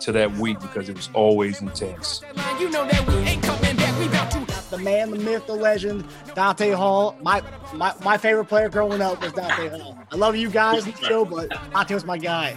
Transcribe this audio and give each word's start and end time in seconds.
to 0.00 0.12
that 0.12 0.32
week 0.36 0.60
because 0.60 0.88
it 0.88 0.96
was 0.96 1.10
always 1.14 1.60
intense. 1.60 2.22
You 2.58 2.70
know 2.70 2.86
that 2.86 3.06
we 3.06 3.14
ain't 3.16 3.42
coming 3.42 3.76
back. 3.76 3.98
We 3.98 4.06
about 4.06 4.30
to 4.32 4.70
the 4.70 4.78
man, 4.78 5.10
the 5.10 5.18
myth, 5.18 5.46
the 5.46 5.54
legend, 5.54 6.04
Dante 6.34 6.70
Hall. 6.70 7.16
My 7.22 7.42
my, 7.74 7.92
my 8.04 8.16
favorite 8.16 8.46
player 8.46 8.68
growing 8.68 9.02
up 9.02 9.20
was 9.22 9.32
Dante 9.32 9.68
Hall. 9.68 9.98
I 10.10 10.16
love 10.16 10.36
you 10.36 10.50
guys, 10.50 10.84
Joe, 11.00 11.24
but 11.24 11.50
Dante 11.72 11.94
was 11.94 12.04
my 12.04 12.18
guy. 12.18 12.54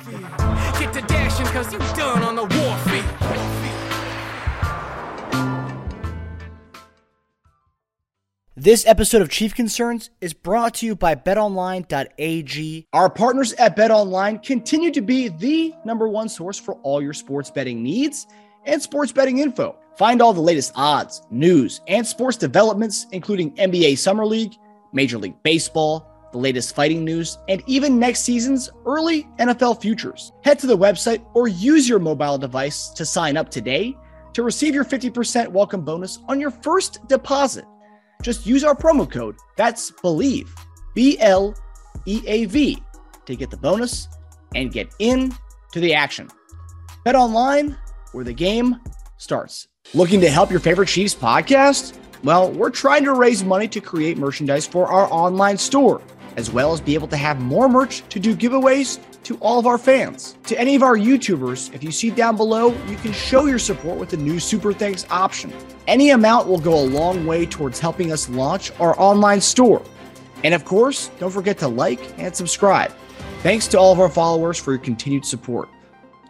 get 0.79 0.93
to 0.93 1.01
dashing 1.01 1.45
because 1.45 1.71
you 1.73 1.79
done 1.79 2.23
on 2.23 2.35
the 2.35 2.43
warfield. 2.43 3.22
This 8.55 8.85
episode 8.85 9.23
of 9.23 9.31
Chief 9.31 9.55
Concerns 9.55 10.11
is 10.21 10.31
brought 10.31 10.75
to 10.75 10.85
you 10.85 10.95
by 10.95 11.15
betonline.ag. 11.15 12.87
Our 12.93 13.09
partners 13.09 13.53
at 13.53 13.75
BetOnline 13.75 14.43
continue 14.43 14.91
to 14.91 15.01
be 15.01 15.29
the 15.29 15.73
number 15.85 16.07
one 16.07 16.29
source 16.29 16.59
for 16.59 16.75
all 16.83 17.01
your 17.01 17.13
sports 17.13 17.49
betting 17.49 17.81
needs 17.81 18.27
and 18.67 18.79
sports 18.79 19.11
betting 19.11 19.39
info. 19.39 19.75
Find 19.97 20.21
all 20.21 20.33
the 20.33 20.41
latest 20.41 20.71
odds, 20.75 21.23
news, 21.31 21.81
and 21.87 22.05
sports 22.05 22.37
developments, 22.37 23.07
including 23.11 23.55
NBA 23.55 23.97
Summer 23.97 24.23
League, 24.23 24.53
Major 24.91 25.17
League 25.17 25.41
Baseball, 25.41 26.07
the 26.31 26.37
latest 26.37 26.75
fighting 26.75 27.03
news, 27.03 27.39
and 27.49 27.63
even 27.65 27.97
next 27.97 28.19
season's 28.19 28.69
early 28.85 29.23
NFL 29.39 29.81
futures. 29.81 30.31
Head 30.43 30.59
to 30.59 30.67
the 30.67 30.77
website 30.77 31.25
or 31.33 31.47
use 31.47 31.89
your 31.89 31.97
mobile 31.97 32.37
device 32.37 32.89
to 32.89 33.03
sign 33.03 33.35
up 33.35 33.49
today 33.49 33.97
to 34.33 34.43
receive 34.43 34.75
your 34.75 34.85
50% 34.85 35.47
welcome 35.47 35.81
bonus 35.81 36.19
on 36.27 36.39
your 36.39 36.51
first 36.51 36.99
deposit. 37.07 37.65
Just 38.23 38.45
use 38.45 38.63
our 38.63 38.73
promo 38.73 39.09
code. 39.09 39.35
That's 39.57 39.91
Bleav, 39.91 40.47
B 40.95 41.19
L 41.19 41.55
E 42.05 42.23
A 42.25 42.45
V, 42.45 42.81
to 43.25 43.35
get 43.35 43.51
the 43.51 43.57
bonus 43.57 44.07
and 44.55 44.71
get 44.71 44.87
in 44.99 45.35
to 45.73 45.79
the 45.79 45.93
action. 45.93 46.29
Bet 47.03 47.15
online 47.15 47.77
where 48.13 48.23
the 48.23 48.33
game 48.33 48.79
starts. 49.17 49.67
Looking 49.93 50.21
to 50.21 50.29
help 50.29 50.49
your 50.49 50.61
favorite 50.61 50.87
Chiefs 50.87 51.13
podcast? 51.13 51.97
Well, 52.23 52.49
we're 52.49 52.69
trying 52.69 53.03
to 53.03 53.13
raise 53.13 53.43
money 53.43 53.67
to 53.67 53.81
create 53.81 54.17
merchandise 54.17 54.65
for 54.65 54.87
our 54.87 55.11
online 55.11 55.57
store, 55.57 56.01
as 56.37 56.49
well 56.49 56.71
as 56.71 56.79
be 56.79 56.93
able 56.93 57.09
to 57.09 57.17
have 57.17 57.41
more 57.41 57.67
merch 57.67 58.07
to 58.07 58.19
do 58.19 58.33
giveaways 58.35 58.99
to 59.23 59.37
all 59.37 59.59
of 59.59 59.65
our 59.65 59.77
fans. 59.77 60.37
To 60.45 60.59
any 60.59 60.75
of 60.75 60.83
our 60.83 60.95
YouTubers, 60.95 61.73
if 61.73 61.83
you 61.83 61.91
see 61.91 62.09
down 62.09 62.37
below, 62.37 62.73
you 62.87 62.95
can 62.97 63.13
show 63.13 63.45
your 63.45 63.59
support 63.59 63.97
with 63.97 64.09
the 64.09 64.17
new 64.17 64.39
Super 64.39 64.73
Thanks 64.73 65.05
option. 65.09 65.53
Any 65.87 66.11
amount 66.11 66.47
will 66.47 66.59
go 66.59 66.73
a 66.73 66.85
long 66.85 67.25
way 67.25 67.45
towards 67.45 67.79
helping 67.79 68.11
us 68.11 68.29
launch 68.29 68.71
our 68.79 68.99
online 68.99 69.41
store. 69.41 69.83
And 70.43 70.53
of 70.53 70.65
course, 70.65 71.09
don't 71.19 71.31
forget 71.31 71.57
to 71.59 71.67
like 71.67 72.17
and 72.19 72.35
subscribe. 72.35 72.91
Thanks 73.41 73.67
to 73.69 73.79
all 73.79 73.91
of 73.91 73.99
our 73.99 74.09
followers 74.09 74.57
for 74.57 74.71
your 74.71 74.79
continued 74.79 75.25
support. 75.25 75.69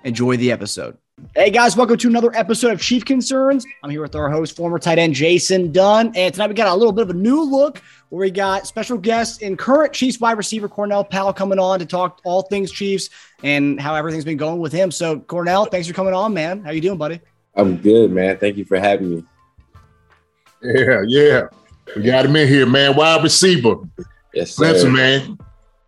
Enjoy 0.04 0.38
the 0.38 0.52
episode. 0.52 0.98
Hey 1.36 1.52
guys, 1.52 1.78
welcome 1.78 1.98
to 1.98 2.08
another 2.08 2.36
episode 2.36 2.72
of 2.72 2.82
Chief 2.82 3.06
Concerns. 3.06 3.68
I'm 3.84 3.92
here 3.92 4.02
with 4.02 4.16
our 4.16 4.32
host, 4.32 4.56
former 4.56 4.80
tight 4.80 4.98
end 4.98 5.14
Jason 5.14 5.72
Dunn. 5.72 6.12
And 6.16 6.34
tonight 6.34 6.48
we 6.48 6.56
got 6.56 6.68
a 6.68 6.74
little 6.74 6.92
bit 6.92 7.04
of 7.04 7.12
a 7.12 7.14
new 7.14 7.44
look 7.44 7.84
where 8.10 8.22
we 8.22 8.32
got 8.32 8.66
special 8.66 8.98
guests 8.98 9.44
and 9.44 9.58
current 9.58 9.94
Chiefs 9.94 10.20
wide 10.20 10.38
receiver 10.38 10.68
Cornell 10.68 11.04
Powell 11.04 11.32
coming 11.32 11.60
on 11.60 11.78
to 11.78 11.86
talk 11.86 12.20
all 12.24 12.42
things 12.42 12.72
Chiefs 12.72 13.12
and 13.44 13.80
how 13.80 13.94
everything's 13.94 14.26
been 14.26 14.38
going 14.38 14.60
with 14.60 14.74
him. 14.74 14.90
So 14.90 15.20
Cornell, 15.20 15.66
thanks 15.66 15.88
for 15.88 15.94
coming 15.94 16.16
on, 16.16 16.34
man. 16.34 16.64
How 16.64 16.72
you 16.72 16.82
doing, 16.82 16.98
buddy? 16.98 17.22
I'm 17.56 17.78
good, 17.78 18.12
man. 18.12 18.40
Thank 18.40 18.58
you 18.58 18.66
for 18.66 18.80
having 18.80 19.18
me. 19.18 19.24
Yeah, 20.64 21.02
yeah. 21.06 21.44
We 21.96 22.02
got 22.02 22.26
him 22.26 22.36
in 22.38 22.48
here, 22.48 22.66
man. 22.66 22.96
Wide 22.96 23.22
receiver. 23.22 23.76
Yes, 24.34 24.56
sir. 24.56 24.66
Clemson, 24.66 24.96
man. 24.96 25.38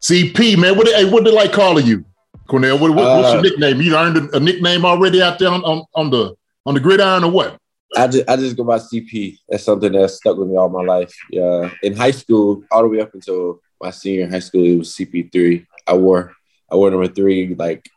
CP, 0.02 0.56
man. 0.56 0.78
What, 0.78 0.88
hey, 0.88 1.09
what 1.09 1.24
they 1.24 1.31
like 1.31 1.52
calling 1.52 1.88
you? 1.88 2.06
Cornell, 2.47 2.78
what, 2.78 2.91
what, 2.91 3.16
what's 3.16 3.29
your 3.31 3.39
Uh, 3.39 3.41
nickname? 3.41 3.81
You 3.81 3.95
earned 3.97 4.17
a, 4.17 4.38
a 4.38 4.39
nickname 4.39 4.85
already 4.85 5.22
out 5.22 5.39
there 5.39 5.50
on, 5.50 5.63
on, 5.63 5.83
on 5.95 6.09
the 6.09 6.35
on 6.66 6.73
the 6.73 6.79
gridiron 6.79 7.23
or 7.23 7.31
what? 7.31 7.57
I 7.97 8.07
just 8.07 8.29
I 8.29 8.35
just 8.35 8.57
go 8.57 8.63
by 8.63 8.78
CP. 8.78 9.38
That's 9.47 9.63
something 9.63 9.91
that 9.91 10.09
stuck 10.09 10.38
with 10.38 10.47
me 10.50 10.57
all 10.57 10.69
my 10.69 10.81
life. 10.81 11.13
Yeah, 11.29 11.69
in 11.81 11.95
high 11.95 12.11
school, 12.11 12.63
all 12.72 12.81
the 12.84 12.89
way 12.89 13.00
up 13.00 13.13
until 13.13 13.61
my 13.81 13.91
senior 13.91 14.29
high 14.29 14.39
school, 14.39 14.63
it 14.66 14.78
was 14.78 14.89
CP3. 14.95 15.66
I 15.88 15.94
wore 15.94 16.34
I 16.72 16.75
wore 16.75 16.91
number 16.91 17.07
three 17.07 17.53
like 17.55 17.88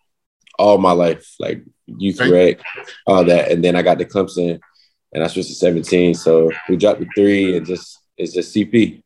all 0.58 0.78
my 0.78 0.92
life, 0.92 1.34
like 1.38 1.62
youth 1.86 2.20
Right. 2.20 2.30
rec, 2.32 2.60
all 3.06 3.24
that. 3.24 3.50
And 3.50 3.64
then 3.64 3.76
I 3.76 3.82
got 3.82 3.98
to 3.98 4.04
Clemson, 4.04 4.60
and 5.12 5.24
I 5.24 5.26
switched 5.28 5.48
to 5.48 5.54
17. 5.54 6.14
So 6.14 6.50
we 6.68 6.76
dropped 6.76 7.00
the 7.00 7.06
three, 7.16 7.56
and 7.56 7.66
just 7.66 7.98
it's 8.16 8.34
just 8.34 8.54
CP. 8.54 9.02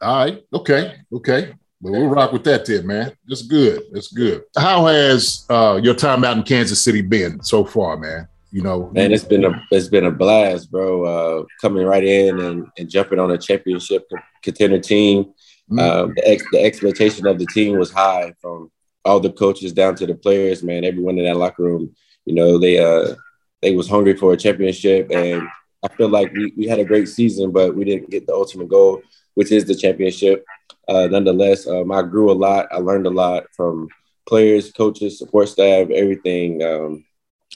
All 0.00 0.16
right. 0.24 0.42
Okay. 0.52 0.96
Okay. 1.12 1.54
Well, 1.80 1.92
we'll 1.92 2.08
rock 2.08 2.32
with 2.32 2.44
that 2.44 2.64
then, 2.64 2.86
man. 2.86 3.12
That's 3.26 3.42
good. 3.42 3.82
That's 3.92 4.08
good. 4.08 4.44
How 4.56 4.86
has 4.86 5.44
uh, 5.50 5.78
your 5.82 5.94
time 5.94 6.24
out 6.24 6.36
in 6.36 6.42
Kansas 6.42 6.82
City 6.82 7.02
been 7.02 7.42
so 7.42 7.64
far, 7.64 7.96
man? 7.96 8.28
You 8.50 8.62
know, 8.62 8.90
Man, 8.94 9.12
it's 9.12 9.24
been 9.24 9.44
a 9.44 9.62
it's 9.70 9.88
been 9.88 10.06
a 10.06 10.10
blast, 10.10 10.70
bro. 10.70 11.04
Uh, 11.04 11.44
coming 11.60 11.84
right 11.84 12.04
in 12.04 12.40
and, 12.40 12.66
and 12.78 12.88
jumping 12.88 13.18
on 13.18 13.30
a 13.30 13.38
championship 13.38 14.10
contender 14.42 14.78
team. 14.78 15.34
Mm. 15.70 15.80
Um, 15.80 16.12
the, 16.16 16.28
ex, 16.28 16.44
the 16.52 16.62
expectation 16.62 17.26
of 17.26 17.38
the 17.38 17.46
team 17.46 17.76
was 17.76 17.90
high 17.90 18.32
from 18.40 18.70
all 19.04 19.20
the 19.20 19.32
coaches 19.32 19.72
down 19.72 19.94
to 19.96 20.06
the 20.06 20.14
players. 20.14 20.62
Man, 20.62 20.84
everyone 20.84 21.18
in 21.18 21.24
that 21.24 21.36
locker 21.36 21.64
room, 21.64 21.94
you 22.24 22.34
know, 22.34 22.58
they 22.58 22.78
uh 22.78 23.14
they 23.60 23.74
was 23.74 23.88
hungry 23.88 24.16
for 24.16 24.32
a 24.32 24.36
championship, 24.36 25.10
and 25.10 25.42
I 25.84 25.88
feel 25.88 26.08
like 26.08 26.32
we, 26.32 26.52
we 26.56 26.66
had 26.66 26.78
a 26.78 26.84
great 26.84 27.08
season, 27.08 27.50
but 27.50 27.74
we 27.76 27.84
didn't 27.84 28.10
get 28.10 28.26
the 28.26 28.32
ultimate 28.32 28.68
goal, 28.68 29.02
which 29.34 29.52
is 29.52 29.64
the 29.64 29.74
championship. 29.74 30.44
Uh, 30.88 31.08
nonetheless, 31.10 31.66
um, 31.66 31.90
I 31.90 32.02
grew 32.02 32.30
a 32.30 32.34
lot. 32.34 32.68
I 32.70 32.78
learned 32.78 33.06
a 33.06 33.10
lot 33.10 33.44
from 33.52 33.88
players, 34.26 34.72
coaches, 34.72 35.18
support 35.18 35.48
staff, 35.48 35.90
everything. 35.90 36.62
Um, 36.62 37.04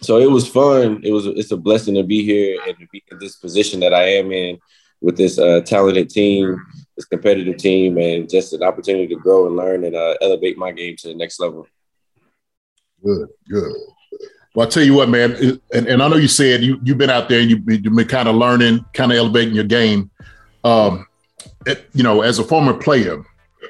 so 0.02 0.18
it 0.18 0.30
was 0.30 0.48
fun. 0.48 1.02
It 1.04 1.12
was 1.12 1.26
it's 1.26 1.52
a 1.52 1.56
blessing 1.56 1.94
to 1.94 2.02
be 2.02 2.24
here 2.24 2.58
and 2.66 2.78
to 2.78 2.86
be 2.92 3.02
in 3.10 3.18
this 3.18 3.36
position 3.36 3.80
that 3.80 3.92
I 3.92 4.04
am 4.14 4.32
in 4.32 4.58
with 5.00 5.16
this 5.16 5.38
uh, 5.38 5.60
talented 5.64 6.10
team, 6.10 6.56
this 6.96 7.06
competitive 7.06 7.56
team, 7.56 7.98
and 7.98 8.28
just 8.28 8.52
an 8.52 8.62
opportunity 8.62 9.08
to 9.08 9.20
grow 9.20 9.46
and 9.46 9.56
learn 9.56 9.84
and 9.84 9.96
uh, 9.96 10.14
elevate 10.20 10.58
my 10.58 10.72
game 10.72 10.96
to 10.98 11.08
the 11.08 11.14
next 11.14 11.40
level. 11.40 11.66
Good, 13.02 13.28
good. 13.48 13.72
Well, 14.54 14.66
I'll 14.66 14.70
tell 14.70 14.82
you 14.82 14.94
what, 14.94 15.08
man, 15.08 15.60
and, 15.72 15.86
and 15.86 16.02
I 16.02 16.08
know 16.08 16.16
you 16.16 16.28
said 16.28 16.62
you, 16.62 16.80
you've 16.82 16.98
been 16.98 17.10
out 17.10 17.28
there 17.28 17.40
and 17.40 17.48
you've 17.48 17.64
been, 17.64 17.82
kind 18.08 18.28
of 18.28 18.34
learning, 18.34 18.84
kind 18.92 19.12
of 19.12 19.18
elevating 19.18 19.54
your 19.54 19.64
game. 19.64 20.10
Um, 20.64 21.06
you 21.92 22.02
know, 22.02 22.22
as 22.22 22.38
a 22.38 22.44
former 22.44 22.74
player, 22.74 23.22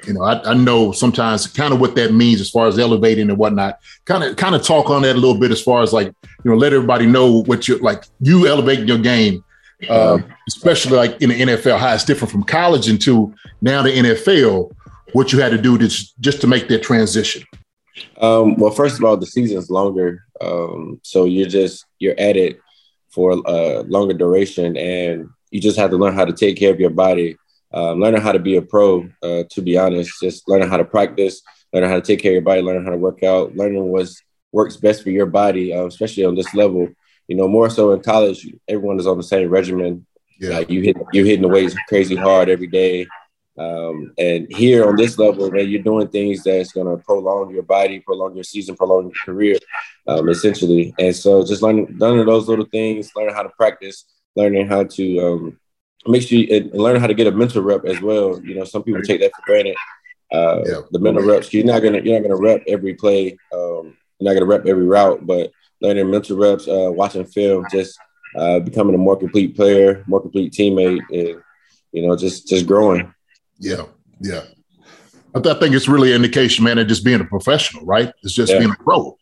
you 0.07 0.13
know, 0.13 0.23
I, 0.23 0.51
I 0.51 0.53
know 0.53 0.91
sometimes 0.91 1.47
kind 1.47 1.73
of 1.73 1.79
what 1.79 1.95
that 1.95 2.13
means 2.13 2.41
as 2.41 2.49
far 2.49 2.67
as 2.67 2.79
elevating 2.79 3.29
and 3.29 3.37
whatnot. 3.37 3.79
Kind 4.05 4.23
of, 4.23 4.35
kind 4.35 4.55
of 4.55 4.63
talk 4.63 4.89
on 4.89 5.01
that 5.03 5.15
a 5.15 5.19
little 5.19 5.37
bit 5.37 5.51
as 5.51 5.61
far 5.61 5.83
as 5.83 5.93
like, 5.93 6.07
you 6.07 6.51
know, 6.51 6.55
let 6.55 6.73
everybody 6.73 7.05
know 7.05 7.43
what 7.43 7.67
you're 7.67 7.79
like, 7.79 8.05
you 8.19 8.47
elevating 8.47 8.87
your 8.87 8.97
game, 8.97 9.43
uh, 9.89 10.19
especially 10.47 10.97
like 10.97 11.21
in 11.21 11.29
the 11.29 11.41
NFL, 11.41 11.77
how 11.77 11.93
it's 11.93 12.05
different 12.05 12.31
from 12.31 12.43
college 12.43 12.89
into 12.89 13.33
now 13.61 13.81
the 13.81 13.89
NFL, 13.89 14.71
what 15.13 15.33
you 15.33 15.39
had 15.39 15.51
to 15.51 15.57
do 15.57 15.77
to 15.77 15.87
just 16.19 16.41
to 16.41 16.47
make 16.47 16.67
that 16.69 16.83
transition. 16.83 17.43
Um, 18.21 18.55
well, 18.55 18.71
first 18.71 18.97
of 18.97 19.03
all, 19.03 19.17
the 19.17 19.25
season's 19.25 19.69
longer, 19.69 20.25
um, 20.39 20.99
so 21.03 21.25
you're 21.25 21.49
just 21.49 21.85
you're 21.99 22.19
at 22.19 22.37
it 22.37 22.59
for 23.09 23.31
a 23.31 23.81
longer 23.81 24.13
duration, 24.13 24.77
and 24.77 25.29
you 25.51 25.59
just 25.59 25.77
have 25.77 25.91
to 25.91 25.97
learn 25.97 26.15
how 26.15 26.25
to 26.25 26.33
take 26.33 26.57
care 26.57 26.71
of 26.71 26.79
your 26.79 26.89
body, 26.89 27.37
um, 27.73 27.99
learning 27.99 28.21
how 28.21 28.31
to 28.31 28.39
be 28.39 28.57
a 28.57 28.61
pro. 28.61 29.07
Uh, 29.21 29.43
to 29.49 29.61
be 29.61 29.77
honest, 29.77 30.19
just 30.21 30.47
learning 30.47 30.69
how 30.69 30.77
to 30.77 30.85
practice, 30.85 31.41
learning 31.73 31.89
how 31.89 31.95
to 31.95 32.01
take 32.01 32.21
care 32.21 32.31
of 32.31 32.35
your 32.35 32.41
body, 32.41 32.61
learning 32.61 32.83
how 32.83 32.91
to 32.91 32.97
work 32.97 33.23
out, 33.23 33.55
learning 33.55 33.83
what 33.83 34.09
works 34.51 34.77
best 34.77 35.03
for 35.03 35.09
your 35.09 35.25
body, 35.25 35.73
uh, 35.73 35.85
especially 35.85 36.25
on 36.25 36.35
this 36.35 36.53
level. 36.53 36.87
You 37.27 37.37
know, 37.37 37.47
more 37.47 37.69
so 37.69 37.93
in 37.93 38.01
college, 38.01 38.47
everyone 38.67 38.99
is 38.99 39.07
on 39.07 39.17
the 39.17 39.23
same 39.23 39.49
regimen. 39.49 40.05
Yeah. 40.39 40.57
Like 40.57 40.69
you 40.69 40.81
hit 40.81 40.97
you're 41.13 41.25
hitting 41.25 41.43
the 41.43 41.47
weights 41.47 41.75
crazy 41.87 42.15
hard 42.15 42.49
every 42.49 42.67
day. 42.67 43.07
Um, 43.57 44.13
and 44.17 44.47
here 44.49 44.87
on 44.87 44.95
this 44.95 45.17
level, 45.17 45.51
man, 45.51 45.69
you're 45.69 45.83
doing 45.83 46.07
things 46.07 46.43
that's 46.43 46.71
going 46.71 46.87
to 46.87 47.03
prolong 47.03 47.53
your 47.53 47.63
body, 47.63 47.99
prolong 47.99 48.33
your 48.33 48.43
season, 48.43 48.75
prolong 48.75 49.03
your 49.03 49.13
career, 49.25 49.57
um, 50.07 50.29
essentially. 50.29 50.93
And 50.97 51.15
so, 51.15 51.45
just 51.45 51.61
learning, 51.61 51.95
learning 51.97 52.25
those 52.25 52.47
little 52.47 52.65
things, 52.65 53.11
learning 53.15 53.35
how 53.35 53.43
to 53.43 53.49
practice, 53.49 54.05
learning 54.35 54.67
how 54.67 54.85
to 54.85 55.19
um, 55.19 55.59
make 56.07 56.23
sure 56.23 56.37
you 56.39 56.47
and 56.55 56.73
learn 56.73 56.99
how 56.99 57.07
to 57.07 57.13
get 57.13 57.27
a 57.27 57.31
mental 57.31 57.61
rep 57.61 57.85
as 57.85 58.01
well. 58.01 58.39
You 58.43 58.55
know, 58.55 58.63
some 58.63 58.83
people 58.83 59.01
take 59.01 59.21
that 59.21 59.31
for 59.35 59.41
granted. 59.45 59.75
Uh, 60.31 60.61
Yeah. 60.65 60.81
The 60.91 60.99
mental 60.99 61.23
reps, 61.23 61.53
you're 61.53 61.65
not 61.65 61.81
gonna 61.83 61.99
you're 61.99 62.19
not 62.19 62.27
gonna 62.27 62.41
rep 62.41 62.63
every 62.67 62.93
play. 62.95 63.37
Um, 63.53 63.95
you're 64.19 64.27
not 64.27 64.33
gonna 64.33 64.45
rep 64.45 64.65
every 64.65 64.85
route, 64.85 65.25
but 65.25 65.51
learning 65.81 66.09
mental 66.09 66.37
reps, 66.37 66.67
uh, 66.67 66.89
watching 66.91 67.25
film, 67.25 67.65
just 67.71 67.97
uh, 68.37 68.59
becoming 68.59 68.95
a 68.95 68.97
more 68.97 69.17
complete 69.17 69.55
player, 69.55 70.03
more 70.07 70.21
complete 70.21 70.53
teammate, 70.53 71.01
and 71.11 71.41
you 71.91 72.07
know, 72.07 72.15
just 72.15 72.47
just 72.47 72.65
growing. 72.65 73.13
Yeah, 73.59 73.83
yeah. 74.21 74.43
I, 75.35 75.39
th- 75.39 75.55
I 75.55 75.59
think 75.59 75.75
it's 75.75 75.87
really 75.87 76.11
an 76.11 76.17
indication, 76.23 76.63
man, 76.65 76.77
of 76.77 76.87
just 76.87 77.05
being 77.05 77.21
a 77.21 77.25
professional, 77.25 77.85
right? 77.85 78.11
It's 78.23 78.33
just 78.33 78.51
Yeah. 78.51 78.59
being 78.59 78.71
a 78.71 78.83
pro. 78.83 79.17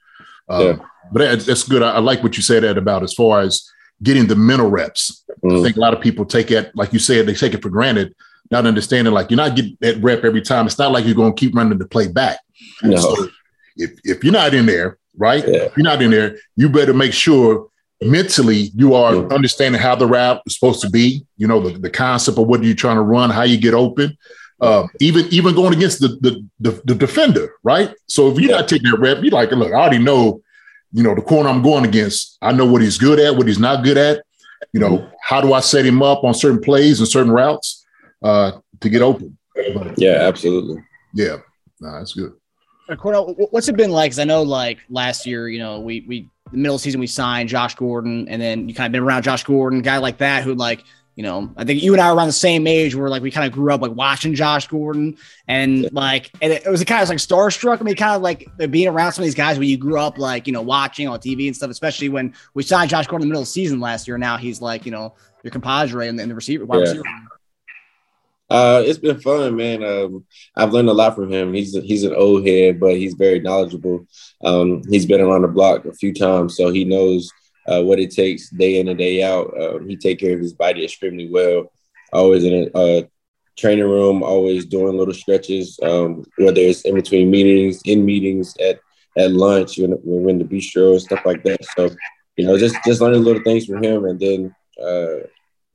Um, 0.47 0.61
Yeah. 0.65 0.75
But 1.11 1.19
that, 1.19 1.39
that's 1.45 1.63
good. 1.63 1.81
I, 1.81 1.91
I 1.93 1.99
like 1.99 2.21
what 2.23 2.37
you 2.37 2.43
said 2.43 2.63
that 2.63 2.77
about 2.77 3.01
as 3.03 3.13
far 3.13 3.41
as 3.41 3.67
getting 4.03 4.27
the 4.27 4.35
mental 4.35 4.69
reps. 4.69 5.23
I 5.29 5.47
Mhm. 5.47 5.63
think 5.63 5.77
a 5.77 5.79
lot 5.79 5.93
of 5.93 6.01
people 6.01 6.25
take 6.25 6.51
it, 6.51 6.71
like 6.75 6.93
you 6.93 6.99
said, 6.99 7.25
they 7.25 7.33
take 7.33 7.53
it 7.53 7.61
for 7.61 7.69
granted, 7.69 8.13
not 8.51 8.65
understanding 8.65 9.13
like 9.13 9.29
you're 9.29 9.37
not 9.37 9.55
getting 9.55 9.77
that 9.81 10.01
rep 10.01 10.23
every 10.23 10.41
time. 10.41 10.65
It's 10.65 10.79
not 10.79 10.91
like 10.91 11.05
you're 11.05 11.15
going 11.15 11.33
to 11.35 11.39
keep 11.39 11.55
running 11.55 11.77
the 11.77 11.85
play 11.87 12.07
back. 12.07 12.39
No. 12.83 12.95
So 12.97 13.27
if, 13.77 13.91
if 14.03 14.23
you're 14.23 14.33
not 14.33 14.53
in 14.53 14.65
there, 14.65 14.97
right? 15.17 15.45
Yeah. 15.47 15.63
If 15.65 15.77
you're 15.77 15.83
not 15.83 16.01
in 16.01 16.11
there, 16.11 16.37
you 16.55 16.69
better 16.69 16.93
make 16.93 17.13
sure 17.13 17.67
mentally 18.01 18.71
you 18.75 18.93
are 18.93 19.13
Mhm. 19.13 19.33
understanding 19.33 19.81
how 19.81 19.95
the 19.95 20.07
route 20.07 20.41
is 20.45 20.55
supposed 20.55 20.81
to 20.81 20.89
be, 20.89 21.25
you 21.37 21.47
know, 21.47 21.59
the, 21.59 21.77
the 21.77 21.89
concept 21.89 22.37
of 22.37 22.47
what 22.47 22.61
you're 22.61 22.69
you 22.69 22.75
trying 22.75 22.95
to 22.95 23.01
run, 23.01 23.29
how 23.29 23.43
you 23.43 23.57
get 23.57 23.73
open. 23.73 24.17
Uh, 24.61 24.85
even 24.99 25.25
even 25.31 25.55
going 25.55 25.73
against 25.73 26.01
the, 26.01 26.09
the 26.19 26.45
the 26.59 26.81
the 26.83 26.93
defender, 26.93 27.53
right? 27.63 27.93
So 28.07 28.29
if 28.29 28.37
you're 28.39 28.49
Yeah. 28.51 28.57
not 28.57 28.67
taking 28.67 28.89
that 28.91 28.99
rep, 28.99 29.19
you're 29.23 29.31
like, 29.31 29.51
look, 29.51 29.71
I 29.71 29.75
already 29.75 29.99
know, 29.99 30.41
you 30.91 31.03
know, 31.03 31.15
the 31.15 31.21
corner 31.21 31.49
I'm 31.49 31.61
going 31.61 31.85
against. 31.85 32.37
I 32.41 32.51
know 32.51 32.65
what 32.65 32.81
he's 32.81 32.97
good 32.97 33.19
at, 33.19 33.35
what 33.35 33.47
he's 33.47 33.59
not 33.59 33.83
good 33.83 33.97
at. 33.97 34.23
You 34.73 34.79
know, 34.79 35.09
how 35.21 35.41
do 35.41 35.53
I 35.53 35.59
set 35.61 35.85
him 35.85 36.01
up 36.01 36.23
on 36.23 36.33
certain 36.33 36.59
plays 36.59 36.99
and 36.99 37.07
certain 37.07 37.31
routes 37.31 37.85
uh, 38.23 38.53
to 38.81 38.89
get 38.89 39.01
open? 39.01 39.37
But, 39.55 39.97
Yeah, 39.97 40.27
absolutely. 40.27 40.83
yeah, 41.13 41.37
nah, 41.79 41.99
that's 41.99 42.13
good. 42.13 42.33
Cornell, 42.97 43.35
what's 43.51 43.67
it 43.67 43.77
been 43.77 43.91
like? 43.91 44.09
Because 44.09 44.19
I 44.19 44.23
know, 44.23 44.41
like 44.41 44.79
last 44.89 45.25
year, 45.25 45.47
you 45.47 45.59
know, 45.59 45.79
we 45.79 46.05
we 46.07 46.27
the 46.51 46.57
middle 46.57 46.75
of 46.75 46.81
the 46.81 46.83
season 46.83 46.99
we 46.99 47.07
signed 47.07 47.47
Josh 47.47 47.75
Gordon, 47.75 48.27
and 48.27 48.41
then 48.41 48.67
you 48.67 48.73
kind 48.73 48.87
of 48.87 48.91
been 48.91 49.03
around 49.03 49.23
Josh 49.23 49.43
Gordon, 49.43 49.81
guy 49.81 49.97
like 49.97 50.17
that 50.17 50.43
who 50.43 50.55
like. 50.55 50.83
You 51.19 51.23
know, 51.23 51.51
I 51.57 51.65
think 51.65 51.83
you 51.83 51.91
and 51.91 52.01
I 52.01 52.07
are 52.07 52.15
around 52.15 52.27
the 52.27 52.31
same 52.31 52.65
age 52.65 52.95
where 52.95 53.09
like 53.09 53.21
we 53.21 53.29
kind 53.29 53.45
of 53.45 53.51
grew 53.51 53.73
up 53.73 53.81
like 53.81 53.91
watching 53.91 54.33
Josh 54.33 54.69
Gordon 54.69 55.17
and 55.49 55.91
like 55.91 56.31
and 56.41 56.53
it, 56.53 56.65
was 56.65 56.81
kind 56.85 57.03
of 57.03 57.09
like 57.09 57.17
starstruck. 57.17 57.81
I 57.81 57.83
mean, 57.83 57.97
kind 57.97 58.15
of 58.15 58.21
like 58.21 58.47
being 58.71 58.87
around 58.87 59.11
some 59.11 59.23
of 59.23 59.25
these 59.25 59.35
guys 59.35 59.59
when 59.59 59.67
you 59.67 59.75
grew 59.75 59.99
up 59.99 60.17
like 60.17 60.47
you 60.47 60.53
know 60.53 60.61
watching 60.61 61.09
on 61.09 61.19
TV 61.19 61.47
and 61.47 61.53
stuff. 61.53 61.71
Especially 61.71 62.07
when 62.07 62.33
we 62.53 62.63
signed 62.63 62.89
Josh 62.89 63.05
Gordon 63.07 63.23
in 63.23 63.27
the 63.27 63.31
middle 63.33 63.41
of 63.41 63.47
the 63.47 63.51
season 63.51 63.81
last 63.81 64.07
year. 64.07 64.17
Now 64.17 64.37
he's 64.37 64.61
like 64.61 64.85
you 64.85 64.93
know 64.93 65.13
your 65.43 65.51
compadre 65.51 66.07
in 66.07 66.15
the, 66.15 66.25
the 66.25 66.33
receiver. 66.33 66.65
Yeah. 66.69 66.79
receiver. 66.79 67.03
Uh, 68.49 68.81
it's 68.85 68.99
been 68.99 69.19
fun, 69.19 69.57
man. 69.57 69.83
Um, 69.83 70.25
I've 70.55 70.71
learned 70.71 70.87
a 70.87 70.93
lot 70.93 71.15
from 71.15 71.29
him. 71.29 71.53
He's 71.53 71.73
he's 71.73 72.05
an 72.05 72.15
old 72.15 72.47
head, 72.47 72.79
but 72.79 72.95
he's 72.95 73.15
very 73.15 73.41
knowledgeable. 73.41 74.07
Um, 74.45 74.83
he's 74.89 75.05
been 75.05 75.19
around 75.19 75.41
the 75.41 75.49
block 75.49 75.83
a 75.83 75.91
few 75.91 76.13
times, 76.13 76.55
so 76.55 76.71
he 76.71 76.85
knows 76.85 77.29
uh, 77.69 77.83
what 77.83 77.99
it 77.99 78.11
takes 78.11 78.49
day 78.49 78.79
in 78.79 78.87
and 78.87 78.97
day 78.97 79.23
out. 79.23 79.53
Um, 79.61 79.87
he 79.87 79.95
take 79.95 80.19
care 80.19 80.33
of 80.33 80.41
his 80.41 80.53
body 80.53 80.83
extremely 80.83 81.29
well. 81.29 81.71
Always 82.11 82.43
in 82.43 82.71
a 82.73 82.77
uh, 82.77 83.01
training 83.57 83.85
room, 83.85 84.23
always 84.23 84.65
doing 84.65 84.97
little 84.97 85.13
stretches, 85.13 85.79
um, 85.83 86.23
whether 86.37 86.61
it's 86.61 86.81
in 86.81 86.95
between 86.95 87.29
meetings, 87.29 87.81
in 87.85 88.05
meetings, 88.05 88.55
at 88.57 88.79
at 89.17 89.31
lunch, 89.31 89.77
when 89.77 89.91
when 90.03 90.39
the 90.39 90.45
bistro 90.45 90.93
and 90.93 91.01
stuff 91.01 91.23
like 91.25 91.43
that. 91.43 91.63
So, 91.77 91.89
you 92.37 92.45
know, 92.47 92.57
just 92.57 92.77
just 92.85 93.01
learning 93.01 93.23
little 93.23 93.43
things 93.43 93.65
from 93.65 93.83
him, 93.83 94.05
and 94.05 94.19
then 94.19 94.55
uh, 94.83 95.27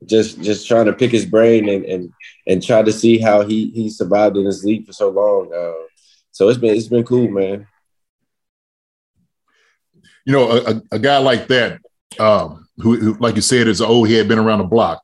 just 0.05 0.41
just 0.41 0.67
trying 0.67 0.85
to 0.87 0.93
pick 0.93 1.11
his 1.11 1.25
brain 1.25 1.69
and 1.69 1.85
and 1.85 2.13
and 2.47 2.61
try 2.61 2.81
to 2.81 2.91
see 2.91 3.19
how 3.19 3.43
he 3.43 3.69
he 3.71 3.89
survived 3.89 4.35
in 4.35 4.45
this 4.45 4.63
league 4.63 4.85
for 4.85 4.93
so 4.93 5.09
long. 5.09 5.53
Uh, 5.53 5.85
so 6.31 6.49
it's 6.49 6.59
been 6.59 6.75
it's 6.75 6.87
been 6.89 7.05
cool, 7.05 7.29
man. 7.29 7.67
you 10.25 10.33
know, 10.33 10.51
a, 10.51 10.71
a, 10.71 10.81
a 10.93 10.99
guy 10.99 11.17
like 11.19 11.47
that, 11.47 11.79
um, 12.19 12.67
who, 12.77 12.97
who, 12.97 13.13
like 13.15 13.35
you 13.35 13.41
said, 13.41 13.67
is 13.67 13.81
an 13.81 13.87
old 13.87 14.09
head, 14.09 14.27
been 14.27 14.39
around 14.39 14.59
the 14.59 14.65
block. 14.65 15.01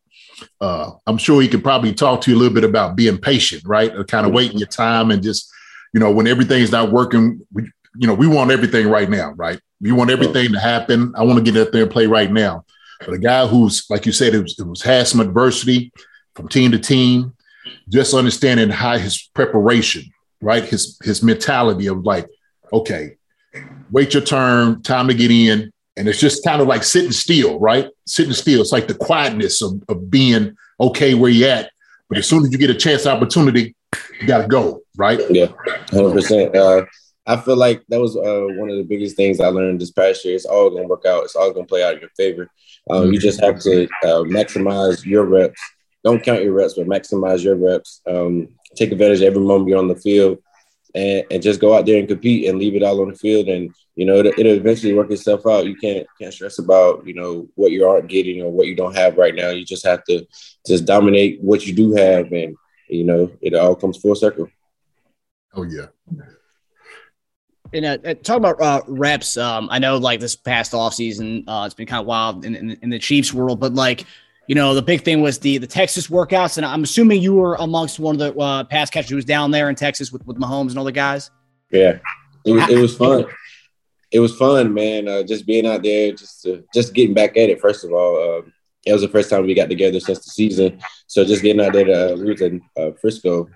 Uh, 0.60 0.92
I'm 1.06 1.18
sure 1.18 1.42
he 1.42 1.48
could 1.48 1.64
probably 1.64 1.94
talk 1.94 2.22
to 2.22 2.32
you 2.32 2.38
a 2.38 2.40
little 2.40 2.54
bit 2.54 2.64
about 2.64 2.96
being 2.96 3.18
patient, 3.18 3.64
right? 3.66 3.94
Or 3.96 4.04
kind 4.04 4.26
of 4.26 4.34
waiting 4.34 4.58
your 4.58 4.68
time 4.68 5.12
and 5.12 5.22
just, 5.22 5.52
you 5.94 6.00
know, 6.00 6.12
when 6.12 6.28
everything's 6.28 6.72
not 6.72 6.92
working, 6.92 7.46
we, 7.54 7.70
you 7.96 8.08
know, 8.08 8.14
we 8.14 8.28
want 8.28 8.52
everything 8.52 8.88
right 8.88 9.10
now, 9.10 9.32
right? 9.32 9.60
We 9.80 9.92
want 9.92 10.10
everything 10.10 10.52
to 10.54 10.60
happen. 10.60 11.14
I 11.16 11.24
want 11.24 11.44
to 11.44 11.52
get 11.52 11.60
out 11.60 11.72
there 11.74 11.84
and 11.84 11.92
play 11.92 12.08
right 12.08 12.32
now. 12.32 12.66
But 13.00 13.14
a 13.14 13.18
guy 13.18 13.48
who's, 13.48 13.86
like 13.90 14.06
you 14.06 14.12
said, 14.12 14.34
it 14.34 14.42
was, 14.42 14.58
it 14.60 14.66
was 14.66 14.82
had 14.82 15.08
some 15.08 15.20
adversity 15.20 15.92
from 16.36 16.48
team 16.48 16.72
to 16.72 16.80
team, 16.80 17.34
just 17.90 18.14
understanding 18.14 18.70
how 18.70 18.98
his 18.98 19.30
preparation, 19.34 20.04
right? 20.40 20.64
His 20.64 20.98
his 21.04 21.22
mentality 21.24 21.88
of 21.88 22.06
like, 22.06 22.28
okay, 22.72 23.18
wait 23.92 24.14
your 24.14 24.24
turn, 24.24 24.82
time 24.82 25.08
to 25.08 25.14
get 25.14 25.32
in. 25.32 25.72
And 25.98 26.08
it's 26.08 26.20
just 26.20 26.44
kind 26.44 26.62
of 26.62 26.68
like 26.68 26.84
sitting 26.84 27.12
still, 27.12 27.60
right? 27.60 27.90
Sitting 28.06 28.34
still. 28.34 28.62
It's 28.62 28.72
like 28.72 28.88
the 28.88 28.96
quietness 28.96 29.62
of, 29.62 29.82
of 29.90 30.10
being 30.10 30.56
okay 30.80 31.14
where 31.14 31.30
you're 31.30 31.50
at. 31.50 31.72
But 32.08 32.18
as 32.18 32.28
soon 32.28 32.46
as 32.46 32.52
you 32.52 32.58
get 32.58 32.70
a 32.70 32.76
chance, 32.76 33.06
opportunity, 33.06 33.76
you 34.20 34.28
got 34.28 34.42
to 34.42 34.48
go, 34.48 34.82
right? 34.98 35.20
Yeah, 35.30 35.48
hundred 35.90 36.14
percent. 36.14 36.56
Uh, 36.56 36.86
I 37.28 37.38
feel 37.38 37.56
like 37.56 37.84
that 37.90 38.00
was 38.00 38.16
uh, 38.18 38.48
one 38.58 38.70
of 38.70 38.78
the 38.78 38.84
biggest 38.84 39.16
things 39.16 39.40
I 39.40 39.48
learned 39.48 39.80
this 39.80 39.92
past 39.92 40.26
year. 40.26 40.36
It's 40.36 40.46
all 40.46 40.70
going 40.70 40.84
to 40.84 40.88
work 40.88 41.06
out. 41.06 41.24
It's 41.24 41.36
all 41.36 41.52
going 41.52 41.66
to 41.66 41.70
play 41.70 41.84
out 41.84 41.94
in 41.94 42.02
your 42.02 42.10
favor. 42.18 42.50
Um, 42.90 43.14
You 43.14 43.20
just 43.20 43.42
have 43.42 43.60
to 43.62 43.84
uh, 44.04 44.24
maximize 44.24 45.06
your 45.06 45.26
reps. 45.26 45.62
Don't 46.04 46.24
count 46.24 46.44
your 46.44 46.54
reps, 46.54 46.74
but 46.74 46.88
maximize 46.88 47.44
your 47.44 47.56
reps. 47.56 48.02
Um, 48.08 48.50
take 48.76 48.92
advantage 48.92 49.20
of 49.20 49.28
every 49.28 49.42
moment 49.42 49.70
you're 49.70 49.78
on 49.78 49.88
the 49.88 49.96
field, 49.96 50.40
and, 50.94 51.24
and 51.32 51.44
just 51.44 51.60
go 51.60 51.76
out 51.76 51.86
there 51.86 52.00
and 52.00 52.08
compete 52.08 52.48
and 52.48 52.60
leave 52.60 52.76
it 52.76 52.84
all 52.84 53.02
on 53.02 53.10
the 53.10 53.18
field. 53.18 53.48
And 53.48 53.74
you 53.96 54.06
know 54.06 54.18
it'll, 54.18 54.34
it'll 54.38 54.54
eventually 54.54 54.94
work 54.94 55.12
itself 55.12 55.46
out. 55.46 55.66
You 55.66 55.76
can't 55.76 56.08
can't 56.20 56.34
stress 56.34 56.60
about 56.60 57.06
you 57.06 57.14
know 57.14 57.48
what 57.56 57.72
you 57.72 57.88
aren't 57.88 58.08
getting 58.08 58.42
or 58.42 58.52
what 58.52 58.68
you 58.68 58.76
don't 58.76 58.96
have 58.96 59.18
right 59.18 59.36
now. 59.36 59.50
You 59.50 59.66
just 59.66 59.86
have 59.86 60.04
to 60.06 60.26
just 60.66 60.86
dominate 60.86 61.42
what 61.42 61.66
you 61.66 61.74
do 61.74 61.94
have, 61.94 62.32
and 62.32 62.56
you 62.88 63.04
know 63.04 63.32
it 63.42 63.54
all 63.54 63.76
comes 63.76 63.98
full 63.98 64.16
circle. 64.16 64.48
Oh, 65.54 65.64
yeah. 65.64 65.88
And 67.74 67.86
uh, 67.86 67.98
uh, 68.04 68.14
talk 68.16 68.38
about 68.38 68.62
uh, 68.62 68.82
reps. 68.88 69.38
Um, 69.38 69.70
I 69.72 69.80
know 69.80 69.98
like 69.98 70.20
this 70.20 70.36
past 70.36 70.74
offseason, 70.74 71.44
uh, 71.48 71.64
it's 71.66 71.74
been 71.74 71.88
kind 71.88 72.02
of 72.02 72.06
wild 72.06 72.46
in, 72.46 72.56
in, 72.56 72.72
in 72.82 72.90
the 72.90 73.00
Chiefs 73.00 73.34
world, 73.34 73.60
but 73.60 73.74
like, 73.74 74.06
you 74.48 74.56
know, 74.56 74.74
the 74.74 74.82
big 74.82 75.04
thing 75.04 75.22
was 75.22 75.40
the 75.40 75.58
the 75.58 75.68
Texas 75.68 76.08
workouts, 76.08 76.58
and 76.58 76.66
I'm 76.66 76.84
assuming 76.84 77.22
you 77.22 77.36
were 77.36 77.56
amongst 77.56 78.00
one 78.00 78.20
of 78.20 78.20
the 78.20 78.40
uh, 78.40 78.64
pass 78.64 78.90
catchers 78.90 79.10
who 79.10 79.16
was 79.16 79.26
down 79.26 79.52
there 79.52 79.70
in 79.70 79.76
Texas 79.76 80.12
with 80.12 80.26
with 80.26 80.38
Mahomes 80.38 80.70
and 80.70 80.78
all 80.78 80.86
the 80.86 80.92
guys. 80.92 81.32
Yeah, 81.72 82.00
it 82.46 82.52
was, 82.52 82.70
it 82.70 82.78
was 82.78 82.98
fun. 82.98 83.26
It 84.12 84.20
was 84.20 84.36
fun, 84.36 84.74
man. 84.74 85.08
Uh, 85.08 85.24
just 85.24 85.46
being 85.46 85.66
out 85.66 85.84
there, 85.84 86.12
just 86.12 86.46
just 86.74 86.94
getting 86.94 87.14
back 87.14 87.38
at 87.38 87.50
it. 87.50 87.62
First 87.62 87.86
of 87.86 87.94
all, 87.94 88.40
um, 88.40 88.54
it 88.86 88.92
was 88.92 89.02
the 89.02 89.08
first 89.08 89.30
time 89.30 89.46
we 89.46 89.54
got 89.54 89.70
together 89.70 90.00
since 90.00 90.26
the 90.26 90.32
season. 90.32 90.82
So 91.08 91.24
just 91.24 91.44
getting 91.44 91.64
out 91.64 91.74
there. 91.74 91.86
To, 91.86 92.14
uh, 92.14 92.16
we 92.18 92.32
was 92.32 92.42
in 92.42 92.62
uh, 92.78 92.92
Frisco. 93.00 93.48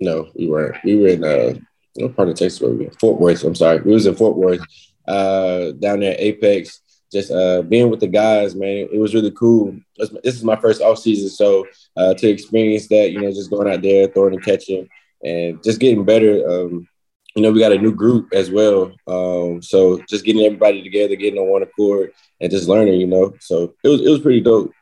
No, 0.00 0.30
we 0.34 0.48
weren't. 0.48 0.82
We 0.84 0.96
were 0.96 1.08
in 1.08 1.22
uh, 1.22 1.54
what 1.94 2.16
part 2.16 2.28
of 2.28 2.36
Texas 2.36 2.60
were 2.60 2.70
we? 2.70 2.86
in? 2.86 2.90
Fort 2.92 3.20
Worth. 3.20 3.44
I'm 3.44 3.54
sorry. 3.54 3.80
We 3.82 3.92
was 3.92 4.06
in 4.06 4.16
Fort 4.16 4.36
Worth, 4.36 4.60
uh, 5.06 5.72
down 5.72 6.00
there 6.00 6.12
at 6.12 6.20
Apex. 6.20 6.80
Just 7.12 7.30
uh, 7.30 7.62
being 7.62 7.90
with 7.90 8.00
the 8.00 8.06
guys, 8.06 8.54
man. 8.54 8.88
It 8.90 8.98
was 8.98 9.14
really 9.14 9.32
cool. 9.32 9.76
This 9.98 10.34
is 10.34 10.44
my 10.44 10.56
first 10.56 10.80
off 10.80 10.98
season, 10.98 11.28
so 11.28 11.66
uh, 11.96 12.14
to 12.14 12.28
experience 12.28 12.88
that, 12.88 13.12
you 13.12 13.20
know, 13.20 13.30
just 13.30 13.50
going 13.50 13.72
out 13.72 13.82
there, 13.82 14.08
throwing 14.08 14.34
and 14.34 14.44
catching, 14.44 14.88
and 15.22 15.62
just 15.62 15.78
getting 15.78 16.04
better. 16.04 16.48
Um, 16.48 16.88
you 17.36 17.42
know, 17.42 17.52
we 17.52 17.60
got 17.60 17.72
a 17.72 17.78
new 17.78 17.94
group 17.94 18.32
as 18.32 18.50
well. 18.50 18.92
Um, 19.06 19.62
so 19.62 20.00
just 20.08 20.24
getting 20.24 20.44
everybody 20.44 20.82
together, 20.82 21.14
getting 21.16 21.38
on 21.38 21.48
one 21.48 21.62
accord, 21.62 22.12
and 22.40 22.50
just 22.50 22.68
learning. 22.68 23.00
You 23.00 23.06
know, 23.06 23.34
so 23.40 23.74
it 23.84 23.88
was 23.88 24.00
it 24.00 24.10
was 24.10 24.20
pretty 24.20 24.40
dope. 24.40 24.72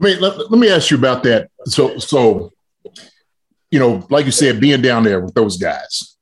I 0.00 0.04
mean, 0.04 0.20
let, 0.20 0.50
let 0.50 0.60
me 0.60 0.68
ask 0.68 0.90
you 0.90 0.98
about 0.98 1.22
that. 1.22 1.50
So, 1.64 1.96
so, 1.98 2.52
you 3.70 3.78
know, 3.78 4.06
like 4.10 4.26
you 4.26 4.32
said, 4.32 4.60
being 4.60 4.82
down 4.82 5.04
there 5.04 5.20
with 5.20 5.34
those 5.34 5.56
guys 5.56 6.16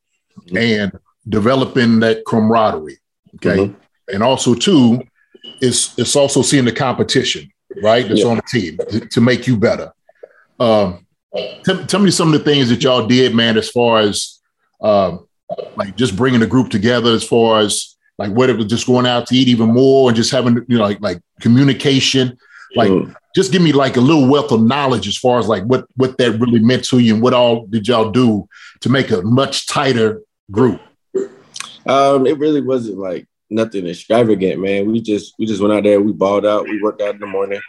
and 0.57 0.93
developing 1.29 1.99
that 2.01 2.25
camaraderie, 2.25 2.99
okay, 3.37 3.57
Mhm. 3.67 3.75
and 4.13 4.23
also 4.23 4.55
too, 4.55 5.03
it's 5.61 5.99
it's 5.99 6.17
also 6.17 6.43
seeing 6.43 6.65
the 6.65 6.73
competition, 6.73 7.51
right? 7.83 8.07
That's 8.09 8.21
Yeah. 8.21 8.29
on 8.29 8.37
the 8.37 8.43
team 8.51 8.79
to, 8.91 9.01
to 9.01 9.21
make 9.21 9.47
you 9.47 9.57
better. 9.57 9.93
Um, 10.61 11.07
tell, 11.65 11.85
tell 11.87 12.01
me 12.01 12.11
some 12.11 12.33
of 12.33 12.39
the 12.39 12.45
things 12.51 12.69
that 12.69 12.83
y'all 12.83 13.07
did, 13.07 13.35
man, 13.35 13.57
as 13.59 13.69
far 13.71 14.01
as 14.01 14.39
um, 14.83 15.27
like 15.77 15.97
just 15.97 16.17
bringing 16.17 16.41
the 16.41 16.47
group 16.47 16.71
together, 16.71 17.13
as 17.13 17.25
far 17.25 17.61
as 17.61 17.97
like 18.19 18.31
what 18.33 18.51
it 18.51 18.57
was 18.57 18.67
just 18.67 18.87
going 18.87 19.07
out 19.07 19.27
to 19.27 19.35
eat 19.37 19.49
even 19.49 19.73
more 19.73 20.09
and 20.09 20.17
just 20.17 20.31
having 20.31 20.55
you 20.69 20.79
know 20.79 20.85
like 20.85 21.01
like 21.01 21.21
communication, 21.41 22.37
like 22.77 22.91
Mhm. 22.91 23.15
just 23.35 23.51
give 23.53 23.63
me 23.63 23.73
like 23.73 23.97
a 23.97 24.01
little 24.01 24.27
wealth 24.29 24.53
of 24.53 24.63
knowledge 24.63 25.09
as 25.09 25.17
far 25.17 25.39
as 25.39 25.49
like 25.49 25.65
what 25.65 25.87
what 25.97 26.17
that 26.19 26.39
really 26.39 26.61
meant 26.61 26.85
to 26.85 26.99
you 26.99 27.15
and 27.15 27.23
what 27.23 27.35
all 27.35 27.67
did 27.67 27.89
y'all 27.89 28.11
do 28.11 28.47
to 28.81 28.89
make 28.89 29.11
a 29.11 29.23
much 29.23 29.67
tighter 29.67 30.21
group. 30.51 30.81
Um, 31.87 32.27
it 32.27 32.39
really 32.39 32.61
wasn't 32.61 32.99
like 32.99 33.27
nothing 33.51 33.87
extravagant, 33.87 34.61
man. 34.61 34.91
We 34.91 35.01
just 35.01 35.35
we 35.39 35.47
just 35.47 35.61
went 35.61 35.73
out 35.73 35.85
there, 35.85 36.01
we 36.01 36.13
balled 36.13 36.47
out, 36.47 36.65
we 36.65 36.83
worked 36.83 37.03
out 37.03 37.15
in 37.15 37.21
the 37.21 37.27
morning, 37.27 37.61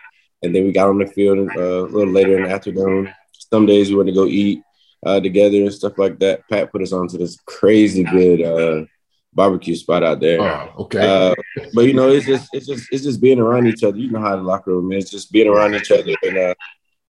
and 0.41 0.53
then 0.53 0.65
we 0.65 0.72
got 0.72 0.89
on 0.89 1.00
the 1.00 1.07
field 1.07 1.50
uh, 1.55 1.60
a 1.60 1.81
little 1.84 2.13
later 2.13 2.38
in 2.38 2.43
the 2.43 2.50
afternoon. 2.50 3.13
Some 3.34 3.65
days 3.65 3.89
we 3.89 3.95
went 3.95 4.07
to 4.07 4.15
go 4.15 4.25
eat 4.25 4.62
uh, 5.05 5.19
together 5.19 5.57
and 5.57 5.74
stuff 5.74 5.98
like 5.98 6.19
that. 6.19 6.48
Pat 6.50 6.72
put 6.72 6.81
us 6.81 6.93
onto 6.93 7.17
this 7.17 7.38
crazy 7.45 8.03
good 8.03 8.41
uh, 8.41 8.86
barbecue 9.34 9.75
spot 9.75 10.03
out 10.03 10.19
there. 10.19 10.41
Oh, 10.41 10.74
okay. 10.79 11.00
Uh, 11.00 11.36
but 11.74 11.81
you 11.81 11.93
know, 11.93 12.10
it's 12.10 12.25
just 12.25 12.50
it's 12.53 12.65
just 12.65 12.88
it's 12.91 13.03
just 13.03 13.22
being 13.22 13.39
around 13.39 13.67
each 13.67 13.84
other. 13.84 13.98
You 13.98 14.12
know 14.12 14.22
how 14.22 14.36
the 14.36 14.41
locker 14.41 14.72
room 14.72 14.91
is, 14.91 15.10
just 15.10 15.31
being 15.31 15.48
around 15.48 15.75
each 15.75 15.91
other 15.91 16.15
and 16.24 16.38
uh, 16.38 16.55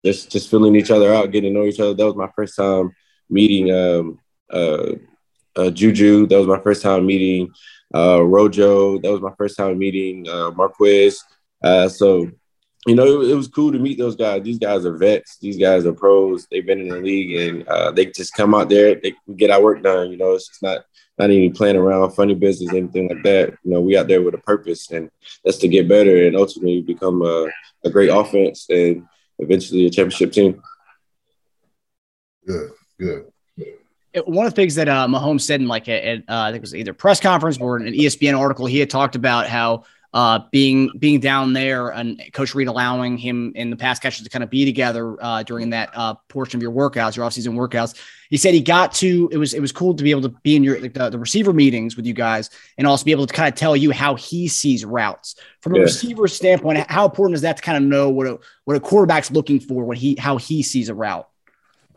just 0.05 0.31
just 0.31 0.51
filling 0.51 0.75
each 0.75 0.91
other 0.91 1.15
out, 1.15 1.31
getting 1.31 1.53
to 1.53 1.61
know 1.61 1.67
each 1.67 1.81
other. 1.81 1.95
That 1.95 2.07
was 2.07 2.17
my 2.17 2.31
first 2.35 2.57
time 2.57 2.93
meeting 3.31 3.71
um, 3.73 4.19
uh, 5.57 5.71
Juju. 5.71 6.27
That 6.27 6.39
was 6.39 6.47
my 6.47 6.61
first 6.61 6.83
time 6.83 7.07
meeting 7.07 7.53
uh, 7.95 8.23
Rojo. 8.23 8.99
That 8.99 9.13
was 9.13 9.21
my 9.21 9.33
first 9.37 9.57
time 9.57 9.79
meeting 9.79 10.29
uh, 10.29 10.51
Marquez. 10.51 11.23
Uh, 11.63 11.89
so 11.89 12.31
you 12.87 12.95
know, 12.95 13.23
it, 13.23 13.31
it, 13.31 13.35
was 13.35 13.49
cool 13.49 13.73
to 13.73 13.79
meet 13.79 13.99
those 13.99 14.15
guys. 14.15 14.43
These 14.43 14.59
guys 14.59 14.85
are 14.85 14.97
vets. 14.97 15.39
These 15.39 15.57
guys 15.57 15.87
are 15.87 15.93
pros. 15.93 16.47
They've 16.51 16.67
been 16.67 16.81
in 16.81 16.89
the 16.89 17.01
league, 17.01 17.35
and 17.37 17.69
uh, 17.69 17.91
they 17.93 18.07
just 18.07 18.35
come 18.35 18.55
out 18.55 18.69
there. 18.69 18.97
They 18.97 19.15
get 19.37 19.51
our 19.51 19.63
work 19.63 19.83
done. 19.83 20.11
You 20.11 20.19
know, 20.19 20.33
it's 20.33 20.49
just 20.49 20.63
not 20.63 20.85
not 21.19 21.31
even 21.31 21.55
playing 21.55 21.77
around, 21.77 22.11
funny 22.11 22.35
business, 22.35 22.75
anything 22.75 23.09
like 23.09 23.23
that. 23.23 23.57
You 23.63 23.73
know, 23.73 23.81
we 23.81 23.97
out 23.97 24.09
there 24.09 24.21
with 24.21 24.35
a 24.35 24.39
purpose, 24.39 24.91
and 24.91 25.11
that's 25.45 25.59
to 25.59 25.69
get 25.69 25.89
better 25.89 26.27
and 26.27 26.37
ultimately 26.37 26.83
become 26.83 27.23
a, 27.23 27.49
a 27.85 27.91
great 27.91 28.11
offense 28.11 28.67
and 28.69 29.07
eventually 29.39 29.87
a 29.87 29.91
championship 29.91 30.33
team. 30.33 30.63
Good, 32.47 32.71
good. 32.99 33.33
One 34.27 34.47
of 34.47 34.53
the 34.53 34.57
things 34.57 34.75
that 34.77 34.89
uh, 34.89 35.07
Mahomes 35.07 35.43
said 35.43 35.61
in 35.61 35.67
like 35.67 35.89
a, 35.89 35.93
a 35.93 36.33
uh, 36.33 36.43
I 36.43 36.47
think 36.47 36.59
it 36.59 36.61
was 36.63 36.75
either 36.75 36.95
press 36.95 37.21
conference 37.21 37.59
or 37.59 37.77
an 37.79 37.93
ESPN 37.93 38.39
article, 38.39 38.67
he 38.67 38.79
had 38.79 38.91
talked 38.91 39.17
about 39.17 39.49
how 39.49 39.85
uh, 40.15 40.39
being 40.53 40.89
being 40.97 41.19
down 41.19 41.53
there 41.53 41.89
and 41.89 42.23
Coach 42.33 42.55
Reid 42.55 42.69
allowing 42.69 43.19
him 43.19 43.51
in 43.57 43.71
the 43.71 43.77
pass 43.77 43.99
catches 43.99 44.23
to 44.23 44.31
kind 44.31 44.45
of 44.45 44.49
be 44.49 44.65
together 44.65 45.17
uh, 45.21 45.43
during 45.43 45.71
that 45.71 45.91
uh, 45.93 46.15
portion 46.29 46.57
of 46.57 46.63
your 46.63 46.71
workouts, 46.71 47.17
your 47.17 47.27
offseason 47.27 47.55
workouts. 47.55 48.01
He 48.31 48.37
said 48.37 48.55
he 48.55 48.61
got 48.61 48.93
to 48.95 49.29
it 49.33 49.39
was 49.39 49.55
it 49.55 49.61
was 49.61 49.73
cool 49.73 49.93
to 49.93 50.05
be 50.05 50.13
able 50.13 50.23
to 50.23 50.29
be 50.29 50.55
in 50.55 50.63
your 50.63 50.79
like 50.81 50.95
the, 50.95 51.11
the 51.11 51.19
receiver 51.19 51.53
meetings 51.53 51.97
with 51.97 52.07
you 52.07 52.15
guys 52.15 52.51
and 52.79 52.87
also 52.87 53.05
be 53.05 53.11
able 53.11 53.27
to 53.27 53.35
kind 53.35 53.53
of 53.53 53.59
tell 53.59 53.77
you 53.77 53.91
how 53.91 54.15
he 54.15 54.47
sees 54.47 54.85
routes 54.85 55.35
from 55.61 55.75
a 55.75 55.79
yeah. 55.79 55.83
receiver 55.83 56.29
standpoint. 56.29 56.79
How 56.89 57.07
important 57.07 57.35
is 57.35 57.41
that 57.41 57.57
to 57.57 57.63
kind 57.65 57.77
of 57.77 57.83
know 57.83 58.09
what 58.09 58.29
a 58.29 58.39
what 58.67 58.77
a 58.77 58.81
quarterback's 58.81 59.33
looking 59.33 59.59
for 59.59 59.85
when 59.85 59.97
he 59.97 60.15
how 60.15 60.37
he 60.37 60.63
sees 60.63 60.89
a 60.91 60.95
route? 60.95 61.29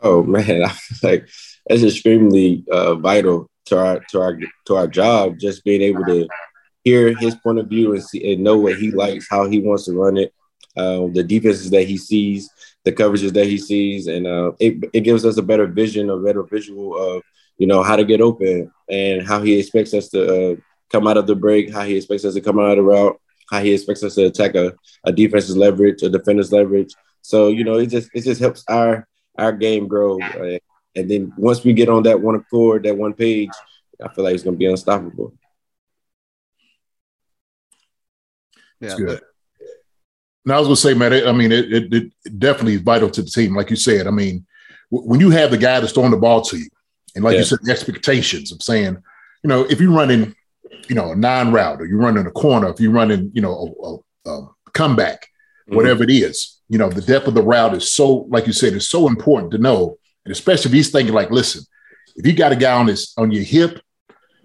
Oh 0.02 0.24
man, 0.24 0.64
like 1.04 1.28
that's 1.68 1.82
extremely 1.82 2.64
uh, 2.70 2.94
vital 2.94 3.48
to 3.66 3.78
our 3.78 4.00
to 4.10 4.20
our 4.20 4.38
to 4.66 4.76
our 4.76 4.88
job. 4.88 5.38
Just 5.38 5.64
being 5.64 5.82
able 5.82 6.04
to 6.06 6.28
hear 6.84 7.14
his 7.16 7.34
point 7.36 7.58
of 7.58 7.68
view 7.68 7.92
and 7.92 8.02
see 8.02 8.32
and 8.32 8.42
know 8.42 8.58
what 8.58 8.76
he 8.76 8.90
likes, 8.90 9.26
how 9.28 9.48
he 9.48 9.60
wants 9.60 9.84
to 9.84 9.92
run 9.92 10.16
it, 10.16 10.32
uh, 10.76 11.06
the 11.12 11.22
defenses 11.22 11.70
that 11.70 11.84
he 11.84 11.96
sees, 11.96 12.48
the 12.84 12.92
coverages 12.92 13.32
that 13.32 13.46
he 13.46 13.58
sees, 13.58 14.06
and 14.06 14.26
uh, 14.26 14.52
it, 14.58 14.88
it 14.92 15.00
gives 15.00 15.24
us 15.24 15.36
a 15.36 15.42
better 15.42 15.66
vision, 15.66 16.10
a 16.10 16.16
better 16.16 16.42
visual 16.42 16.96
of 16.96 17.22
you 17.58 17.66
know 17.66 17.82
how 17.82 17.96
to 17.96 18.04
get 18.04 18.20
open 18.20 18.70
and 18.88 19.26
how 19.26 19.42
he 19.42 19.58
expects 19.58 19.92
us 19.92 20.08
to 20.08 20.52
uh, 20.52 20.56
come 20.90 21.06
out 21.06 21.16
of 21.16 21.26
the 21.26 21.34
break, 21.34 21.72
how 21.72 21.84
he 21.84 21.96
expects 21.96 22.24
us 22.24 22.34
to 22.34 22.40
come 22.40 22.58
out 22.58 22.70
of 22.70 22.76
the 22.76 22.82
route, 22.82 23.20
how 23.50 23.60
he 23.60 23.72
expects 23.72 24.02
us 24.02 24.14
to 24.14 24.26
attack 24.26 24.54
a, 24.54 24.72
a 25.04 25.12
defense's 25.12 25.56
leverage, 25.56 26.02
a 26.02 26.08
defender's 26.08 26.52
leverage. 26.52 26.94
So 27.22 27.48
you 27.48 27.64
know, 27.64 27.74
it 27.74 27.86
just 27.86 28.10
it 28.14 28.22
just 28.22 28.40
helps 28.40 28.64
our 28.68 29.06
our 29.36 29.52
game 29.52 29.88
grow. 29.88 30.20
Uh, 30.20 30.58
and 30.98 31.10
then 31.10 31.32
once 31.36 31.64
we 31.64 31.72
get 31.72 31.88
on 31.88 32.02
that 32.02 32.20
one 32.20 32.34
accord, 32.34 32.82
that 32.82 32.96
one 32.96 33.14
page, 33.14 33.50
I 34.02 34.08
feel 34.08 34.24
like 34.24 34.34
it's 34.34 34.42
going 34.42 34.56
to 34.56 34.58
be 34.58 34.66
unstoppable. 34.66 35.32
Yeah. 38.80 38.96
good. 38.96 39.20
Now 40.44 40.56
I 40.56 40.58
was 40.60 40.68
gonna 40.68 40.76
say, 40.76 40.94
man. 40.94 41.12
I 41.12 41.32
mean, 41.32 41.52
it, 41.52 41.72
it, 41.72 41.92
it, 41.92 42.38
definitely 42.38 42.74
is 42.74 42.80
vital 42.80 43.10
to 43.10 43.22
the 43.22 43.28
team, 43.28 43.54
like 43.54 43.68
you 43.68 43.76
said. 43.76 44.06
I 44.06 44.10
mean, 44.10 44.46
w- 44.90 45.06
when 45.06 45.20
you 45.20 45.28
have 45.30 45.50
the 45.50 45.58
guy 45.58 45.78
that's 45.78 45.92
throwing 45.92 46.10
the 46.10 46.16
ball 46.16 46.40
to 46.42 46.56
you, 46.56 46.68
and 47.14 47.22
like 47.22 47.34
yeah. 47.34 47.40
you 47.40 47.44
said, 47.44 47.58
the 47.62 47.70
expectations 47.70 48.50
of 48.50 48.62
saying, 48.62 48.96
you 49.42 49.48
know, 49.48 49.64
if 49.64 49.78
you're 49.78 49.92
running, 49.92 50.34
you 50.88 50.94
know, 50.94 51.12
a 51.12 51.16
nine 51.16 51.52
route, 51.52 51.82
or 51.82 51.86
you're 51.86 51.98
running 51.98 52.24
a 52.24 52.30
corner, 52.30 52.70
if 52.70 52.80
you're 52.80 52.92
running, 52.92 53.30
you 53.34 53.42
know, 53.42 54.00
a, 54.24 54.30
a, 54.30 54.32
a 54.32 54.48
comeback, 54.72 55.22
mm-hmm. 55.66 55.76
whatever 55.76 56.02
it 56.02 56.10
is, 56.10 56.60
you 56.68 56.78
know, 56.78 56.88
the 56.88 57.02
depth 57.02 57.26
of 57.26 57.34
the 57.34 57.42
route 57.42 57.74
is 57.74 57.92
so, 57.92 58.26
like 58.30 58.46
you 58.46 58.54
said, 58.54 58.72
it's 58.72 58.88
so 58.88 59.06
important 59.06 59.52
to 59.52 59.58
know, 59.58 59.97
and 60.28 60.32
especially 60.32 60.68
if 60.68 60.74
he's 60.74 60.90
thinking 60.90 61.14
like, 61.14 61.30
listen, 61.30 61.64
if 62.14 62.26
you 62.26 62.34
got 62.34 62.52
a 62.52 62.56
guy 62.56 62.74
on 62.74 62.84
this 62.84 63.14
on 63.16 63.30
your 63.30 63.42
hip, 63.42 63.80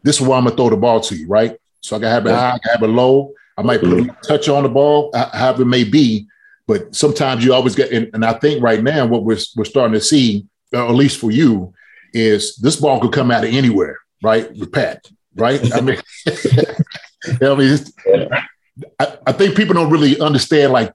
this 0.01 0.21
is 0.21 0.25
where 0.25 0.37
I'm 0.37 0.45
gonna 0.45 0.55
throw 0.55 0.69
the 0.69 0.77
ball 0.77 1.01
to 1.01 1.15
you, 1.15 1.27
right? 1.27 1.57
So 1.81 1.97
I 1.97 1.99
gotta 1.99 2.13
have 2.13 2.25
it 2.25 2.29
high, 2.29 2.51
I 2.51 2.57
gotta 2.59 2.77
have 2.77 2.83
it 2.83 2.87
low. 2.87 3.33
I 3.57 3.63
might 3.63 3.81
put 3.81 3.91
a 3.91 4.17
touch 4.25 4.47
on 4.47 4.63
the 4.63 4.69
ball, 4.69 5.11
however 5.13 5.63
it 5.63 5.65
may 5.65 5.83
be. 5.83 6.25
But 6.67 6.95
sometimes 6.95 7.43
you 7.43 7.53
always 7.53 7.75
get, 7.75 7.91
and, 7.91 8.09
and 8.13 8.23
I 8.23 8.31
think 8.33 8.63
right 8.63 8.81
now 8.81 9.05
what 9.05 9.25
we're 9.25 9.39
we're 9.57 9.65
starting 9.65 9.93
to 9.93 9.99
see, 9.99 10.45
uh, 10.73 10.87
at 10.87 10.95
least 10.95 11.19
for 11.19 11.31
you, 11.31 11.73
is 12.13 12.55
this 12.55 12.77
ball 12.77 13.01
could 13.01 13.11
come 13.11 13.29
out 13.29 13.43
of 13.43 13.53
anywhere, 13.53 13.97
right? 14.23 14.49
With 14.55 14.71
Pat, 14.71 15.05
right? 15.35 15.59
I 15.75 15.81
mean, 15.81 15.97
I 17.41 17.55
mean, 17.55 17.77
I, 19.01 19.17
I, 19.27 19.31
think 19.33 19.57
people 19.57 19.73
don't 19.73 19.91
really 19.91 20.17
understand 20.19 20.71
like 20.71 20.93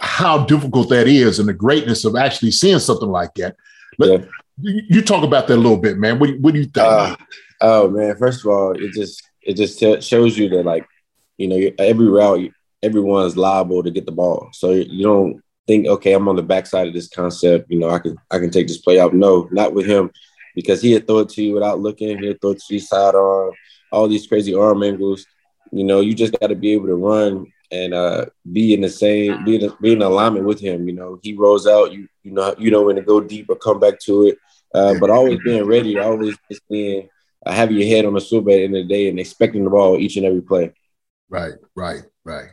how 0.00 0.44
difficult 0.44 0.90
that 0.90 1.08
is 1.08 1.38
and 1.38 1.48
the 1.48 1.54
greatness 1.54 2.04
of 2.04 2.14
actually 2.16 2.50
seeing 2.50 2.78
something 2.78 3.08
like 3.08 3.32
that. 3.36 3.56
But 3.98 4.08
yeah. 4.08 4.24
you, 4.60 4.82
you, 4.88 5.02
talk 5.02 5.24
about 5.24 5.46
that 5.48 5.54
a 5.54 5.56
little 5.56 5.78
bit, 5.78 5.98
man. 5.98 6.18
What, 6.18 6.30
what 6.40 6.54
do 6.54 6.60
you 6.60 6.66
think? 6.66 6.86
Uh, 6.86 7.16
oh 7.60 7.90
man, 7.90 8.16
first 8.16 8.44
of 8.44 8.50
all, 8.50 8.72
it 8.72 8.92
just 8.92 9.22
it 9.42 9.54
just 9.54 9.78
t- 9.78 10.00
shows 10.00 10.36
you 10.36 10.48
that 10.50 10.64
like 10.64 10.86
you 11.38 11.48
know, 11.48 11.70
every 11.78 12.08
route, 12.08 12.52
everyone's 12.82 13.36
liable 13.36 13.82
to 13.82 13.90
get 13.90 14.06
the 14.06 14.12
ball. 14.12 14.48
So 14.52 14.72
you 14.72 15.04
don't 15.04 15.42
think, 15.66 15.86
okay, 15.86 16.12
I'm 16.12 16.28
on 16.28 16.36
the 16.36 16.42
backside 16.42 16.88
of 16.88 16.94
this 16.94 17.08
concept. 17.08 17.70
You 17.70 17.78
know, 17.78 17.90
I 17.90 17.98
can 17.98 18.16
I 18.30 18.38
can 18.38 18.50
take 18.50 18.68
this 18.68 18.78
play 18.78 18.98
out. 18.98 19.14
No, 19.14 19.48
not 19.50 19.74
with 19.74 19.86
him, 19.86 20.10
because 20.54 20.82
he'd 20.82 21.06
throw 21.06 21.20
it 21.20 21.28
to 21.30 21.42
you 21.42 21.54
without 21.54 21.80
looking. 21.80 22.18
He'd 22.18 22.40
throw 22.40 22.50
it 22.50 22.62
to 22.66 22.74
you 22.74 22.80
sidearm, 22.80 23.52
all 23.92 24.08
these 24.08 24.26
crazy 24.26 24.54
arm 24.54 24.82
angles. 24.82 25.26
You 25.72 25.84
know, 25.84 26.00
you 26.00 26.14
just 26.14 26.38
got 26.38 26.48
to 26.48 26.54
be 26.54 26.72
able 26.72 26.86
to 26.86 26.94
run 26.94 27.46
and 27.70 27.94
uh, 27.94 28.26
be 28.50 28.74
in 28.74 28.80
the 28.80 28.88
same, 28.88 29.44
be 29.44 29.62
in, 29.62 29.72
be 29.80 29.92
in 29.92 30.02
alignment 30.02 30.46
with 30.46 30.60
him. 30.60 30.88
You 30.88 30.94
know, 30.94 31.18
he 31.22 31.34
rolls 31.34 31.66
out. 31.66 31.92
You 31.92 32.08
you 32.22 32.32
know 32.32 32.54
you 32.58 32.70
know 32.70 32.82
when 32.82 32.96
to 32.96 33.02
go 33.02 33.20
deep 33.20 33.46
or 33.48 33.56
come 33.56 33.80
back 33.80 33.98
to 34.00 34.28
it. 34.28 34.38
Uh, 34.74 34.94
but 35.00 35.10
always 35.10 35.38
being 35.44 35.64
ready, 35.64 35.98
always 35.98 36.36
just 36.50 36.66
being 36.68 37.08
uh, 37.44 37.52
having 37.52 37.76
your 37.76 37.86
head 37.86 38.04
on 38.04 38.14
the 38.14 38.20
swivel 38.20 38.52
at 38.52 38.56
the 38.56 38.64
end 38.64 38.76
of 38.76 38.86
the 38.86 38.94
day 38.94 39.08
and 39.08 39.18
expecting 39.18 39.64
the 39.64 39.70
ball 39.70 39.98
each 39.98 40.16
and 40.16 40.26
every 40.26 40.42
play. 40.42 40.72
Right, 41.28 41.54
right, 41.74 42.02
right. 42.24 42.50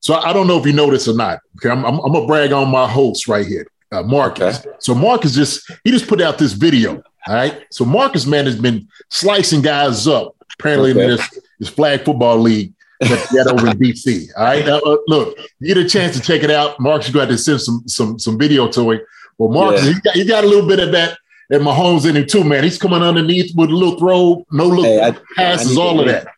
So 0.00 0.14
I 0.14 0.32
don't 0.32 0.46
know 0.46 0.58
if 0.58 0.66
you 0.66 0.72
know 0.72 0.90
this 0.90 1.08
or 1.08 1.14
not. 1.14 1.40
Okay, 1.56 1.70
I'm, 1.70 1.84
I'm, 1.84 2.00
I'm 2.00 2.12
gonna 2.12 2.26
brag 2.26 2.52
on 2.52 2.70
my 2.70 2.88
host 2.88 3.28
right 3.28 3.46
here, 3.46 3.66
uh, 3.92 4.02
Marcus. 4.02 4.60
Okay. 4.60 4.76
So 4.80 4.94
Marcus 4.94 5.34
just 5.34 5.70
he 5.84 5.90
just 5.90 6.08
put 6.08 6.20
out 6.20 6.38
this 6.38 6.52
video. 6.52 7.02
All 7.26 7.34
right. 7.34 7.64
So 7.70 7.84
Marcus 7.84 8.26
man 8.26 8.46
has 8.46 8.58
been 8.58 8.88
slicing 9.10 9.62
guys 9.62 10.08
up 10.08 10.34
apparently 10.58 10.92
okay. 10.92 11.02
in 11.02 11.10
this 11.10 11.40
this 11.58 11.68
flag 11.68 12.04
football 12.04 12.38
league 12.38 12.72
that 13.00 13.28
got 13.32 13.46
over 13.46 13.68
in 13.68 13.78
DC. 13.78 14.28
All 14.36 14.44
right. 14.44 14.64
Now, 14.64 14.78
uh, 14.78 14.98
look, 15.06 15.38
you 15.58 15.74
get 15.74 15.78
a 15.78 15.88
chance 15.88 16.16
to 16.16 16.22
check 16.22 16.42
it 16.42 16.50
out. 16.50 16.78
Marcus, 16.80 17.08
you 17.08 17.14
got 17.14 17.28
to 17.28 17.38
send 17.38 17.60
some 17.60 17.82
some 17.86 18.18
some 18.18 18.38
video 18.38 18.68
to 18.68 18.92
it. 18.92 19.04
Well, 19.38 19.48
Marcus, 19.48 19.84
yeah. 19.84 19.92
he, 19.92 20.00
got, 20.00 20.14
he 20.14 20.24
got 20.24 20.44
a 20.44 20.46
little 20.46 20.68
bit 20.68 20.80
of 20.80 20.92
that 20.92 21.18
that 21.48 21.60
Mahomes 21.60 22.08
in 22.08 22.16
him 22.16 22.26
too, 22.26 22.44
man. 22.44 22.62
He's 22.62 22.78
coming 22.78 23.02
underneath 23.02 23.54
with 23.56 23.70
a 23.70 23.74
little 23.74 23.98
throw, 23.98 24.46
no 24.52 24.66
look 24.66 24.86
hey, 24.86 25.12
passes, 25.36 25.76
all 25.76 25.98
of 25.98 26.06
that. 26.06 26.28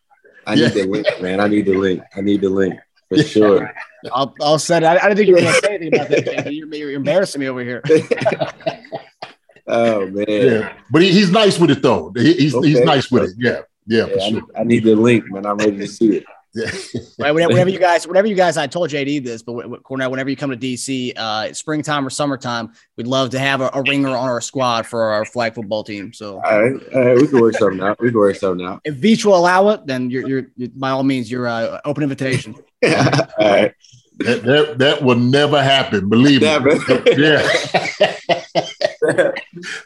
I 0.45 0.55
need 0.55 0.73
the 0.73 0.85
link, 0.85 1.07
man. 1.21 1.39
I 1.39 1.47
need 1.47 1.65
the 1.65 1.75
link. 1.75 2.03
I 2.15 2.21
need 2.21 2.41
the 2.41 2.49
link 2.49 2.79
for 3.09 3.23
sure. 3.23 3.73
I'll, 4.11 4.35
I'll 4.41 4.59
send 4.59 4.83
it. 4.83 4.87
I, 4.87 4.97
I 4.97 5.09
didn't 5.09 5.17
think 5.17 5.27
you 5.27 5.35
were 5.35 5.41
going 5.41 5.53
to 5.53 5.61
say 5.61 5.75
anything 5.75 5.95
about 5.95 6.09
that. 6.09 6.53
You're, 6.53 6.73
you're, 6.73 6.91
embarrassing 6.91 7.39
me 7.39 7.47
over 7.47 7.63
here. 7.63 7.81
oh 9.67 10.07
man. 10.07 10.25
Yeah, 10.27 10.73
but 10.91 11.01
he, 11.01 11.11
he's 11.11 11.31
nice 11.31 11.59
with 11.59 11.71
it 11.71 11.81
though. 11.81 12.11
He, 12.15 12.33
he's 12.33 12.55
okay. 12.55 12.67
he's 12.67 12.81
nice 12.81 13.11
with 13.11 13.23
it. 13.23 13.35
Yeah, 13.37 13.61
yeah. 13.85 14.07
yeah 14.07 14.23
I, 14.23 14.29
sure. 14.29 14.41
I 14.57 14.63
need 14.63 14.83
the 14.83 14.95
link, 14.95 15.29
man. 15.31 15.45
I'm 15.45 15.57
ready 15.57 15.77
to 15.77 15.87
see 15.87 16.17
it. 16.17 16.25
Yeah. 16.55 16.69
right, 17.19 17.31
whenever, 17.31 17.69
you 17.69 17.79
guys, 17.79 18.07
whenever 18.07 18.27
you 18.27 18.35
guys, 18.35 18.57
I 18.57 18.67
told 18.67 18.89
JD 18.89 19.23
this, 19.23 19.41
but 19.41 19.83
Cornell, 19.83 20.11
whenever 20.11 20.29
you 20.29 20.35
come 20.35 20.51
to 20.51 20.57
DC, 20.57 21.17
uh, 21.17 21.53
springtime 21.53 22.05
or 22.05 22.09
summertime, 22.09 22.73
we'd 22.95 23.07
love 23.07 23.31
to 23.31 23.39
have 23.39 23.61
a, 23.61 23.71
a, 23.73 23.81
ringer 23.81 24.09
on 24.09 24.29
our 24.29 24.41
squad 24.41 24.85
for 24.85 25.03
our 25.03 25.25
flag 25.25 25.55
football 25.55 25.83
team. 25.83 26.13
So, 26.13 26.35
all 26.35 26.61
right, 26.61 26.73
all 26.93 27.05
right 27.05 27.17
we 27.17 27.27
can 27.27 27.41
work 27.41 27.55
something 27.55 27.81
out. 27.81 27.99
We 27.99 28.09
can 28.09 28.19
work 28.19 28.35
something 28.35 28.65
out. 28.65 28.81
If 28.83 28.95
Veach 28.95 29.25
will 29.25 29.35
allow 29.35 29.69
it, 29.69 29.87
then 29.87 30.09
you're, 30.09 30.27
you're, 30.27 30.47
you're 30.55 30.69
by 30.75 30.91
all 30.91 31.03
means, 31.03 31.31
you're 31.31 31.47
uh, 31.47 31.81
open 31.85 32.03
invitation. 32.03 32.55
all 32.83 32.91
right. 33.39 33.73
That, 34.19 34.43
that, 34.43 34.77
that 34.77 35.03
will 35.03 35.15
never 35.15 35.61
happen. 35.61 36.07
Believe 36.07 36.41
never. 36.41 36.75
me. 36.75 36.81
Yeah. 37.17 37.41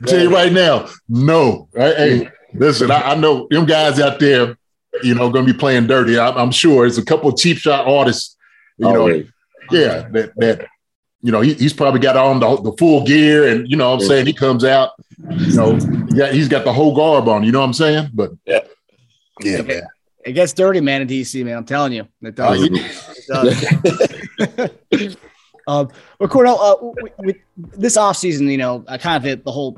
tell 0.05 0.21
you 0.21 0.31
right 0.31 0.51
now, 0.51 0.89
no. 1.07 1.69
Hey, 1.73 2.29
listen, 2.53 2.91
I, 2.91 3.11
I 3.11 3.15
know 3.15 3.47
them 3.49 3.65
guys 3.65 3.99
out 3.99 4.19
there 4.19 4.57
you 5.03 5.15
know, 5.15 5.29
going 5.29 5.45
to 5.45 5.53
be 5.53 5.57
playing 5.57 5.87
dirty. 5.87 6.17
I, 6.17 6.41
am 6.41 6.51
sure 6.51 6.81
there's 6.81 6.97
a 6.97 7.05
couple 7.05 7.29
of 7.29 7.37
cheap 7.37 7.57
shot 7.57 7.87
artists, 7.87 8.35
you 8.77 8.91
know, 8.91 9.07
yeah, 9.71 10.07
that 10.11 10.31
that 10.37 10.67
you 11.21 11.31
know 11.31 11.41
he, 11.41 11.53
he's 11.53 11.73
probably 11.73 11.99
got 11.99 12.15
on 12.15 12.39
the, 12.39 12.61
the 12.61 12.73
full 12.77 13.05
gear, 13.05 13.47
and 13.47 13.69
you 13.69 13.77
know, 13.77 13.93
I'm 13.93 13.99
saying 13.99 14.25
he 14.25 14.33
comes 14.33 14.63
out, 14.63 14.91
you 15.29 15.55
know, 15.55 15.77
yeah, 16.09 16.31
he's 16.31 16.47
got 16.47 16.63
the 16.63 16.73
whole 16.73 16.95
garb 16.95 17.27
on. 17.27 17.43
You 17.43 17.51
know 17.51 17.59
what 17.59 17.67
I'm 17.67 17.73
saying? 17.73 18.09
But 18.13 18.31
yeah, 18.45 18.59
yeah, 19.41 19.61
man. 19.61 19.83
It 20.25 20.33
gets 20.33 20.51
dirty, 20.51 20.81
man, 20.81 21.01
in 21.01 21.07
DC, 21.07 21.43
man. 21.45 21.57
I'm 21.57 21.65
telling 21.65 21.93
you, 21.93 22.05
it 22.21 22.35
does. 22.35 22.61
it 22.61 23.27
does. 24.97 25.17
um, 25.67 25.89
but 26.19 26.29
Cordell, 26.29 26.57
uh, 26.59 27.11
with 27.19 27.37
this 27.55 27.97
offseason, 27.97 28.51
you 28.51 28.57
know, 28.57 28.83
I 28.89 28.97
kind 28.97 29.15
of 29.15 29.23
hit 29.23 29.45
the 29.45 29.51
whole 29.53 29.77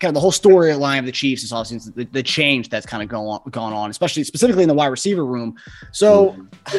kind 0.00 0.10
of 0.10 0.14
the 0.14 0.20
whole 0.20 0.32
storyline 0.32 1.00
of 1.00 1.06
the 1.06 1.12
Chiefs 1.12 1.42
is 1.42 1.52
obviously 1.52 1.92
the, 1.94 2.10
the 2.10 2.22
change 2.22 2.68
that's 2.68 2.86
kind 2.86 3.02
of 3.02 3.08
going 3.08 3.26
on, 3.26 3.40
gone 3.50 3.72
on, 3.72 3.90
especially 3.90 4.24
specifically 4.24 4.62
in 4.62 4.68
the 4.68 4.74
wide 4.74 4.86
receiver 4.86 5.24
room. 5.24 5.56
So 5.92 6.36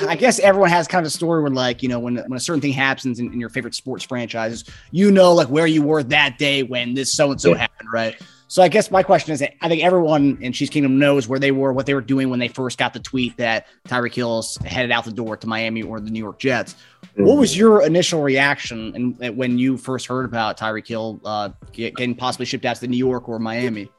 I 0.08 0.16
guess 0.16 0.40
everyone 0.40 0.70
has 0.70 0.88
kind 0.88 1.06
of 1.06 1.08
a 1.08 1.12
story 1.12 1.42
where, 1.42 1.52
like, 1.52 1.84
you 1.84 1.90
know, 1.90 2.00
when 2.00 2.18
when 2.18 2.34
a 2.34 2.40
certain 2.40 2.62
thing 2.62 2.74
happens 2.74 3.20
in, 3.20 3.32
in 3.34 3.40
your 3.40 3.50
favorite 3.50 3.76
sports 3.76 4.04
franchises, 4.04 4.64
you 4.92 5.12
know, 5.12 5.34
like 5.34 5.48
where 5.48 5.68
you 5.68 5.82
were 5.82 6.04
that 6.04 6.38
day 6.38 6.64
when 6.64 6.94
this 6.94 7.12
so 7.12 7.32
and 7.32 7.42
so 7.42 7.54
happened, 7.54 7.90
right? 7.94 8.22
So 8.50 8.64
I 8.64 8.68
guess 8.68 8.90
my 8.90 9.04
question 9.04 9.32
is, 9.32 9.44
I 9.44 9.70
think 9.70 9.84
everyone 9.84 10.40
in 10.42 10.54
Chiefs 10.54 10.72
Kingdom 10.72 10.98
knows 10.98 11.28
where 11.28 11.38
they 11.38 11.52
were, 11.52 11.72
what 11.72 11.86
they 11.86 11.94
were 11.94 12.02
doing 12.02 12.32
when 12.32 12.40
they 12.40 12.48
first 12.48 12.80
got 12.80 12.94
the 12.94 13.00
tweet 13.00 13.38
that 13.38 13.68
Tyreek 13.88 14.16
Hill's 14.16 14.58
headed 14.66 14.92
out 14.92 15.06
the 15.06 15.12
door 15.12 15.38
to 15.38 15.46
Miami 15.46 15.84
or 15.84 16.00
the 16.00 16.10
New 16.10 16.20
York 16.20 16.40
Jets. 16.40 16.76
What 17.16 17.38
was 17.38 17.56
your 17.56 17.84
initial 17.84 18.24
reaction 18.24 19.16
and 19.22 19.38
when 19.38 19.60
you 19.60 19.78
first 19.78 20.08
heard 20.08 20.26
about 20.26 20.58
Tyreek 20.58 20.88
Hill 20.88 21.22
uh, 21.24 21.50
get- 21.74 21.96
getting 21.96 22.16
possibly 22.16 22.48
shipped 22.48 22.66
out 22.66 22.78
to 22.78 22.88
New 22.88 22.98
York 22.98 23.30
or 23.30 23.38
Miami? 23.38 23.92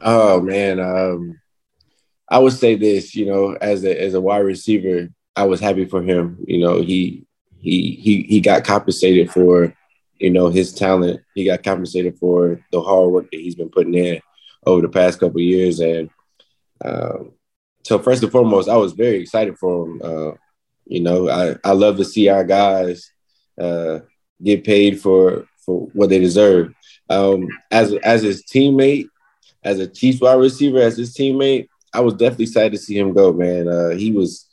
Oh 0.00 0.40
man, 0.40 0.80
um, 0.80 1.38
I 2.30 2.38
would 2.38 2.54
say 2.54 2.76
this. 2.76 3.14
You 3.14 3.26
know, 3.26 3.56
as 3.60 3.84
a 3.84 4.02
as 4.02 4.14
a 4.14 4.20
wide 4.20 4.38
receiver, 4.38 5.10
I 5.36 5.44
was 5.44 5.60
happy 5.60 5.84
for 5.84 6.02
him. 6.02 6.38
You 6.46 6.58
know, 6.60 6.80
he 6.80 7.26
he 7.58 7.92
he 7.96 8.22
he 8.22 8.40
got 8.40 8.64
compensated 8.64 9.30
for 9.30 9.74
you 10.18 10.30
know 10.30 10.48
his 10.48 10.72
talent. 10.72 11.20
He 11.34 11.44
got 11.44 11.62
compensated 11.62 12.18
for 12.18 12.60
the 12.70 12.80
hard 12.80 13.10
work 13.10 13.30
that 13.30 13.40
he's 13.40 13.54
been 13.54 13.70
putting 13.70 13.94
in 13.94 14.20
over 14.66 14.82
the 14.82 14.88
past 14.88 15.20
couple 15.20 15.40
years. 15.40 15.80
And 15.80 16.10
um, 16.84 17.32
so, 17.84 17.98
first 17.98 18.22
and 18.22 18.32
foremost, 18.32 18.68
I 18.68 18.76
was 18.76 18.92
very 18.92 19.20
excited 19.20 19.58
for 19.58 19.86
him. 19.86 20.00
Uh, 20.02 20.32
you 20.86 21.00
know, 21.00 21.28
I 21.28 21.56
I 21.64 21.72
love 21.72 21.96
to 21.98 22.04
see 22.04 22.28
our 22.28 22.44
guys 22.44 23.10
uh, 23.60 24.00
get 24.42 24.64
paid 24.64 25.00
for 25.00 25.46
for 25.64 25.88
what 25.92 26.10
they 26.10 26.18
deserve. 26.18 26.72
Um, 27.10 27.48
as 27.70 27.92
as 27.94 28.22
his 28.22 28.44
teammate, 28.44 29.08
as 29.62 29.78
a 29.78 29.86
Chiefs 29.86 30.20
wide 30.20 30.34
receiver, 30.34 30.78
as 30.78 30.96
his 30.96 31.14
teammate, 31.14 31.68
I 31.92 32.00
was 32.00 32.14
definitely 32.14 32.44
excited 32.44 32.72
to 32.72 32.78
see 32.78 32.98
him 32.98 33.12
go, 33.12 33.32
man. 33.32 33.68
Uh, 33.68 33.90
he 33.90 34.12
was 34.12 34.46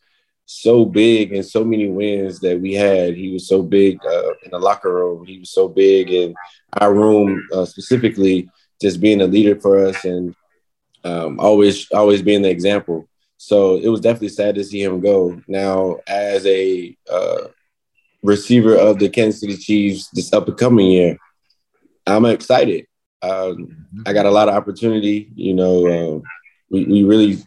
so 0.51 0.85
big 0.85 1.33
and 1.33 1.45
so 1.45 1.63
many 1.63 1.87
wins 1.87 2.39
that 2.39 2.59
we 2.59 2.73
had. 2.73 3.15
He 3.15 3.31
was 3.31 3.47
so 3.47 3.61
big 3.61 3.99
uh, 4.05 4.33
in 4.43 4.51
the 4.51 4.59
locker 4.59 4.93
room. 4.93 5.25
He 5.25 5.39
was 5.39 5.51
so 5.51 5.67
big 5.67 6.11
in 6.11 6.35
our 6.79 6.93
room, 6.93 7.47
uh, 7.53 7.65
specifically, 7.65 8.49
just 8.81 8.99
being 8.99 9.21
a 9.21 9.27
leader 9.27 9.59
for 9.59 9.85
us 9.85 10.03
and 10.05 10.35
um, 11.03 11.39
always, 11.39 11.89
always 11.91 12.21
being 12.21 12.41
the 12.41 12.49
example. 12.49 13.07
So 13.37 13.77
it 13.77 13.87
was 13.87 14.01
definitely 14.01 14.29
sad 14.29 14.55
to 14.55 14.63
see 14.63 14.83
him 14.83 14.99
go. 14.99 15.41
Now, 15.47 15.97
as 16.05 16.45
a 16.45 16.95
uh, 17.11 17.47
receiver 18.21 18.75
of 18.75 18.99
the 18.99 19.09
Kansas 19.09 19.41
City 19.41 19.57
Chiefs 19.57 20.09
this 20.09 20.31
up 20.33 20.47
and 20.47 20.57
coming 20.57 20.91
year, 20.91 21.17
I'm 22.05 22.25
excited. 22.25 22.85
Um, 23.21 23.87
I 24.05 24.13
got 24.13 24.25
a 24.25 24.31
lot 24.31 24.49
of 24.49 24.55
opportunity. 24.55 25.31
You 25.35 25.53
know, 25.53 25.87
um, 25.87 26.23
we, 26.69 26.85
we 26.85 27.03
really 27.03 27.43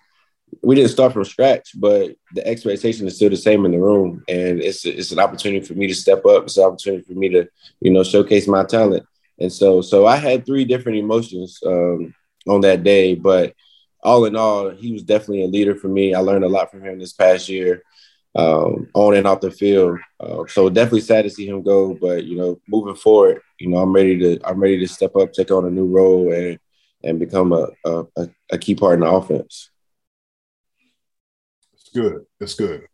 we 0.62 0.74
didn't 0.74 0.90
start 0.90 1.12
from 1.12 1.24
scratch, 1.24 1.70
but 1.76 2.14
the 2.34 2.46
expectation 2.46 3.06
is 3.06 3.16
still 3.16 3.30
the 3.30 3.36
same 3.36 3.64
in 3.64 3.72
the 3.72 3.78
room, 3.78 4.24
and 4.28 4.60
it's 4.60 4.84
it's 4.84 5.12
an 5.12 5.18
opportunity 5.18 5.64
for 5.64 5.74
me 5.74 5.86
to 5.86 5.94
step 5.94 6.24
up. 6.26 6.44
It's 6.44 6.56
an 6.56 6.64
opportunity 6.64 7.02
for 7.02 7.18
me 7.18 7.28
to 7.30 7.48
you 7.80 7.90
know 7.90 8.02
showcase 8.02 8.46
my 8.46 8.64
talent, 8.64 9.06
and 9.38 9.52
so 9.52 9.80
so 9.80 10.06
I 10.06 10.16
had 10.16 10.44
three 10.44 10.64
different 10.64 10.98
emotions 10.98 11.58
um, 11.66 12.14
on 12.48 12.60
that 12.62 12.82
day, 12.82 13.14
but 13.14 13.54
all 14.02 14.26
in 14.26 14.36
all, 14.36 14.70
he 14.70 14.92
was 14.92 15.02
definitely 15.02 15.44
a 15.44 15.48
leader 15.48 15.74
for 15.74 15.88
me. 15.88 16.14
I 16.14 16.20
learned 16.20 16.44
a 16.44 16.48
lot 16.48 16.70
from 16.70 16.84
him 16.84 16.98
this 16.98 17.14
past 17.14 17.48
year, 17.48 17.82
um, 18.34 18.88
on 18.94 19.14
and 19.14 19.26
off 19.26 19.40
the 19.40 19.50
field. 19.50 19.98
Uh, 20.20 20.44
so 20.46 20.68
definitely 20.68 21.00
sad 21.00 21.22
to 21.22 21.30
see 21.30 21.46
him 21.46 21.62
go, 21.62 21.94
but 21.94 22.24
you 22.24 22.36
know, 22.36 22.60
moving 22.68 22.96
forward, 22.96 23.40
you 23.58 23.68
know, 23.68 23.78
I'm 23.78 23.92
ready 23.92 24.18
to 24.18 24.40
I'm 24.46 24.60
ready 24.60 24.78
to 24.80 24.88
step 24.88 25.16
up, 25.16 25.32
take 25.32 25.50
on 25.50 25.64
a 25.64 25.70
new 25.70 25.86
role, 25.86 26.32
and 26.32 26.58
and 27.02 27.18
become 27.18 27.52
a 27.52 27.68
a, 27.84 28.28
a 28.52 28.58
key 28.58 28.74
part 28.74 28.94
in 28.94 29.00
the 29.00 29.06
offense. 29.10 29.70
Good. 31.94 32.26
It's 32.40 32.54
good. 32.54 32.88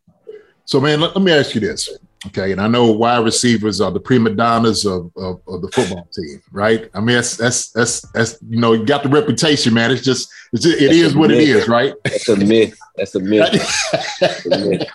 So, 0.66 0.80
man, 0.80 1.00
let, 1.00 1.16
let 1.16 1.24
me 1.24 1.32
ask 1.32 1.54
you 1.54 1.60
this. 1.60 1.88
Okay. 2.26 2.52
And 2.52 2.60
I 2.60 2.68
know 2.68 2.92
wide 2.92 3.24
receivers 3.24 3.80
are 3.80 3.90
the 3.90 3.98
prima 3.98 4.30
donnas 4.30 4.84
of, 4.84 5.10
of, 5.16 5.40
of 5.48 5.62
the 5.62 5.70
football 5.72 6.06
team, 6.12 6.42
right? 6.52 6.90
I 6.92 7.00
mean, 7.00 7.16
that's, 7.16 7.36
that's, 7.38 7.70
that's, 7.70 8.02
that's, 8.12 8.38
you 8.48 8.60
know, 8.60 8.74
you 8.74 8.84
got 8.84 9.02
the 9.02 9.08
reputation, 9.08 9.72
man. 9.72 9.90
It's 9.90 10.04
just, 10.04 10.30
it's 10.52 10.62
just, 10.64 10.80
it 10.80 10.92
is 10.92 11.16
what 11.16 11.30
it 11.30 11.38
myth. 11.38 11.48
is, 11.48 11.68
right? 11.68 11.94
That's 12.04 12.28
a 12.28 12.36
myth. 12.36 12.78
That's 12.96 13.14
a 13.14 13.20
myth. 13.20 13.50
That's 14.20 14.46
a 14.46 14.58
myth. 14.58 14.88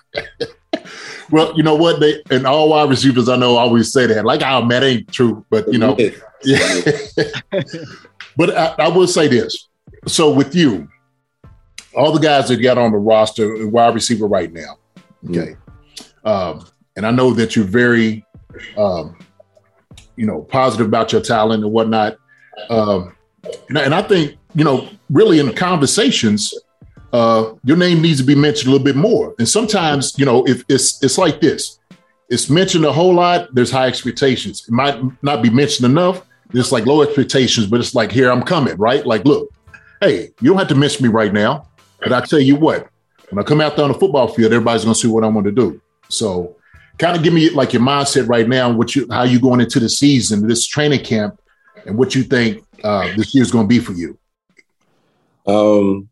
well, 1.32 1.58
you 1.58 1.63
know 1.63 1.76
what? 1.76 2.00
They, 2.00 2.22
and 2.30 2.46
all 2.46 2.70
wide 2.70 2.89
receivers 2.89 3.28
I 3.28 3.38
know 3.38 3.58
always 3.58 3.91
say 3.91 4.06
that. 4.06 4.24
Like, 4.24 4.44
oh, 4.44 4.62
man, 4.62 4.82
that 4.82 4.84
ain't 4.84 5.12
true. 5.12 5.44
But, 5.50 5.68
you 5.74 5.80
know, 5.80 5.98
yeah. 6.44 6.80
but 8.38 8.56
I, 8.56 8.76
I 8.78 8.88
will 8.88 9.08
say 9.08 9.28
this. 9.28 9.68
So 10.06 10.32
with 10.32 10.54
you, 10.54 10.88
all 11.96 12.12
the 12.12 12.20
guys 12.20 12.48
that 12.50 12.58
got 12.58 12.78
on 12.78 12.92
the 12.92 12.98
roster, 12.98 13.68
wide 13.68 13.94
receiver 13.94 14.28
right 14.28 14.52
now, 14.52 14.78
okay. 15.30 15.56
Um, 16.24 16.66
and 16.96 17.06
I 17.06 17.12
know 17.12 17.34
that 17.34 17.56
you're 17.56 17.66
very, 17.66 18.26
um, 18.78 19.18
you 20.16 20.26
know, 20.26 20.42
positive 20.42 20.88
about 20.88 21.12
your 21.12 21.22
talent 21.22 21.64
and 21.64 21.72
whatnot. 21.72 22.18
Um, 22.70 23.16
and, 23.70 23.78
I- 23.78 23.84
and 23.84 23.94
I 23.96 24.02
think, 24.02 24.36
you 24.56 24.64
know, 24.64 24.88
really 25.10 25.40
in 25.40 25.54
conversations, 25.54 26.54
uh, 27.14 27.54
your 27.64 27.78
name 27.78 28.02
needs 28.02 28.20
to 28.20 28.26
be 28.26 28.36
mentioned 28.36 28.68
a 28.70 28.72
little 28.72 28.84
bit 28.86 28.96
more. 28.96 29.36
And 29.40 29.48
sometimes, 29.48 30.18
you 30.18 30.26
know, 30.26 30.44
if 30.48 30.64
it's 30.68 31.02
it's 31.04 31.18
like 31.18 31.40
this, 31.42 31.80
it's 32.30 32.50
mentioned 32.50 32.86
a 32.86 32.92
whole 32.92 33.14
lot. 33.14 33.54
There's 33.54 33.72
high 33.72 33.88
expectations. 33.88 34.66
It 34.68 34.72
might 34.74 35.00
not 35.24 35.44
be 35.44 35.50
mentioned 35.50 35.86
enough. 35.86 36.26
It's 36.54 36.72
like 36.72 36.86
low 36.86 37.02
expectations, 37.04 37.68
but 37.68 37.80
it's 37.80 37.94
like 37.96 38.12
here 38.12 38.32
I'm 38.32 38.42
coming, 38.42 38.76
right? 38.78 39.06
Like, 39.06 39.26
look, 39.26 39.50
hey, 40.02 40.30
you 40.42 40.50
don't 40.50 40.58
have 40.58 40.68
to 40.70 40.76
mention 40.76 41.04
me 41.06 41.10
right 41.10 41.32
now, 41.34 41.68
but 42.06 42.13
I 42.13 42.26
tell 42.26 42.39
you 42.39 42.56
what, 42.56 42.88
when 43.30 43.44
I 43.44 43.48
come 43.48 43.60
out 43.60 43.76
there 43.76 43.86
on 43.86 43.91
the 43.91 44.00
football 44.00 44.28
field, 44.28 44.54
everybody's 44.54 44.84
gonna 44.84 44.96
see 44.96 45.08
what 45.08 45.24
I 45.24 45.28
want 45.28 45.46
to 45.46 45.52
do. 45.52 45.82
So, 46.10 46.56
kind 46.98 47.18
of 47.18 47.24
give 47.24 47.34
me 47.34 47.50
like 47.50 47.74
your 47.74 47.82
mindset 47.82 48.30
right 48.30 48.48
now, 48.48 48.72
what 48.72 48.96
you 48.96 49.08
how 49.10 49.24
you 49.24 49.39
going 49.39 49.60
into 49.60 49.80
the 49.80 49.89
season, 49.89 50.48
this 50.48 50.68
training 50.68 51.04
camp, 51.04 51.39
and 51.86 51.98
what 51.98 52.15
you 52.15 52.24
think 52.24 52.63
uh, 52.84 53.15
this 53.15 53.34
year's 53.34 53.52
going 53.52 53.65
to 53.65 53.70
be 53.70 53.80
for 53.80 53.94
you. 53.94 54.18
Um, 55.48 56.10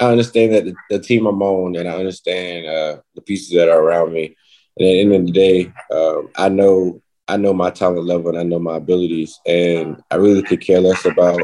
I 0.00 0.06
understand 0.10 0.52
that 0.52 0.64
the, 0.64 0.74
the 0.90 0.98
team 0.98 1.26
I'm 1.26 1.40
on, 1.40 1.76
and 1.76 1.88
I 1.88 1.96
understand 1.96 2.66
uh, 2.66 3.00
the 3.14 3.22
pieces 3.22 3.50
that 3.50 3.68
are 3.68 3.80
around 3.80 4.12
me. 4.12 4.36
And 4.76 4.86
at 4.86 4.92
the 4.92 5.00
end 5.00 5.14
of 5.14 5.26
the 5.26 5.32
day, 5.32 5.72
um, 5.90 6.30
I 6.36 6.48
know 6.48 7.00
I 7.28 7.36
know 7.36 7.52
my 7.52 7.70
talent 7.70 8.06
level 8.06 8.30
and 8.30 8.38
I 8.38 8.42
know 8.42 8.58
my 8.58 8.76
abilities, 8.76 9.40
and 9.46 10.02
I 10.10 10.16
really 10.16 10.42
could 10.42 10.60
care 10.60 10.80
less 10.80 11.04
about 11.04 11.40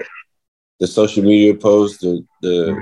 the 0.80 0.86
social 0.86 1.24
media 1.24 1.54
posts, 1.54 1.98
the 1.98 2.24
the 2.42 2.76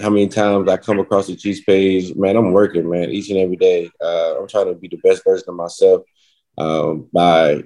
how 0.00 0.10
many 0.10 0.28
times 0.28 0.68
I 0.68 0.76
come 0.76 0.98
across 0.98 1.28
the 1.28 1.36
Chiefs 1.36 1.60
page. 1.60 2.14
Man, 2.16 2.36
I'm 2.36 2.52
working, 2.52 2.88
man, 2.88 3.10
each 3.10 3.30
and 3.30 3.38
every 3.38 3.56
day. 3.56 3.90
Uh, 4.00 4.40
I'm 4.40 4.48
trying 4.48 4.66
to 4.66 4.74
be 4.74 4.88
the 4.88 4.96
best 4.96 5.22
version 5.24 5.48
of 5.48 5.54
myself 5.54 6.02
um, 6.58 7.08
by 7.12 7.62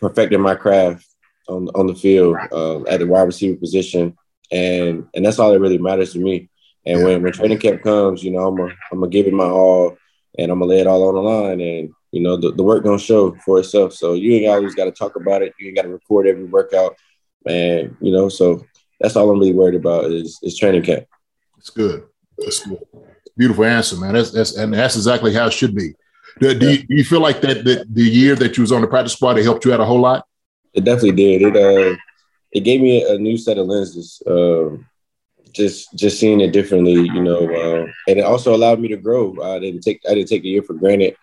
perfecting 0.00 0.40
my 0.40 0.54
craft 0.54 1.06
on 1.48 1.68
on 1.74 1.86
the 1.86 1.94
field 1.94 2.36
um, 2.52 2.86
at 2.88 3.00
the 3.00 3.06
wide 3.06 3.22
receiver 3.22 3.56
position, 3.56 4.16
and 4.50 5.06
and 5.14 5.24
that's 5.24 5.38
all 5.38 5.52
that 5.52 5.60
really 5.60 5.78
matters 5.78 6.12
to 6.12 6.18
me. 6.18 6.50
And 6.86 7.02
when, 7.02 7.22
when 7.22 7.32
training 7.32 7.58
camp 7.58 7.82
comes, 7.82 8.22
you 8.22 8.30
know, 8.30 8.46
I'm 8.46 8.56
gonna 8.56 8.74
I'm 8.92 9.00
gonna 9.00 9.10
give 9.10 9.26
it 9.26 9.32
my 9.32 9.44
all, 9.44 9.96
and 10.38 10.52
I'm 10.52 10.58
gonna 10.58 10.70
lay 10.70 10.80
it 10.80 10.86
all 10.86 11.08
on 11.08 11.14
the 11.14 11.20
line, 11.22 11.60
and 11.60 11.90
you 12.12 12.20
know, 12.20 12.36
the, 12.36 12.52
the 12.52 12.62
work 12.62 12.84
gonna 12.84 12.98
show 12.98 13.34
for 13.44 13.58
itself. 13.58 13.94
So 13.94 14.14
you 14.14 14.34
ain't 14.34 14.48
always 14.48 14.74
got 14.74 14.84
to 14.84 14.92
talk 14.92 15.16
about 15.16 15.42
it. 15.42 15.54
You 15.58 15.68
ain't 15.68 15.76
got 15.76 15.82
to 15.82 15.88
record 15.88 16.26
every 16.26 16.44
workout, 16.44 16.94
and 17.46 17.96
you 18.00 18.12
know, 18.12 18.28
so 18.28 18.64
that's 19.00 19.16
all 19.16 19.30
I'm 19.30 19.38
really 19.38 19.54
worried 19.54 19.74
about 19.76 20.10
is 20.10 20.38
is 20.42 20.58
training 20.58 20.82
camp. 20.82 21.06
It's 21.64 21.70
good. 21.70 22.04
That's 22.36 22.66
good. 22.66 22.78
Beautiful 23.38 23.64
answer, 23.64 23.96
man. 23.96 24.12
That's, 24.12 24.32
that's 24.32 24.54
and 24.54 24.74
that's 24.74 24.96
exactly 24.96 25.32
how 25.32 25.46
it 25.46 25.54
should 25.54 25.74
be. 25.74 25.94
Do, 26.38 26.52
do, 26.52 26.72
you, 26.72 26.78
do 26.82 26.94
you 26.94 27.04
feel 27.04 27.20
like 27.20 27.40
that, 27.40 27.64
that 27.64 27.86
the 27.94 28.02
year 28.02 28.34
that 28.36 28.58
you 28.58 28.60
was 28.62 28.70
on 28.70 28.82
the 28.82 28.86
practice 28.86 29.14
squad, 29.14 29.38
it 29.38 29.44
helped 29.44 29.64
you 29.64 29.72
out 29.72 29.80
a 29.80 29.84
whole 29.86 30.00
lot? 30.00 30.26
It 30.74 30.84
definitely 30.84 31.12
did. 31.12 31.40
It 31.40 31.56
uh, 31.56 31.96
it 32.52 32.60
gave 32.60 32.82
me 32.82 33.02
a, 33.02 33.16
new 33.16 33.38
set 33.38 33.56
of 33.56 33.66
lenses. 33.66 34.22
Um, 34.26 34.86
just 35.52 35.94
just 35.94 36.20
seeing 36.20 36.42
it 36.42 36.52
differently, 36.52 36.92
you 37.00 37.22
know, 37.22 37.48
uh, 37.48 37.86
and 38.08 38.18
it 38.18 38.24
also 38.24 38.54
allowed 38.54 38.78
me 38.78 38.88
to 38.88 38.98
grow. 38.98 39.34
I 39.42 39.58
didn't 39.58 39.80
take 39.80 40.02
I 40.06 40.12
didn't 40.12 40.28
take 40.28 40.42
the 40.42 40.50
year 40.50 40.62
for 40.62 40.74
granted. 40.74 41.16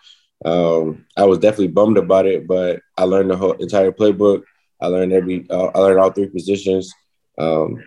Um, 0.44 1.06
I 1.16 1.26
was 1.26 1.38
definitely 1.38 1.68
bummed 1.68 2.00
about 2.00 2.26
it, 2.26 2.48
but 2.48 2.80
I 2.98 3.04
learned 3.04 3.30
the 3.30 3.38
whole 3.38 3.54
entire 3.54 3.92
playbook. 3.92 4.42
I 4.82 4.88
learned 4.88 5.14
every 5.14 5.46
uh, 5.52 5.68
I 5.76 5.80
learned 5.80 6.00
all 6.00 6.12
three 6.12 6.30
positions. 6.30 6.92
Um, 7.38 7.84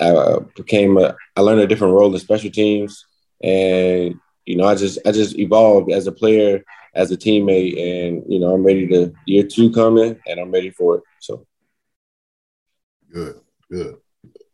I 0.00 0.10
uh, 0.10 0.40
became 0.56 0.96
a 0.96 1.16
I 1.36 1.40
learned 1.40 1.60
a 1.60 1.66
different 1.66 1.94
role 1.94 2.12
in 2.12 2.20
special 2.20 2.50
teams, 2.50 3.06
and 3.42 4.14
you 4.44 4.56
know 4.56 4.64
I 4.64 4.74
just 4.74 4.98
I 5.06 5.12
just 5.12 5.38
evolved 5.38 5.90
as 5.90 6.06
a 6.06 6.12
player, 6.12 6.64
as 6.94 7.10
a 7.10 7.16
teammate, 7.16 7.78
and 7.80 8.22
you 8.28 8.38
know 8.38 8.54
I'm 8.54 8.64
ready 8.64 8.86
to 8.88 9.12
year 9.26 9.44
two 9.44 9.72
coming, 9.72 10.18
and 10.26 10.40
I'm 10.40 10.50
ready 10.50 10.70
for 10.70 10.96
it. 10.96 11.02
So. 11.20 11.46
Good, 13.12 13.40
good, 13.70 13.96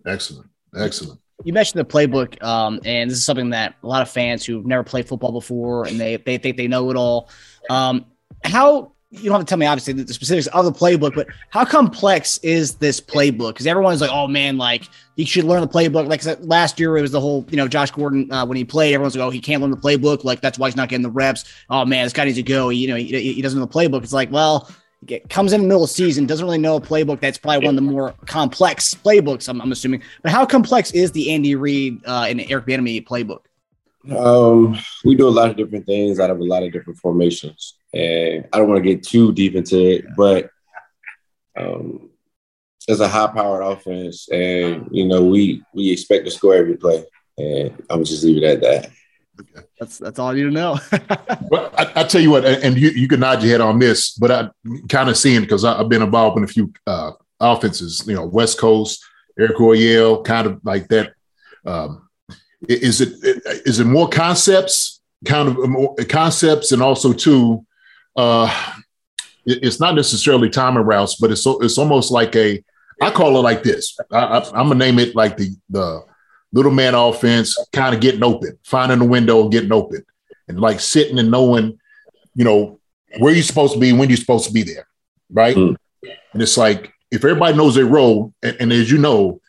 excellent, 0.06 0.50
excellent. 0.76 1.18
You 1.44 1.54
mentioned 1.54 1.80
the 1.80 1.90
playbook, 1.90 2.42
um, 2.42 2.80
and 2.84 3.10
this 3.10 3.16
is 3.16 3.24
something 3.24 3.50
that 3.50 3.76
a 3.82 3.86
lot 3.86 4.02
of 4.02 4.10
fans 4.10 4.44
who've 4.44 4.66
never 4.66 4.84
played 4.84 5.08
football 5.08 5.32
before 5.32 5.86
and 5.86 5.98
they 5.98 6.16
they 6.16 6.36
think 6.36 6.58
they 6.58 6.68
know 6.68 6.90
it 6.90 6.96
all. 6.96 7.30
Um, 7.70 8.04
how 8.44 8.92
you 9.12 9.24
don't 9.24 9.32
have 9.32 9.40
to 9.40 9.46
tell 9.46 9.58
me 9.58 9.66
obviously 9.66 9.92
the 9.92 10.12
specifics 10.12 10.46
of 10.48 10.64
the 10.64 10.72
playbook, 10.72 11.14
but 11.16 11.26
how 11.48 11.64
complex 11.64 12.38
is 12.38 12.76
this 12.76 13.00
playbook? 13.00 13.54
Because 13.54 13.66
everyone's 13.66 14.00
like, 14.00 14.10
oh 14.12 14.28
man, 14.28 14.56
like 14.56 14.84
he 15.16 15.24
should 15.24 15.44
learn 15.44 15.60
the 15.60 15.68
playbook. 15.68 16.06
Like 16.06 16.22
last 16.42 16.78
year, 16.78 16.96
it 16.96 17.02
was 17.02 17.10
the 17.10 17.20
whole, 17.20 17.44
you 17.50 17.56
know, 17.56 17.66
Josh 17.66 17.90
Gordon 17.90 18.30
uh, 18.30 18.46
when 18.46 18.56
he 18.56 18.64
played, 18.64 18.94
everyone's 18.94 19.16
like, 19.16 19.26
oh, 19.26 19.30
he 19.30 19.40
can't 19.40 19.62
learn 19.62 19.72
the 19.72 19.76
playbook. 19.76 20.22
Like 20.22 20.40
that's 20.40 20.60
why 20.60 20.68
he's 20.68 20.76
not 20.76 20.88
getting 20.88 21.02
the 21.02 21.10
reps. 21.10 21.44
Oh 21.70 21.84
man, 21.84 22.06
this 22.06 22.12
guy 22.12 22.24
needs 22.24 22.36
to 22.36 22.44
go. 22.44 22.68
He, 22.68 22.78
you 22.78 22.88
know, 22.88 22.94
he, 22.94 23.32
he 23.32 23.42
doesn't 23.42 23.58
know 23.58 23.66
the 23.66 23.72
playbook. 23.72 24.04
It's 24.04 24.12
like, 24.12 24.30
well, 24.30 24.70
it 25.08 25.28
comes 25.28 25.52
in 25.52 25.62
the 25.62 25.66
middle 25.66 25.82
of 25.82 25.90
season, 25.90 26.26
doesn't 26.26 26.44
really 26.44 26.58
know 26.58 26.76
a 26.76 26.80
playbook. 26.80 27.20
That's 27.20 27.38
probably 27.38 27.66
one 27.66 27.76
of 27.76 27.84
the 27.84 27.90
more 27.90 28.14
complex 28.26 28.94
playbooks. 28.94 29.48
I'm, 29.48 29.60
I'm 29.60 29.72
assuming. 29.72 30.02
But 30.22 30.30
how 30.30 30.46
complex 30.46 30.92
is 30.92 31.10
the 31.10 31.32
Andy 31.32 31.56
Reid 31.56 32.00
uh, 32.06 32.26
and 32.28 32.40
Eric 32.42 32.66
Bieniemy 32.66 33.06
playbook? 33.08 33.40
Um, 34.08 34.78
we 35.04 35.14
do 35.14 35.28
a 35.28 35.30
lot 35.30 35.50
of 35.50 35.56
different 35.56 35.86
things 35.86 36.20
out 36.20 36.30
of 36.30 36.40
a 36.40 36.44
lot 36.44 36.62
of 36.62 36.72
different 36.72 36.98
formations, 36.98 37.76
and 37.92 38.48
I 38.52 38.58
don't 38.58 38.68
want 38.68 38.82
to 38.82 38.94
get 38.94 39.02
too 39.02 39.32
deep 39.32 39.54
into 39.54 39.78
it, 39.78 40.04
but 40.16 40.50
um, 41.56 42.10
it's 42.88 43.00
a 43.00 43.08
high-powered 43.08 43.62
offense, 43.62 44.28
and 44.30 44.88
you 44.90 45.06
know 45.06 45.24
we 45.24 45.62
we 45.74 45.90
expect 45.90 46.24
to 46.24 46.30
score 46.30 46.54
every 46.54 46.76
play, 46.76 47.04
and 47.36 47.82
I'm 47.90 48.04
just 48.04 48.24
leave 48.24 48.42
it 48.42 48.44
at 48.44 48.60
that. 48.62 48.90
That's 49.78 49.98
that's 49.98 50.18
all 50.18 50.36
you 50.36 50.48
need 50.48 50.54
to 50.54 50.60
know. 50.60 50.78
well, 51.50 51.70
I, 51.76 51.92
I, 51.96 52.04
tell 52.04 52.20
you 52.20 52.30
what, 52.30 52.44
and 52.44 52.76
you, 52.78 52.90
you 52.90 53.08
can 53.08 53.20
nod 53.20 53.42
your 53.42 53.52
head 53.52 53.60
on 53.60 53.78
this, 53.78 54.12
but 54.12 54.30
I 54.30 54.50
kind 54.88 55.08
of 55.08 55.16
seeing 55.16 55.40
because 55.42 55.64
I've 55.64 55.88
been 55.88 56.02
involved 56.02 56.38
in 56.38 56.44
a 56.44 56.48
few 56.48 56.72
uh, 56.86 57.12
offenses, 57.38 58.04
you 58.06 58.14
know, 58.14 58.26
West 58.26 58.58
Coast, 58.58 59.02
Air 59.38 59.48
Coryell, 59.48 60.22
kind 60.22 60.46
of 60.46 60.60
like 60.64 60.88
that. 60.88 61.14
Um, 61.64 62.09
is 62.68 63.00
it 63.00 63.14
is 63.66 63.80
it 63.80 63.86
more 63.86 64.08
concepts, 64.08 65.00
kind 65.24 65.48
of 65.48 65.68
more 65.68 65.94
concepts, 66.08 66.72
and 66.72 66.82
also 66.82 67.12
too, 67.12 67.64
uh, 68.16 68.74
it's 69.46 69.80
not 69.80 69.94
necessarily 69.94 70.50
timing 70.50 70.84
routes, 70.84 71.16
but 71.16 71.30
it's 71.30 71.46
it's 71.46 71.78
almost 71.78 72.10
like 72.10 72.36
a 72.36 72.62
I 73.00 73.10
call 73.10 73.36
it 73.38 73.40
like 73.40 73.62
this. 73.62 73.98
I, 74.12 74.38
am 74.38 74.68
gonna 74.68 74.74
name 74.74 74.98
it 74.98 75.14
like 75.14 75.36
the 75.36 75.56
the 75.70 76.04
little 76.52 76.72
man 76.72 76.94
offense, 76.94 77.56
kind 77.72 77.94
of 77.94 78.00
getting 78.00 78.24
open, 78.24 78.58
finding 78.64 78.98
the 78.98 79.04
window, 79.04 79.48
getting 79.48 79.72
open, 79.72 80.04
and 80.48 80.60
like 80.60 80.80
sitting 80.80 81.18
and 81.18 81.30
knowing, 81.30 81.78
you 82.34 82.44
know, 82.44 82.78
where 83.18 83.32
you're 83.32 83.42
supposed 83.42 83.74
to 83.74 83.80
be, 83.80 83.92
when 83.92 84.08
you're 84.08 84.16
supposed 84.16 84.46
to 84.46 84.52
be 84.52 84.62
there, 84.62 84.86
right? 85.30 85.56
Mm. 85.56 85.76
And 86.32 86.42
it's 86.42 86.56
like 86.56 86.92
if 87.10 87.24
everybody 87.24 87.56
knows 87.56 87.74
their 87.74 87.86
role, 87.86 88.34
and, 88.42 88.56
and 88.60 88.72
as 88.72 88.90
you 88.90 88.98
know, 88.98 89.40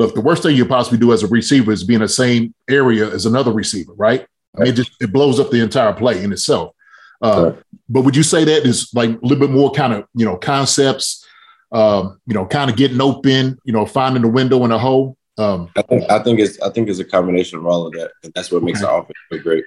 look, 0.00 0.14
the 0.14 0.20
worst 0.20 0.42
thing 0.42 0.56
you 0.56 0.64
possibly 0.64 0.98
do 0.98 1.12
as 1.12 1.22
a 1.22 1.26
receiver 1.26 1.70
is 1.70 1.84
be 1.84 1.94
in 1.94 2.00
the 2.00 2.08
same 2.08 2.54
area 2.70 3.06
as 3.12 3.26
another 3.26 3.52
receiver, 3.52 3.92
right? 3.94 4.26
I 4.56 4.60
mean, 4.60 4.72
it 4.72 4.76
just 4.76 4.92
it 5.00 5.12
blows 5.12 5.38
up 5.38 5.50
the 5.50 5.60
entire 5.60 5.92
play 5.92 6.24
in 6.24 6.32
itself. 6.32 6.74
Uh, 7.22 7.52
right. 7.52 7.62
But 7.90 8.02
would 8.02 8.16
you 8.16 8.22
say 8.22 8.44
that 8.44 8.64
is 8.64 8.90
like 8.94 9.10
a 9.10 9.18
little 9.20 9.38
bit 9.38 9.50
more 9.50 9.70
kind 9.72 9.92
of 9.92 10.06
you 10.14 10.24
know 10.24 10.36
concepts, 10.36 11.26
um, 11.70 12.18
you 12.26 12.32
know, 12.32 12.46
kind 12.46 12.70
of 12.70 12.76
getting 12.76 13.00
open, 13.00 13.58
you 13.64 13.74
know, 13.74 13.84
finding 13.84 14.22
the 14.22 14.28
window 14.28 14.64
in 14.64 14.72
a 14.72 14.78
hole? 14.78 15.18
Um, 15.36 15.70
I 15.76 15.82
think 15.82 16.10
I 16.10 16.22
think 16.22 16.40
it's 16.40 16.58
I 16.60 16.70
think 16.70 16.88
it's 16.88 16.98
a 16.98 17.04
combination 17.04 17.58
of 17.58 17.66
all 17.66 17.86
of 17.86 17.92
that, 17.92 18.10
and 18.24 18.32
that's 18.34 18.50
what 18.50 18.62
makes 18.62 18.82
okay. 18.82 18.90
the 18.90 18.98
offense 18.98 19.18
look 19.30 19.42
great. 19.42 19.64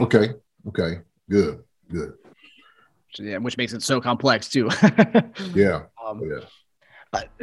Okay. 0.00 0.34
Okay. 0.68 1.00
Good. 1.28 1.64
Good. 1.90 2.14
Yeah, 3.18 3.38
which 3.38 3.58
makes 3.58 3.72
it 3.72 3.82
so 3.82 4.00
complex 4.00 4.48
too. 4.48 4.70
yeah. 5.54 5.82
Um, 6.02 6.22
yeah. 6.22 6.46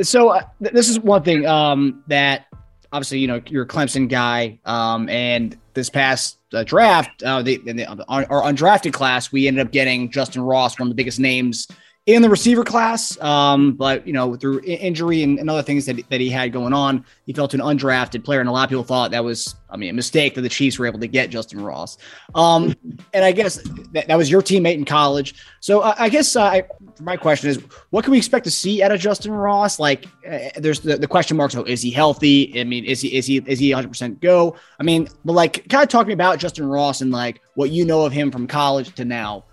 So 0.02 0.30
uh, 0.30 0.44
th- 0.62 0.74
this 0.74 0.90
is 0.90 1.00
one 1.00 1.24
thing 1.24 1.46
um, 1.46 2.04
that 2.08 2.48
obviously 2.92 3.20
you 3.20 3.28
know 3.28 3.42
you're 3.48 3.64
a 3.64 3.68
Clemson 3.68 4.10
guy, 4.10 4.60
um, 4.66 5.10
and 5.10 5.58
this 5.74 5.90
past 5.90 6.40
uh, 6.54 6.64
draft, 6.64 7.24
uh, 7.24 7.42
the, 7.42 7.58
the, 7.58 7.86
our 8.08 8.26
undrafted 8.26 8.94
class, 8.94 9.32
we 9.32 9.48
ended 9.48 9.66
up 9.66 9.72
getting 9.72 10.10
Justin 10.12 10.42
Ross, 10.42 10.80
one 10.80 10.88
of 10.88 10.90
the 10.90 10.96
biggest 10.96 11.20
names 11.20 11.68
in 12.16 12.22
the 12.22 12.30
receiver 12.30 12.64
class. 12.64 13.20
Um, 13.22 13.74
but 13.74 14.06
you 14.08 14.14
know, 14.14 14.36
through 14.36 14.62
injury 14.64 15.24
and, 15.24 15.40
and, 15.40 15.50
other 15.50 15.62
things 15.62 15.86
that, 15.86 15.98
that 16.10 16.20
he 16.20 16.30
had 16.30 16.52
going 16.52 16.74
on, 16.74 17.06
he 17.26 17.34
fell 17.34 17.48
to 17.48 17.58
an 17.58 17.62
undrafted 17.62 18.24
player, 18.24 18.40
and 18.40 18.50
a 18.50 18.52
lot 18.52 18.64
of 18.64 18.70
people 18.70 18.84
thought 18.84 19.12
that 19.12 19.24
was, 19.24 19.56
I 19.70 19.78
mean, 19.78 19.90
a 19.90 19.94
mistake 19.94 20.36
that 20.36 20.42
the 20.42 20.50
Chiefs 20.50 20.80
were 20.80 20.88
able 20.88 21.00
to 21.00 21.08
get 21.08 21.30
Justin 21.30 21.62
Ross. 21.62 21.98
Um, 22.36 22.76
and 23.14 23.24
I 23.24 23.32
guess 23.32 23.62
that, 23.94 24.08
that 24.08 24.18
was 24.18 24.30
your 24.30 24.42
teammate 24.42 24.76
in 24.76 24.86
college. 24.86 25.36
So 25.60 25.82
I, 25.82 26.06
I 26.06 26.10
guess 26.10 26.36
uh, 26.36 26.62
my 27.02 27.18
question 27.18 27.50
is, 27.50 27.60
what 27.92 28.04
can 28.04 28.12
we 28.12 28.18
expect 28.18 28.46
to 28.46 28.52
see 28.52 28.82
out 28.82 28.92
of 28.92 29.00
Justin 29.00 29.32
Ross? 29.32 29.80
Like, 29.80 30.06
uh, 30.28 30.50
there's 30.58 30.80
the, 30.80 30.98
the 30.98 31.08
question 31.08 31.38
marks. 31.38 31.54
So 31.54 31.64
is 31.64 31.82
he 31.82 31.92
healthy? 31.92 32.60
I 32.60 32.64
mean, 32.64 32.86
is 32.86 33.02
he 33.02 33.16
is 33.16 33.26
he 33.26 33.38
is 33.46 33.60
he 33.60 33.72
100 33.72 33.88
percent 33.88 34.22
go? 34.22 34.56
I 34.80 34.84
mean, 34.84 35.08
but 35.26 35.34
like, 35.34 35.68
kind 35.70 35.84
of 35.84 35.90
talk 35.90 36.08
me 36.08 36.14
about 36.14 36.40
Justin 36.40 36.66
Ross 36.66 37.02
and 37.02 37.12
like 37.12 37.42
what 37.56 37.72
you 37.72 37.86
know 37.86 38.06
of 38.06 38.14
him 38.14 38.32
from 38.32 38.48
college 38.48 38.96
to 38.96 39.06
now. 39.06 39.46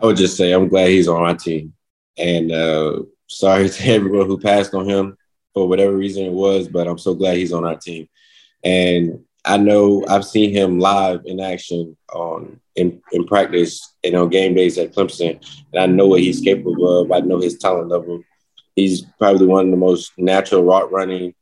I 0.00 0.06
would 0.06 0.16
just 0.16 0.36
say 0.36 0.52
I'm 0.52 0.68
glad 0.68 0.88
he's 0.88 1.08
on 1.08 1.22
our 1.22 1.34
team. 1.34 1.74
And 2.16 2.52
uh, 2.52 3.02
sorry 3.26 3.68
to 3.68 3.88
everyone 3.88 4.26
who 4.26 4.38
passed 4.38 4.74
on 4.74 4.88
him 4.88 5.16
for 5.54 5.68
whatever 5.68 5.96
reason 5.96 6.24
it 6.24 6.32
was, 6.32 6.68
but 6.68 6.86
I'm 6.86 6.98
so 6.98 7.14
glad 7.14 7.36
he's 7.36 7.52
on 7.52 7.64
our 7.64 7.76
team. 7.76 8.08
And 8.64 9.24
I 9.44 9.56
know 9.56 10.04
I've 10.08 10.24
seen 10.24 10.50
him 10.52 10.78
live 10.78 11.22
in 11.24 11.40
action 11.40 11.96
on 12.12 12.60
in, 12.76 13.00
in 13.12 13.26
practice 13.26 13.94
and 14.04 14.14
on 14.14 14.28
game 14.28 14.54
days 14.54 14.78
at 14.78 14.92
Clemson, 14.92 15.42
and 15.72 15.82
I 15.82 15.86
know 15.86 16.08
what 16.08 16.20
he's 16.20 16.40
capable 16.40 17.00
of. 17.00 17.10
I 17.10 17.20
know 17.20 17.40
his 17.40 17.58
talent 17.58 17.88
level. 17.88 18.22
He's 18.76 19.02
probably 19.18 19.46
one 19.46 19.66
of 19.66 19.70
the 19.70 19.76
most 19.76 20.12
natural 20.18 20.62
route 20.62 20.92
running 20.92 21.34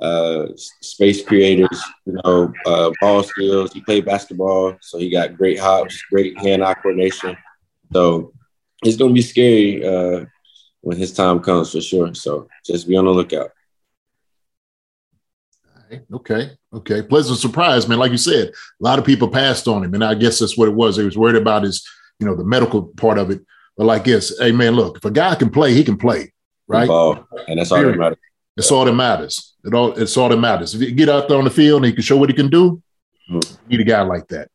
uh, 0.00 0.46
space 0.56 1.24
creators. 1.24 1.82
You 2.06 2.18
know, 2.24 2.52
uh, 2.66 2.90
ball 3.00 3.22
skills. 3.22 3.72
He 3.72 3.82
played 3.82 4.06
basketball, 4.06 4.76
so 4.80 4.98
he 4.98 5.10
got 5.10 5.36
great 5.36 5.58
hops, 5.58 6.02
great 6.10 6.38
hand-eye 6.38 6.74
coordination. 6.74 7.36
So 7.92 8.32
it's 8.82 8.96
going 8.96 9.10
to 9.10 9.14
be 9.14 9.22
scary 9.22 9.84
uh, 9.84 10.24
when 10.80 10.96
his 10.96 11.12
time 11.12 11.40
comes 11.40 11.72
for 11.72 11.80
sure. 11.80 12.14
So 12.14 12.48
just 12.64 12.88
be 12.88 12.96
on 12.96 13.04
the 13.04 13.10
lookout. 13.10 13.50
Okay. 16.12 16.50
Okay. 16.72 17.02
Pleasant 17.02 17.38
surprise, 17.38 17.86
man. 17.86 17.98
Like 17.98 18.12
you 18.12 18.18
said, 18.18 18.48
a 18.48 18.52
lot 18.80 18.98
of 18.98 19.04
people 19.04 19.28
passed 19.28 19.68
on 19.68 19.84
him, 19.84 19.94
and 19.94 20.04
I 20.04 20.14
guess 20.14 20.38
that's 20.38 20.56
what 20.56 20.68
it 20.68 20.74
was. 20.74 20.96
They 20.96 21.04
was 21.04 21.18
worried 21.18 21.36
about 21.36 21.64
his, 21.64 21.86
you 22.18 22.26
know, 22.26 22.34
the 22.34 22.44
medical 22.44 22.84
part 22.96 23.18
of 23.18 23.30
it. 23.30 23.40
But 23.76 23.86
like 23.86 24.04
this, 24.04 24.38
hey 24.38 24.52
man, 24.52 24.74
look, 24.74 24.96
if 24.96 25.04
a 25.04 25.10
guy 25.10 25.34
can 25.34 25.50
play, 25.50 25.74
he 25.74 25.84
can 25.84 25.96
play, 25.96 26.32
right? 26.66 26.88
Ball. 26.88 27.26
And 27.46 27.58
that's 27.58 27.72
all 27.72 27.82
that 27.82 27.96
matters. 27.96 28.18
It's 28.56 28.70
all 28.70 28.84
that 28.84 28.92
matters. 28.92 29.54
It 29.64 29.74
all 29.74 29.92
it's 29.92 30.16
all 30.16 30.28
that 30.28 30.36
matters. 30.36 30.74
If 30.74 30.80
you 30.82 30.92
get 30.92 31.08
out 31.08 31.28
there 31.28 31.38
on 31.38 31.44
the 31.44 31.50
field 31.50 31.78
and 31.78 31.86
he 31.86 31.92
can 31.92 32.02
show 32.02 32.16
what 32.16 32.28
he 32.28 32.34
can 32.34 32.48
do, 32.48 32.82
mm-hmm. 33.30 33.54
you 33.68 33.78
need 33.78 33.86
a 33.86 33.90
guy 33.90 34.02
like 34.02 34.28
that. 34.28 34.48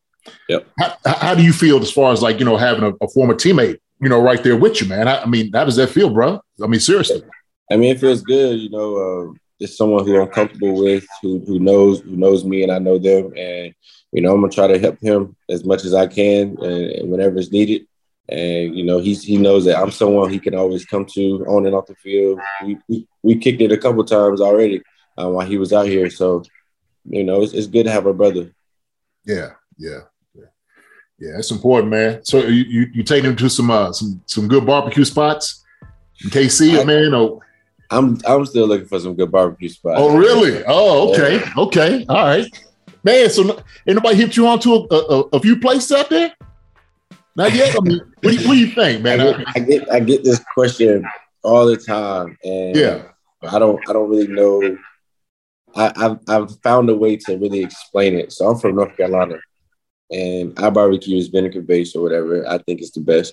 Yep. 0.48 0.66
How, 0.78 0.96
how, 1.04 1.34
do 1.34 1.42
you 1.42 1.52
feel 1.52 1.80
as 1.80 1.90
far 1.90 2.12
as 2.12 2.22
like 2.22 2.38
you 2.38 2.44
know 2.44 2.56
having 2.56 2.84
a, 2.84 2.92
a, 3.04 3.08
former 3.08 3.34
teammate 3.34 3.78
you 4.00 4.08
know 4.08 4.20
right 4.20 4.42
there 4.42 4.56
with 4.56 4.80
you, 4.80 4.88
man? 4.88 5.08
I, 5.08 5.22
I, 5.22 5.26
mean, 5.26 5.52
how 5.52 5.64
does 5.64 5.76
that 5.76 5.90
feel, 5.90 6.10
bro? 6.10 6.40
I 6.62 6.66
mean, 6.66 6.80
seriously. 6.80 7.22
I 7.70 7.76
mean, 7.76 7.94
it 7.94 8.00
feels 8.00 8.22
good. 8.22 8.58
You 8.58 8.70
know, 8.70 8.96
uh, 8.96 9.32
it's 9.60 9.76
someone 9.76 10.06
who 10.06 10.20
I'm 10.20 10.28
comfortable 10.28 10.74
with, 10.74 11.06
who 11.22 11.40
who 11.46 11.58
knows 11.58 12.00
who 12.00 12.16
knows 12.16 12.44
me, 12.44 12.62
and 12.62 12.72
I 12.72 12.78
know 12.78 12.98
them, 12.98 13.32
and 13.36 13.74
you 14.12 14.22
know, 14.22 14.34
I'm 14.34 14.40
gonna 14.40 14.52
try 14.52 14.66
to 14.66 14.78
help 14.78 14.98
him 15.00 15.36
as 15.48 15.64
much 15.64 15.84
as 15.84 15.94
I 15.94 16.06
can, 16.06 16.56
and, 16.62 16.90
and 16.92 17.10
whenever 17.10 17.38
it's 17.38 17.52
needed. 17.52 17.86
And 18.30 18.76
you 18.76 18.84
know, 18.84 18.98
he's 18.98 19.22
he 19.22 19.38
knows 19.38 19.64
that 19.64 19.78
I'm 19.78 19.90
someone 19.90 20.30
he 20.30 20.38
can 20.38 20.54
always 20.54 20.84
come 20.84 21.06
to 21.14 21.44
on 21.46 21.66
and 21.66 21.74
off 21.74 21.86
the 21.86 21.94
field. 21.96 22.40
We 22.64 22.78
we, 22.88 23.08
we 23.22 23.36
kicked 23.36 23.62
it 23.62 23.72
a 23.72 23.78
couple 23.78 24.04
times 24.04 24.40
already 24.40 24.82
uh, 25.16 25.28
while 25.28 25.46
he 25.46 25.58
was 25.58 25.72
out 25.72 25.86
here, 25.86 26.10
so 26.10 26.42
you 27.10 27.24
know, 27.24 27.42
it's, 27.42 27.52
it's 27.52 27.66
good 27.66 27.84
to 27.84 27.90
have 27.90 28.06
a 28.06 28.14
brother. 28.14 28.52
Yeah, 29.24 29.52
yeah. 29.76 30.00
Yeah, 31.18 31.38
it's 31.38 31.50
important, 31.50 31.90
man. 31.90 32.24
So 32.24 32.38
you 32.38 32.64
you, 32.64 32.86
you 32.94 33.02
take 33.02 33.24
them 33.24 33.34
to 33.36 33.50
some 33.50 33.70
uh 33.70 33.92
some 33.92 34.22
some 34.26 34.46
good 34.46 34.64
barbecue 34.64 35.04
spots 35.04 35.64
in 36.22 36.30
KC, 36.30 36.80
I, 36.80 36.84
man. 36.84 37.12
Or 37.12 37.40
I'm 37.90 38.18
I'm 38.26 38.46
still 38.46 38.68
looking 38.68 38.86
for 38.86 39.00
some 39.00 39.14
good 39.14 39.32
barbecue 39.32 39.68
spots. 39.68 39.96
Oh, 39.98 40.16
really? 40.16 40.62
Oh, 40.66 41.12
okay, 41.12 41.42
okay, 41.56 42.06
all 42.08 42.24
right, 42.24 42.46
man. 43.02 43.30
So 43.30 43.62
anybody 43.86 44.16
hit 44.16 44.36
you 44.36 44.46
onto 44.46 44.72
a, 44.74 44.86
a, 44.90 45.20
a 45.32 45.40
few 45.40 45.58
places 45.58 45.90
out 45.92 46.08
there? 46.08 46.32
Not 47.34 47.52
yet. 47.52 47.76
I 47.76 47.80
mean, 47.80 47.98
what, 47.98 48.22
do 48.22 48.32
you, 48.32 48.48
what 48.48 48.54
do 48.54 48.58
you 48.58 48.66
think, 48.68 49.02
man? 49.02 49.20
I 49.20 49.32
get, 49.32 49.46
I 49.48 49.60
get 49.60 49.92
I 49.92 50.00
get 50.00 50.24
this 50.24 50.40
question 50.54 51.04
all 51.42 51.66
the 51.66 51.76
time, 51.76 52.38
and 52.44 52.76
yeah, 52.76 53.02
I 53.42 53.58
don't 53.58 53.80
I 53.88 53.92
don't 53.92 54.08
really 54.08 54.28
know. 54.28 54.78
I, 55.74 55.92
I've 55.96 56.18
I've 56.28 56.60
found 56.62 56.90
a 56.90 56.96
way 56.96 57.16
to 57.16 57.36
really 57.38 57.64
explain 57.64 58.14
it. 58.14 58.32
So 58.32 58.48
I'm 58.48 58.58
from 58.58 58.76
North 58.76 58.96
Carolina, 58.96 59.38
and 60.10 60.58
our 60.58 60.70
barbecue 60.70 61.16
is 61.16 61.28
vinegar 61.28 61.62
based 61.62 61.96
or 61.96 62.02
whatever. 62.02 62.46
I 62.48 62.58
think 62.58 62.80
it's 62.80 62.92
the 62.92 63.00
best. 63.00 63.32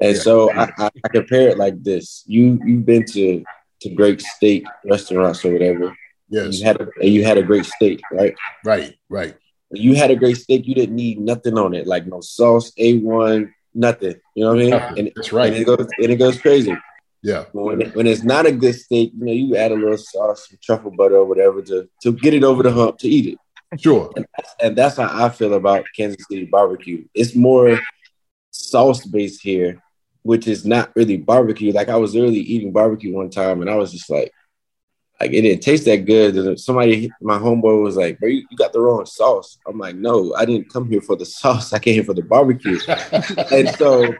And 0.00 0.16
yeah. 0.16 0.22
so 0.22 0.52
I, 0.52 0.72
I, 0.78 0.90
I, 1.04 1.08
compare 1.08 1.48
it 1.48 1.58
like 1.58 1.82
this: 1.82 2.24
you 2.26 2.58
you've 2.64 2.84
been 2.84 3.04
to 3.12 3.44
to 3.82 3.90
great 3.90 4.20
steak 4.20 4.64
restaurants 4.84 5.44
or 5.44 5.52
whatever. 5.52 5.96
Yes. 6.28 6.58
You 6.58 6.66
had 6.66 6.80
a, 6.80 6.88
and 7.00 7.10
you 7.10 7.24
had 7.24 7.38
a 7.38 7.42
great 7.42 7.66
steak, 7.66 8.00
right? 8.10 8.34
Right, 8.64 8.96
right. 9.08 9.36
You 9.70 9.94
had 9.94 10.10
a 10.10 10.16
great 10.16 10.36
steak. 10.36 10.66
You 10.66 10.74
didn't 10.74 10.96
need 10.96 11.20
nothing 11.20 11.58
on 11.58 11.74
it, 11.74 11.86
like 11.86 12.06
no 12.06 12.20
sauce, 12.20 12.72
A1, 12.78 13.52
nothing. 13.74 14.14
You 14.34 14.44
know 14.44 14.54
what 14.54 14.60
I 14.60 14.64
mean? 14.64 14.98
And, 14.98 15.12
That's 15.14 15.32
right. 15.32 15.52
And 15.52 15.62
it 15.62 15.64
goes 15.64 15.86
and 15.98 16.10
it 16.10 16.16
goes 16.16 16.40
crazy. 16.40 16.76
Yeah. 17.22 17.44
When, 17.52 17.80
it, 17.80 17.94
when 17.94 18.06
it's 18.06 18.22
not 18.22 18.46
a 18.46 18.52
good 18.52 18.74
steak, 18.74 19.12
you 19.16 19.24
know, 19.24 19.32
you 19.32 19.56
add 19.56 19.72
a 19.72 19.74
little 19.74 19.96
sauce, 19.96 20.52
truffle 20.62 20.90
butter, 20.90 21.16
or 21.16 21.24
whatever 21.24 21.62
to 21.62 21.88
to 22.02 22.12
get 22.12 22.34
it 22.34 22.44
over 22.44 22.62
the 22.62 22.72
hump 22.72 22.98
to 22.98 23.08
eat 23.08 23.34
it. 23.34 23.38
Sure. 23.78 24.12
And 24.16 24.26
that's, 24.36 24.54
and 24.60 24.76
that's 24.76 24.96
how 24.96 25.24
I 25.24 25.28
feel 25.28 25.54
about 25.54 25.84
Kansas 25.96 26.24
City 26.30 26.46
barbecue. 26.46 27.04
It's 27.14 27.34
more 27.34 27.78
sauce 28.50 29.04
based 29.04 29.42
here 29.42 29.82
which 30.24 30.48
is 30.48 30.64
not 30.64 30.90
really 30.96 31.18
barbecue. 31.18 31.70
Like 31.72 31.88
I 31.88 31.96
was 31.96 32.14
literally 32.14 32.40
eating 32.40 32.72
barbecue 32.72 33.14
one 33.14 33.30
time, 33.30 33.60
and 33.60 33.70
I 33.70 33.76
was 33.76 33.92
just 33.92 34.10
like, 34.10 34.32
like 35.20 35.32
it 35.32 35.42
didn't 35.42 35.62
taste 35.62 35.84
that 35.84 36.06
good. 36.06 36.34
And 36.34 36.58
somebody, 36.58 37.10
my 37.20 37.38
homeboy, 37.38 37.82
was 37.82 37.96
like, 37.96 38.18
"Bro, 38.18 38.30
you, 38.30 38.46
you 38.50 38.56
got 38.56 38.72
the 38.72 38.80
wrong 38.80 39.04
sauce." 39.06 39.58
I'm 39.66 39.78
like, 39.78 39.96
"No, 39.96 40.34
I 40.34 40.46
didn't 40.46 40.72
come 40.72 40.88
here 40.90 41.02
for 41.02 41.14
the 41.14 41.26
sauce. 41.40 41.72
I 41.72 41.78
came 41.78 41.94
here 41.94 42.04
for 42.04 42.14
the 42.14 42.22
barbecue." 42.22 42.78
and 43.52 43.68
so, 43.76 44.14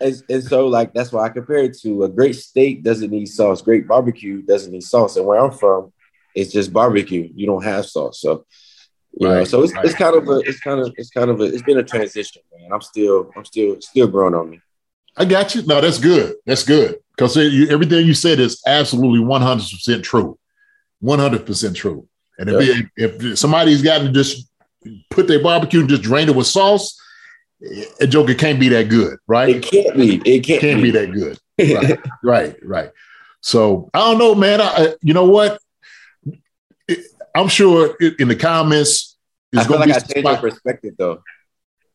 and, 0.00 0.22
and 0.30 0.42
so, 0.42 0.66
like 0.66 0.94
that's 0.94 1.12
why 1.12 1.26
I 1.26 1.28
compare 1.28 1.58
it 1.58 1.78
to 1.82 2.04
a 2.04 2.08
great 2.08 2.36
steak 2.36 2.82
doesn't 2.82 3.10
need 3.10 3.26
sauce. 3.26 3.60
Great 3.60 3.86
barbecue 3.86 4.42
doesn't 4.42 4.72
need 4.72 4.82
sauce. 4.82 5.16
And 5.16 5.26
where 5.26 5.38
I'm 5.38 5.52
from, 5.52 5.92
it's 6.34 6.52
just 6.52 6.72
barbecue. 6.72 7.30
You 7.34 7.46
don't 7.46 7.64
have 7.64 7.86
sauce, 7.86 8.20
so. 8.20 8.46
You 9.20 9.28
know, 9.28 9.34
Right, 9.36 9.46
so 9.46 9.62
it's, 9.62 9.72
right. 9.74 9.84
it's 9.84 9.94
kind 9.94 10.16
of 10.16 10.28
a 10.28 10.38
it's 10.40 10.60
kind 10.60 10.80
of 10.80 10.92
it's 10.96 11.10
kind 11.10 11.30
of 11.30 11.40
a 11.40 11.44
it's 11.44 11.62
been 11.62 11.78
a 11.78 11.82
transition, 11.84 12.42
man. 12.58 12.72
I'm 12.72 12.80
still 12.80 13.30
I'm 13.36 13.44
still 13.44 13.80
still 13.80 14.08
growing 14.08 14.34
on 14.34 14.50
me. 14.50 14.60
I 15.16 15.24
got 15.24 15.54
you. 15.54 15.62
No, 15.66 15.80
that's 15.80 15.98
good. 15.98 16.34
That's 16.46 16.64
good 16.64 16.96
because 17.16 17.36
everything 17.36 18.04
you 18.06 18.14
said 18.14 18.40
is 18.40 18.60
absolutely 18.66 19.20
one 19.20 19.40
hundred 19.42 19.70
percent 19.70 20.04
true. 20.04 20.38
One 21.00 21.20
hundred 21.20 21.46
percent 21.46 21.76
true. 21.76 22.08
And 22.38 22.50
if, 22.50 22.88
if 22.96 23.38
somebody's 23.38 23.82
gotten 23.82 24.08
to 24.08 24.12
just 24.12 24.48
put 25.10 25.28
their 25.28 25.40
barbecue 25.40 25.80
and 25.80 25.88
just 25.88 26.02
drain 26.02 26.28
it 26.28 26.34
with 26.34 26.48
sauce, 26.48 26.98
a 28.00 28.08
joker 28.08 28.34
can't 28.34 28.58
be 28.58 28.68
that 28.70 28.88
good, 28.88 29.18
right? 29.28 29.50
It 29.50 29.62
can't 29.62 29.96
be. 29.96 30.16
It 30.26 30.40
can't, 30.40 30.60
can't 30.60 30.82
be 30.82 30.90
that 30.90 31.12
good. 31.12 31.38
Right, 31.56 32.00
right, 32.24 32.56
right. 32.64 32.90
So 33.40 33.88
I 33.94 34.00
don't 34.00 34.18
know, 34.18 34.34
man. 34.34 34.60
I, 34.60 34.64
I- 34.66 34.94
you 35.02 35.14
know 35.14 35.26
what? 35.26 35.60
It- 36.88 37.06
I'm 37.34 37.48
sure 37.48 37.96
in 38.18 38.28
the 38.28 38.36
comments, 38.36 39.16
I 39.56 39.64
feel 39.64 39.78
like 39.78 39.90
I 39.90 39.98
changed 40.00 40.24
your 40.28 40.36
perspective 40.38 40.94
though. 40.98 41.22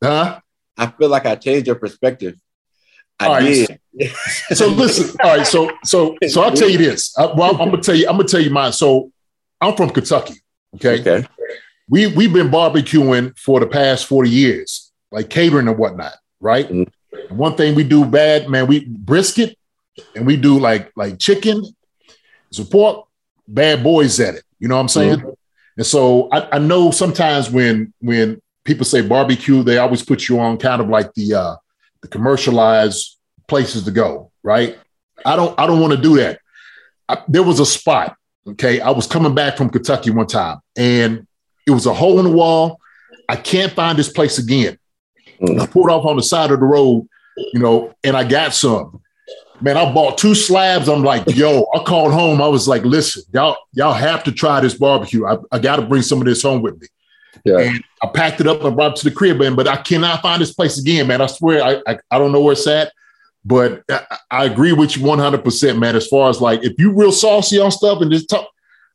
huh? 0.03 0.39
I 0.77 0.87
feel 0.87 1.09
like 1.09 1.25
I 1.25 1.35
changed 1.35 1.67
your 1.67 1.75
perspective. 1.75 2.35
I 3.19 3.25
All 3.27 3.33
right. 3.33 3.67
did. 3.97 4.11
So 4.53 4.67
listen, 4.67 5.15
all 5.21 5.37
right. 5.37 5.45
So 5.47 5.71
so 5.83 6.15
so 6.27 6.41
I'll 6.41 6.53
tell 6.53 6.69
you 6.69 6.77
this. 6.77 7.17
I, 7.17 7.25
well, 7.25 7.51
I'm 7.61 7.69
gonna 7.69 7.81
tell 7.81 7.95
you. 7.95 8.07
I'm 8.07 8.15
gonna 8.15 8.27
tell 8.29 8.39
you 8.39 8.49
mine. 8.49 8.71
So 8.71 9.11
I'm 9.59 9.75
from 9.75 9.89
Kentucky. 9.89 10.35
Okay. 10.75 11.01
Okay. 11.01 11.27
We 11.89 12.07
we've 12.07 12.31
been 12.31 12.49
barbecuing 12.49 13.37
for 13.37 13.59
the 13.59 13.67
past 13.67 14.05
40 14.05 14.29
years, 14.29 14.91
like 15.11 15.29
catering 15.29 15.67
and 15.67 15.77
whatnot, 15.77 16.13
right? 16.39 16.69
Mhm. 16.69 16.87
One 17.29 17.55
thing 17.57 17.75
we 17.75 17.83
do 17.83 18.05
bad, 18.05 18.47
man, 18.47 18.67
we 18.67 18.85
brisket 18.85 19.57
and 20.15 20.25
we 20.25 20.37
do 20.37 20.57
like 20.59 20.91
like 20.95 21.19
chicken, 21.19 21.65
support 22.51 23.05
bad 23.47 23.83
boys 23.83 24.19
at 24.21 24.35
it. 24.35 24.43
You 24.59 24.67
know 24.67 24.75
what 24.75 24.81
I'm 24.81 24.89
saying? 24.89 25.23
And 25.77 25.85
so 25.85 26.29
I, 26.31 26.55
I 26.55 26.59
know 26.59 26.91
sometimes 26.91 27.49
when 27.49 27.93
when 27.99 28.41
people 28.65 28.85
say 28.85 29.01
barbecue, 29.01 29.63
they 29.63 29.77
always 29.77 30.03
put 30.03 30.27
you 30.27 30.39
on 30.39 30.57
kind 30.57 30.81
of 30.81 30.89
like 30.89 31.13
the 31.13 31.33
uh 31.33 31.55
the 32.01 32.07
commercialized 32.07 33.17
places 33.47 33.83
to 33.83 33.91
go, 33.91 34.31
right? 34.43 34.77
I 35.25 35.35
don't 35.35 35.57
I 35.59 35.65
don't 35.65 35.79
want 35.79 35.93
to 35.93 36.01
do 36.01 36.17
that. 36.17 36.39
I, 37.07 37.23
there 37.27 37.43
was 37.43 37.59
a 37.59 37.65
spot, 37.65 38.15
okay? 38.47 38.81
I 38.81 38.91
was 38.91 39.07
coming 39.07 39.33
back 39.33 39.57
from 39.57 39.69
Kentucky 39.69 40.11
one 40.11 40.27
time 40.27 40.59
and 40.77 41.25
it 41.65 41.71
was 41.71 41.85
a 41.85 41.93
hole 41.93 42.19
in 42.19 42.25
the 42.25 42.31
wall. 42.31 42.79
I 43.27 43.35
can't 43.35 43.71
find 43.71 43.97
this 43.97 44.11
place 44.11 44.37
again. 44.37 44.77
Mm. 45.41 45.59
I 45.61 45.65
pulled 45.67 45.89
off 45.89 46.05
on 46.05 46.17
the 46.17 46.23
side 46.23 46.51
of 46.51 46.59
the 46.59 46.65
road, 46.65 47.07
you 47.53 47.59
know, 47.59 47.93
and 48.03 48.17
I 48.17 48.23
got 48.23 48.53
some. 48.53 49.01
Man, 49.61 49.77
I 49.77 49.91
bought 49.93 50.17
two 50.17 50.33
slabs. 50.35 50.87
I'm 50.87 51.03
like, 51.03 51.23
yo, 51.35 51.67
I 51.73 51.79
called 51.83 52.13
home. 52.13 52.41
I 52.41 52.47
was 52.47 52.67
like, 52.67 52.83
listen, 52.83 53.23
y'all, 53.33 53.57
y'all 53.73 53.93
have 53.93 54.23
to 54.23 54.31
try 54.31 54.59
this 54.61 54.73
barbecue. 54.73 55.25
I, 55.25 55.37
I 55.51 55.59
got 55.59 55.77
to 55.77 55.81
bring 55.81 56.01
some 56.01 56.19
of 56.19 56.25
this 56.25 56.41
home 56.41 56.61
with 56.61 56.79
me. 56.79 56.87
Yeah. 57.45 57.59
And 57.59 57.83
I 58.01 58.07
packed 58.07 58.39
it 58.41 58.47
up 58.47 58.63
and 58.63 58.75
brought 58.75 58.91
it 58.91 58.95
to 59.01 59.09
the 59.09 59.15
crib, 59.15 59.37
man. 59.37 59.55
But 59.55 59.67
I 59.67 59.77
cannot 59.77 60.21
find 60.21 60.41
this 60.41 60.53
place 60.53 60.77
again, 60.79 61.07
man. 61.07 61.21
I 61.21 61.27
swear, 61.27 61.63
I 61.63 61.81
I, 61.91 61.99
I 62.11 62.17
don't 62.19 62.31
know 62.31 62.41
where 62.41 62.53
it's 62.53 62.67
at. 62.67 62.91
But 63.45 63.83
I, 63.89 64.17
I 64.31 64.45
agree 64.45 64.73
with 64.73 64.95
you 64.97 65.03
100, 65.03 65.43
percent 65.43 65.77
man. 65.79 65.95
As 65.95 66.07
far 66.07 66.29
as 66.29 66.41
like, 66.41 66.63
if 66.63 66.73
you 66.77 66.91
real 66.93 67.11
saucy 67.11 67.59
on 67.59 67.71
stuff 67.71 68.01
and 68.01 68.11
just 68.11 68.29
talk, 68.29 68.47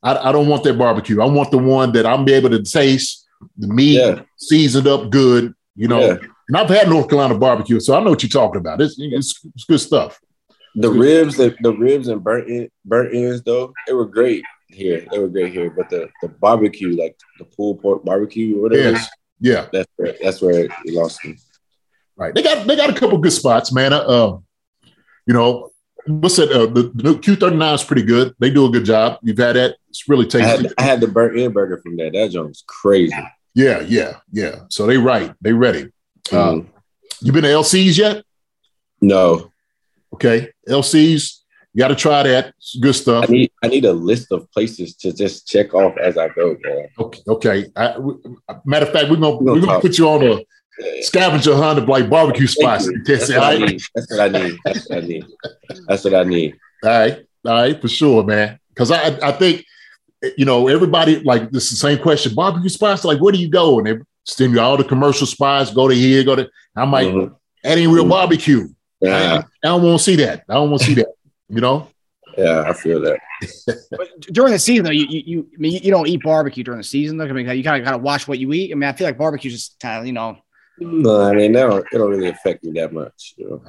I, 0.03 0.29
I 0.29 0.33
don't 0.33 0.49
want 0.49 0.65
that 0.65 0.79
barbecue. 0.79 1.21
I 1.23 1.27
want 1.27 1.51
the 1.51 1.59
one 1.59 1.93
that 1.93 2.05
I'm 2.07 2.29
able 2.29 2.51
to 2.51 2.63
taste 2.63 3.27
the 3.59 3.69
meat 3.69 3.99
Yeah. 3.99 4.23
seasoned 4.37 4.87
up 4.87 5.11
good. 5.11 5.55
You 5.77 5.89
know, 5.89 6.01
Yeah. 6.01 6.17
and 6.49 6.57
I've 6.57 6.69
had 6.69 6.89
North 6.89 7.09
Carolina 7.09 7.37
barbecue, 7.39 7.81
so 7.81 7.95
I 7.97 8.03
know 8.03 8.11
what 8.11 8.23
you're 8.23 8.31
talking 8.31 8.61
about. 8.61 8.81
It's 8.81 8.97
it's, 8.99 9.41
it's 9.55 9.65
good 9.65 9.81
stuff. 9.81 10.21
The 10.77 10.91
ribs, 10.91 11.37
the, 11.37 11.55
the 11.61 11.73
ribs 11.73 12.09
and 12.09 12.23
burnt 12.23 12.49
in, 12.49 12.69
burnt 12.85 13.15
ends 13.15 13.43
though, 13.43 13.73
they 13.87 13.93
were 13.93 14.07
great 14.07 14.43
here. 14.69 15.07
They 15.11 15.19
were 15.19 15.29
great 15.29 15.53
here. 15.53 15.71
But 15.71 15.89
the, 15.89 16.09
the 16.21 16.29
barbecue, 16.29 16.97
like 16.97 17.17
the 17.39 17.45
pulled 17.45 17.81
pork 17.81 18.05
barbecue 18.05 18.59
or 18.59 18.63
whatever, 18.63 18.91
Yes, 18.93 19.09
yeah, 19.41 19.67
that's 19.73 19.89
where 19.97 20.15
that's 20.23 20.43
where 20.43 20.65
it 20.65 20.71
lost 20.87 21.25
me. 21.25 21.37
right. 22.17 22.35
They 22.35 22.43
got 22.43 22.67
they 22.67 22.75
got 22.77 22.91
a 22.91 22.95
couple 22.99 23.19
good 23.19 23.33
spots, 23.33 23.73
man. 23.73 23.93
Uh, 23.93 23.99
uh, 24.01 24.39
you 25.27 25.35
know, 25.35 25.71
what's 26.07 26.39
it? 26.41 26.51
Uh, 26.51 26.67
the, 26.67 26.91
the 26.95 27.03
new 27.05 27.19
Q39 27.21 27.75
is 27.75 27.85
pretty 27.85 28.03
good. 28.03 28.35
They 28.41 28.51
do 28.51 28.67
a 28.67 28.71
good 28.71 28.85
job. 28.85 29.19
You've 29.23 29.39
had 29.39 29.55
that. 29.57 29.77
It's 29.91 30.09
really 30.09 30.27
I 30.27 30.29
tasty. 30.29 30.63
had 30.65 30.75
I 30.79 30.83
had 30.83 31.01
the 31.01 31.09
burnt 31.09 31.39
end 31.39 31.55
burger 31.55 31.79
from 31.79 31.97
that. 31.99 32.13
That 32.15 32.31
joint 32.33 32.49
was 32.49 32.65
crazy. 32.67 33.15
Yeah, 33.55 33.81
yeah, 33.83 34.17
yeah. 34.33 34.63
So 34.71 34.87
they 34.87 34.99
right. 34.99 35.33
They 35.41 35.53
ready. 35.53 35.93
Mhm. 36.25 36.67
you 37.21 37.31
been 37.33 37.45
to 37.45 37.51
LC's 37.51 37.97
yet? 37.97 38.25
no, 39.01 39.53
Okay, 40.15 40.51
LC's. 40.69 41.41
You 41.73 41.81
got 41.81 41.89
to 41.89 41.97
try 41.97 42.23
that. 42.23 42.55
It's 42.59 42.77
good 42.79 42.95
stuff. 42.95 43.25
I 43.29 43.33
need 43.33 43.51
I 43.65 43.67
need 43.67 43.85
a 43.85 43.93
list 43.93 44.31
of 44.31 44.49
places 44.53 44.95
to 44.97 45.13
just 45.13 45.49
check 45.49 45.75
off 45.75 45.97
as 45.99 46.17
I 46.17 46.29
go, 46.29 46.55
bro. 46.55 46.87
Okay, 47.01 47.21
okay. 47.27 47.65
I, 47.75 47.99
we, 47.99 48.15
matter 48.65 48.87
of 48.87 48.93
fact, 48.93 49.11
we're 49.11 49.17
gonna 49.17 49.37
We're 49.37 49.47
gonna 49.47 49.61
we're 49.61 49.67
gonna 49.67 49.81
put 49.81 49.99
you 49.99 50.09
on 50.09 50.23
a 50.23 51.03
scavenger 51.03 51.57
hunt 51.57 51.81
of 51.81 51.89
like 51.89 52.09
barbecue 52.09 52.47
spots. 52.47 52.89
That's 53.05 53.29
what 53.29 53.43
I 53.43 53.59
need. 53.59 53.83
That's 53.93 54.11
what 54.11 54.21
I 54.21 54.29
need. 54.29 54.59
That's 54.65 54.89
what 54.89 54.99
I 54.99 55.07
need. 55.07 55.25
That's 55.89 56.05
what 56.05 56.15
I 56.15 56.23
need. 56.23 56.55
All 56.85 56.91
right, 56.91 57.27
all 57.45 57.53
right, 57.55 57.81
for 57.81 57.89
sure, 57.89 58.23
man. 58.23 58.61
Because 58.69 58.93
I, 58.93 59.19
I 59.21 59.33
think, 59.33 59.65
you 60.37 60.45
know, 60.45 60.69
everybody 60.69 61.21
like 61.25 61.51
this 61.51 61.65
is 61.65 61.71
the 61.71 61.77
same 61.89 61.99
question. 61.99 62.35
Barbecue 62.37 62.69
spots, 62.69 63.05
like, 63.05 63.21
where 63.21 63.33
do 63.33 63.39
you 63.39 63.49
go? 63.49 63.79
And 63.79 63.87
they 63.89 63.97
send 64.25 64.53
you 64.53 64.61
all 64.61 64.77
the 64.77 64.85
commercial 64.85 65.27
spots. 65.27 65.73
Go 65.73 65.89
to 65.89 65.95
here, 65.95 66.23
go 66.23 66.37
to. 66.37 66.49
I'm 66.77 66.93
like, 66.93 67.09
Mhm. 67.09 67.35
that 67.65 67.79
ain't 67.79 67.91
real 67.93 68.05
Mhm. 68.05 68.11
barbecue. 68.11 68.69
I, 69.05 69.23
Yeah, 69.23 69.43
I 69.63 69.67
don't 69.69 69.83
want 69.83 69.99
to 69.99 70.05
see 70.05 70.17
that. 70.17 70.45
I 70.49 70.55
don't 70.55 70.71
want 70.71 70.83
to 70.83 70.87
see 70.87 70.95
that. 70.95 71.09
You 71.49 71.61
know? 71.61 71.89
yeah, 72.39 72.65
I 72.67 72.73
feel 72.73 73.01
that. 73.01 73.19
But 73.91 74.09
during 74.33 74.53
the 74.53 74.59
season, 74.59 74.85
though, 74.85 74.91
you 74.91 75.07
you, 75.09 75.23
you 75.27 75.49
I 75.55 75.59
mean 75.59 75.73
you, 75.73 75.81
you 75.85 75.91
don't 75.91 76.09
eat 76.09 76.23
barbecue 76.23 76.65
during 76.65 76.79
the 76.79 76.85
season. 76.85 77.17
Though. 77.17 77.27
I 77.27 77.33
mean, 77.33 77.49
you 77.57 77.63
kind 77.63 77.81
of 77.81 77.85
kind 77.85 77.97
of 77.97 78.03
watch 78.03 78.27
what 78.27 78.39
you 78.39 78.53
eat. 78.53 78.73
I 78.73 78.75
mean, 78.75 78.89
I 78.89 78.93
feel 78.93 79.07
like 79.07 79.19
barbecue 79.19 79.51
just 79.51 79.79
kind 79.81 80.01
of 80.01 80.07
you 80.07 80.13
know. 80.13 80.39
No, 80.79 81.21
I 81.23 81.33
mean, 81.35 81.53
that 81.53 81.67
don't, 81.69 81.87
it 81.93 81.99
don't 81.99 82.11
really 82.11 82.29
affect 82.29 82.65
me 82.65 82.73
that 82.73 82.93
much. 82.93 83.35
You 83.37 83.51
know? 83.51 83.63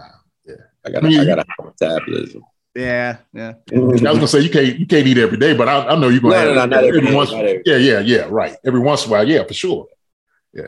Yeah. 0.45 0.55
I 0.85 0.89
got 0.91 1.03
I 1.03 1.07
mean, 1.07 1.19
I 1.19 1.25
got 1.25 1.39
a 1.39 1.45
high 1.47 1.65
metabolism. 1.65 2.43
Yeah, 2.75 3.17
yeah. 3.33 3.53
I 3.73 3.79
was 3.79 4.01
gonna 4.01 4.27
say 4.27 4.41
you 4.41 4.49
can't 4.49 4.79
you 4.79 4.85
can't 4.85 5.07
eat 5.07 5.17
every 5.17 5.37
day, 5.37 5.55
but 5.55 5.69
I, 5.69 5.87
I 5.87 5.95
know 5.95 6.09
you're 6.09 6.19
gonna 6.21 6.35
No, 6.35 6.39
have 6.39 6.47
no, 6.49 6.53
no, 6.55 6.65
not 6.65 6.83
every 6.83 7.01
day, 7.01 7.15
once. 7.15 7.31
not 7.31 7.45
every 7.45 7.63
Yeah, 7.65 7.77
yeah, 7.77 7.99
yeah. 7.99 8.27
Right. 8.29 8.55
Every 8.65 8.79
once 8.79 9.05
in 9.05 9.09
a 9.09 9.11
while, 9.13 9.27
yeah, 9.27 9.43
for 9.43 9.53
sure. 9.53 9.87
Yeah. 10.53 10.67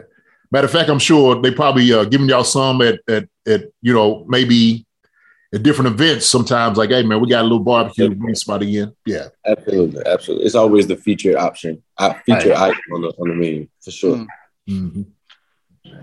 Matter 0.52 0.66
of 0.66 0.72
fact, 0.72 0.90
I'm 0.90 1.00
sure 1.00 1.42
they 1.42 1.52
probably 1.52 1.92
uh, 1.92 2.06
giving 2.06 2.30
y'all 2.30 2.44
some 2.44 2.82
at 2.82 3.00
at 3.08 3.28
at 3.48 3.66
you 3.82 3.94
know 3.94 4.26
maybe 4.28 4.86
at 5.54 5.64
different 5.64 5.92
events. 5.94 6.26
Sometimes 6.26 6.78
like, 6.78 6.90
hey 6.90 7.04
man, 7.04 7.20
we 7.22 7.30
got 7.30 7.42
a 7.42 7.44
little 7.44 7.60
barbecue. 7.60 8.14
Bring 8.14 8.36
somebody 8.36 8.78
in. 8.78 8.94
Yeah. 9.06 9.28
Absolutely, 9.46 10.04
absolutely. 10.06 10.46
It's 10.46 10.56
always 10.56 10.88
the 10.88 10.96
featured 10.96 11.36
option, 11.36 11.84
uh, 11.98 12.14
featured 12.26 12.54
item 12.54 12.80
on 12.94 13.02
the 13.02 13.08
on 13.10 13.30
the 13.30 13.36
menu 13.36 13.68
for 13.82 13.92
sure. 13.92 14.26
Mm. 14.70 14.92
Mhm. 14.92 15.06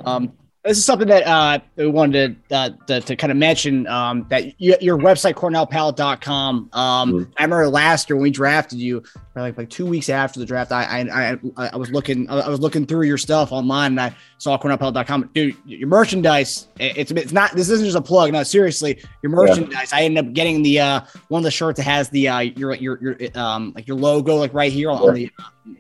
Um, 0.07 0.33
this 0.65 0.79
is 0.79 0.85
something 0.85 1.09
that 1.09 1.27
uh, 1.27 1.59
we 1.77 1.87
wanted 1.87 2.37
to, 2.49 2.55
uh, 2.57 2.71
to, 2.87 3.01
to 3.03 3.17
kind 3.17 3.31
of 3.31 3.37
mention 3.37 3.87
um, 3.87 4.27
that 4.31 4.59
you, 4.59 4.75
your 4.81 4.97
website, 4.97 5.35
cornellpalette.com. 5.35 6.71
Um, 6.73 7.13
Mhm. 7.13 7.33
I 7.39 7.43
remember 7.43 7.69
last 7.69 8.09
year 8.09 8.17
when 8.17 8.23
we 8.23 8.31
drafted 8.31 8.79
you, 8.79 9.03
like 9.43 9.59
like 9.59 9.71
two 9.71 9.87
weeks 9.87 10.09
after 10.09 10.39
the 10.39 10.47
draft, 10.47 10.71
I 10.73 11.01
I, 11.01 11.39
I, 11.57 11.69
I 11.73 11.77
was 11.77 11.91
looking 11.91 12.29
I 12.31 12.49
was 12.49 12.61
looking 12.61 12.87
through 12.87 13.03
your 13.07 13.19
stuff 13.19 13.51
online 13.53 13.93
and 13.93 14.01
I 14.01 14.15
saw 14.39 14.57
cornellpalette.com. 14.59 15.31
Dude, 15.35 15.57
your 15.67 15.89
merchandise, 15.89 16.69
it- 16.79 16.97
it's 16.97 17.11
it's 17.13 17.33
not 17.33 17.53
this 17.53 17.69
isn't 17.71 17.85
just 17.85 17.97
a 17.97 18.03
plug. 18.03 18.33
No, 18.33 18.43
seriously, 18.43 19.03
your 19.23 19.31
merchandise. 19.33 19.93
I 19.93 20.03
ended 20.03 20.27
up 20.27 20.33
getting 20.35 20.63
the 20.63 20.81
uh, 20.81 21.01
one 21.29 21.41
of 21.41 21.45
the 21.45 21.51
shirts 21.51 21.79
that 21.79 21.85
has 21.85 22.09
the 22.11 22.29
uh, 22.29 22.39
your 22.41 22.75
your 22.75 22.99
your 23.03 23.39
um 23.39 23.73
like 23.75 23.89
your 23.89 23.97
logo 23.97 24.37
like 24.37 24.55
right 24.55 24.73
here 24.73 24.91
on, 24.91 25.03
on 25.03 25.15
the, 25.15 25.31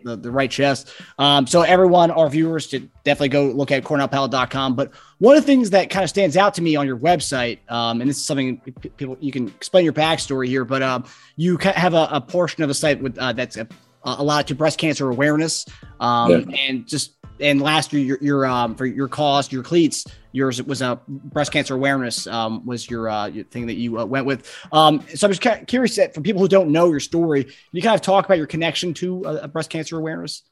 the 0.04 0.16
the 0.16 0.30
right 0.30 0.50
chest. 0.50 0.90
Um, 1.18 1.46
so 1.46 1.62
everyone, 1.62 2.10
our 2.10 2.28
viewers, 2.28 2.66
should 2.68 2.90
definitely 3.04 3.28
go 3.28 3.46
look 3.46 3.70
at 3.70 3.84
cornellpalette.com. 3.84 4.74
But 4.74 4.92
one 5.18 5.36
of 5.36 5.42
the 5.42 5.46
things 5.46 5.70
that 5.70 5.90
kind 5.90 6.02
of 6.04 6.10
stands 6.10 6.36
out 6.36 6.54
to 6.54 6.62
me 6.62 6.76
on 6.76 6.86
your 6.86 6.98
website, 6.98 7.58
um, 7.70 8.00
and 8.00 8.08
this 8.08 8.16
is 8.16 8.24
something 8.24 8.58
people 8.96 9.16
you 9.20 9.32
can 9.32 9.48
explain 9.48 9.84
your 9.84 9.92
backstory 9.92 10.48
here, 10.48 10.64
but 10.64 10.82
um, 10.82 11.04
you 11.36 11.56
have 11.58 11.94
a, 11.94 12.08
a 12.10 12.20
portion 12.20 12.62
of 12.62 12.68
the 12.68 12.74
site 12.74 13.00
with 13.02 13.16
uh, 13.18 13.32
that's 13.32 13.56
a, 13.56 13.66
a 14.04 14.22
lot 14.22 14.46
to 14.48 14.54
breast 14.54 14.78
cancer 14.78 15.10
awareness, 15.10 15.66
um, 16.00 16.52
and 16.68 16.86
just 16.86 17.14
and 17.40 17.60
last 17.60 17.92
year 17.92 18.02
your, 18.02 18.18
your 18.20 18.46
um 18.46 18.76
for 18.76 18.86
your 18.86 19.08
cause 19.08 19.50
your 19.50 19.64
cleats 19.64 20.04
yours 20.30 20.62
was 20.62 20.82
a 20.82 21.00
breast 21.06 21.50
cancer 21.50 21.74
awareness 21.74 22.28
um 22.28 22.64
was 22.64 22.88
your 22.88 23.08
uh 23.08 23.26
your 23.26 23.42
thing 23.46 23.66
that 23.66 23.74
you 23.74 23.98
uh, 23.98 24.04
went 24.04 24.24
with 24.24 24.48
um 24.70 25.04
so 25.16 25.26
i'm 25.26 25.32
just 25.32 25.42
ca- 25.42 25.58
curious 25.66 25.96
that 25.96 26.14
for 26.14 26.20
people 26.20 26.40
who 26.40 26.46
don't 26.46 26.70
know 26.70 26.90
your 26.90 27.00
story 27.00 27.52
you 27.72 27.82
kind 27.82 27.96
of 27.96 28.00
talk 28.00 28.24
about 28.24 28.38
your 28.38 28.46
connection 28.46 28.94
to 28.94 29.24
uh, 29.26 29.48
breast 29.48 29.68
cancer 29.68 29.98
awareness 29.98 30.44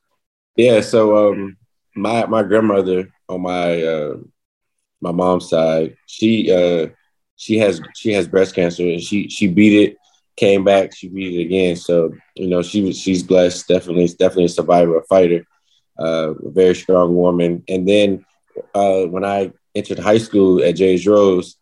Yeah. 0.56 0.80
So 0.80 1.32
um, 1.32 1.56
my 1.94 2.26
my 2.26 2.42
grandmother 2.42 3.12
on 3.28 3.42
my 3.42 3.82
uh, 3.82 4.14
my 5.02 5.12
mom's 5.12 5.48
side, 5.50 5.96
she 6.06 6.50
uh, 6.52 6.88
she 7.36 7.58
has 7.58 7.80
she 7.94 8.12
has 8.12 8.28
breast 8.28 8.54
cancer 8.54 8.84
and 8.84 9.02
she 9.02 9.28
she 9.28 9.48
beat 9.48 9.88
it, 9.90 9.96
came 10.36 10.64
back, 10.64 10.94
she 10.94 11.08
beat 11.08 11.38
it 11.38 11.42
again. 11.42 11.76
So 11.76 12.12
you 12.36 12.48
know 12.48 12.62
she 12.62 12.82
was 12.82 12.98
she's 12.98 13.22
blessed. 13.22 13.68
Definitely, 13.68 14.06
definitely 14.08 14.46
a 14.46 14.48
survivor, 14.50 14.98
a 14.98 15.04
fighter, 15.04 15.44
uh, 15.98 16.34
a 16.34 16.50
very 16.50 16.74
strong 16.74 17.14
woman. 17.14 17.64
And 17.68 17.88
then 17.88 18.24
uh, 18.74 19.02
when 19.06 19.24
I 19.24 19.52
entered 19.74 19.98
high 19.98 20.18
school 20.18 20.62
at 20.62 20.76
J.H. 20.76 21.06
Rose, 21.06 21.56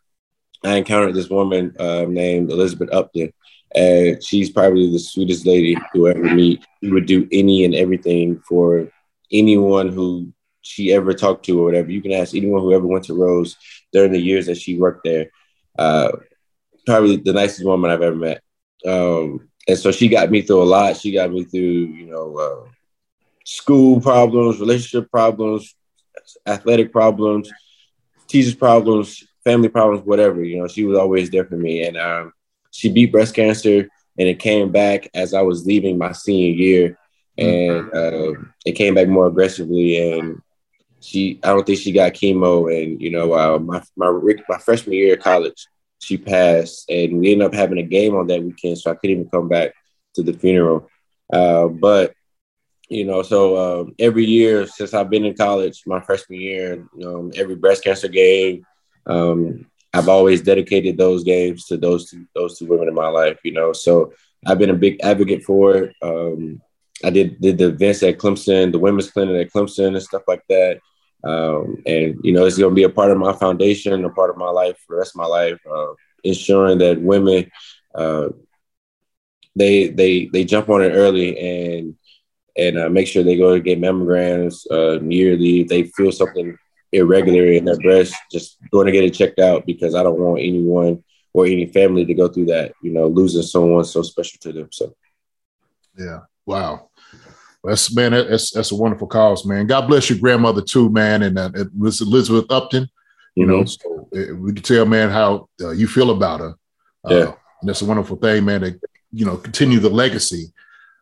I 0.65 0.77
encountered 0.77 1.15
this 1.15 1.31
woman 1.31 1.75
uh, 1.79 2.05
named 2.09 2.51
Elizabeth 2.51 2.93
Upton. 2.93 3.33
And 3.75 4.23
she's 4.23 4.51
probably 4.51 4.91
the 4.91 4.99
sweetest 4.99 5.47
lady 5.47 5.77
you 5.95 6.09
ever 6.09 6.23
meet. 6.23 6.65
Would 6.83 7.07
do 7.07 7.29
any 7.31 7.65
and 7.65 7.75
everything 7.75 8.41
for 8.49 8.89
anyone 9.33 9.89
who 9.91 10.33
she 10.63 10.93
ever 10.93 11.13
talked 11.13 11.45
to 11.47 11.61
or 11.61 11.65
whatever. 11.65 11.91
You 11.91 12.03
can 12.03 12.13
ask 12.13 12.35
anyone 12.35 12.61
who 12.61 12.73
ever 12.73 12.87
went 12.87 13.05
to 13.05 13.15
Rose 13.15 13.57
during 13.93 14.13
the 14.13 14.21
years 14.21 14.47
that 14.47 14.59
she 14.59 14.79
worked 14.79 15.05
there. 15.05 15.31
Uh, 15.79 16.13
probably 16.87 17.17
the 17.17 17.33
nicest 17.33 17.65
woman 17.65 17.91
I've 17.91 18.03
ever 18.03 18.17
met. 18.17 18.43
Um, 18.87 19.49
and 19.69 19.79
so 19.79 19.93
she 19.93 20.09
got 20.09 20.31
me 20.31 20.43
through 20.43 20.63
a 20.63 20.65
lot. 20.65 20.97
She 20.97 21.13
got 21.13 21.31
me 21.31 21.45
through, 21.45 21.61
you 21.61 22.07
know, 22.07 22.37
uh, 22.37 22.71
school 23.45 24.01
problems, 24.01 24.61
relationship 24.61 25.11
problems, 25.11 25.75
athletic 26.47 26.93
problems, 26.93 27.51
teachers 28.27 28.55
problems, 28.55 29.25
family 29.45 29.69
problems, 29.69 30.05
whatever. 30.05 30.43
You 30.43 30.59
know, 30.59 30.69
she 30.69 30.85
was 30.85 30.99
always 30.99 31.31
there 31.31 31.45
for 31.45 31.57
me. 31.57 31.87
And 31.87 31.97
um, 31.97 32.33
she 32.71 32.91
beat 32.91 33.13
breast 33.13 33.35
cancer, 33.35 33.89
and 34.19 34.29
it 34.29 34.39
came 34.39 34.71
back 34.71 35.09
as 35.15 35.35
I 35.35 35.43
was 35.43 35.67
leaving 35.67 35.99
my 35.99 36.13
senior 36.13 36.53
year, 36.53 36.99
and 37.39 37.93
uh, 37.95 38.33
it 38.67 38.73
came 38.73 38.95
back 38.95 39.09
more 39.09 39.27
aggressively. 39.27 40.11
And 40.11 40.43
she, 41.01 41.41
I 41.43 41.49
don't 41.49 41.67
think 41.67 41.79
she 41.79 41.93
got 41.93 42.13
chemo. 42.13 42.71
And 42.71 43.01
you 43.01 43.11
know, 43.11 43.33
uh, 43.35 43.59
my 43.59 43.83
my 43.97 44.19
my 44.49 44.59
freshman 44.59 44.95
year 44.95 45.15
of 45.15 45.21
college, 45.21 45.67
she 45.99 46.17
passed, 46.17 46.89
and 46.91 47.19
we 47.19 47.33
ended 47.33 47.47
up 47.47 47.55
having 47.55 47.79
a 47.79 47.83
game 47.83 48.15
on 48.15 48.27
that 48.29 48.43
weekend, 48.43 48.79
so 48.79 48.91
I 48.91 48.95
couldn't 48.95 49.19
even 49.19 49.31
come 49.31 49.49
back 49.49 49.73
to 50.15 50.23
the 50.23 50.33
funeral. 50.33 50.89
Uh, 51.33 51.69
but 51.69 52.15
you 52.89 53.05
know, 53.05 53.23
so 53.23 53.83
um, 53.83 53.95
every 53.99 54.25
year 54.25 54.67
since 54.67 54.95
I've 54.95 55.11
been 55.11 55.25
in 55.25 55.37
college, 55.37 55.83
my 55.87 56.01
freshman 56.01 56.41
year, 56.41 56.89
um, 57.05 57.31
every 57.37 57.55
breast 57.55 57.85
cancer 57.85 58.09
game, 58.09 58.67
um, 59.07 59.67
I've 59.95 60.09
always 60.09 60.43
dedicated 60.43 60.99
those 60.99 61.23
games 61.25 61.67
to 61.67 61.77
those 61.77 62.11
two 62.11 62.27
those 62.35 62.59
two 62.59 62.67
women 62.67 62.89
in 62.89 62.95
my 62.95 63.09
life. 63.09 63.39
You 63.45 63.53
know, 63.53 63.73
so 63.73 64.13
I've 64.47 64.59
been 64.59 64.71
a 64.71 64.75
big 64.75 65.01
advocate 65.03 65.45
for 65.45 65.77
it. 65.77 65.97
Um, 66.03 66.61
I 67.05 67.11
did 67.11 67.41
did 67.41 67.59
the 67.59 67.69
events 67.69 68.03
at 68.03 68.19
Clemson, 68.19 68.73
the 68.73 68.79
women's 68.79 69.11
clinic 69.11 69.47
at 69.47 69.53
Clemson, 69.53 69.89
and 69.89 70.03
stuff 70.03 70.23
like 70.27 70.43
that. 70.49 70.81
Um, 71.23 71.83
and 71.87 72.19
you 72.23 72.33
know, 72.33 72.47
it's 72.47 72.59
going 72.59 72.71
to 72.71 72.75
be 72.75 72.85
a 72.85 72.91
part 72.91 73.11
of 73.11 73.19
my 73.19 73.33
foundation, 73.33 74.05
a 74.05 74.11
part 74.11 74.31
of 74.31 74.37
my 74.37 74.51
life 74.51 74.77
for 74.87 74.95
the 74.95 74.99
rest 74.99 75.15
of 75.15 75.21
my 75.21 75.27
life, 75.27 75.59
uh, 75.71 75.93
ensuring 76.25 76.79
that 76.79 77.01
women 77.01 77.51
uh, 77.95 78.29
they 79.57 79.89
they 79.89 80.27
they 80.27 80.45
jump 80.45 80.69
on 80.69 80.83
it 80.83 80.91
early 80.91 81.39
and 81.39 81.97
and 82.57 82.79
uh, 82.79 82.89
make 82.89 83.07
sure 83.07 83.23
they 83.23 83.37
go 83.37 83.55
to 83.55 83.61
get 83.61 83.81
mammograms 83.81 84.67
uh, 84.71 85.01
yearly. 85.03 85.61
If 85.61 85.69
they 85.69 85.85
feel 85.85 86.13
something 86.13 86.57
irregular 86.93 87.47
in 87.53 87.65
their 87.65 87.79
breast, 87.79 88.15
just 88.31 88.59
going 88.71 88.87
to 88.87 88.93
get 88.93 89.05
it 89.05 89.15
checked 89.15 89.39
out 89.39 89.67
because 89.67 89.95
I 89.95 90.03
don't 90.03 90.19
want 90.19 90.41
anyone 90.41 91.03
or 91.33 91.47
any 91.47 91.67
family 91.67 92.05
to 92.05 92.15
go 92.15 92.29
through 92.29 92.47
that, 92.47 92.73
you 92.83 92.93
know, 92.93 93.07
losing 93.07 93.43
someone 93.43 93.85
so 93.85 94.03
special 94.03 94.39
to 94.41 94.53
them. 94.53 94.69
So, 94.73 94.95
yeah, 95.97 96.21
wow. 96.45 96.90
That's 97.63 97.95
man, 97.95 98.13
that's 98.13 98.53
that's 98.53 98.73
a 98.73 98.77
wonderful 98.77 99.07
cause, 99.07 99.45
man. 99.45 99.67
God 99.67 99.87
bless 99.87 100.09
your 100.09 100.19
grandmother 100.19 100.63
too, 100.63 100.89
man, 100.89 101.23
and 101.23 101.39
uh, 101.39 101.51
Elizabeth 101.55 102.51
Upton. 102.51 102.89
You 103.35 103.47
mm-hmm. 103.47 103.53
know, 103.53 103.65
so 103.65 104.09
it, 104.13 104.37
we 104.37 104.53
can 104.55 104.63
tell, 104.63 104.87
man, 104.87 105.11
how 105.11 105.49
uh, 105.61 105.71
you 105.71 105.87
feel 105.87 106.11
about 106.11 106.41
her. 106.41 106.55
Uh, 107.05 107.15
yeah, 107.15 107.33
and 107.61 107.69
that's 107.69 107.83
a 107.83 107.87
wonderful 107.87 108.17
thing, 108.17 108.47
man. 108.47 108.63
To 108.63 108.81
you 109.13 109.27
know, 109.27 109.37
continue 109.37 109.79
the 109.79 109.91
legacy 109.91 110.53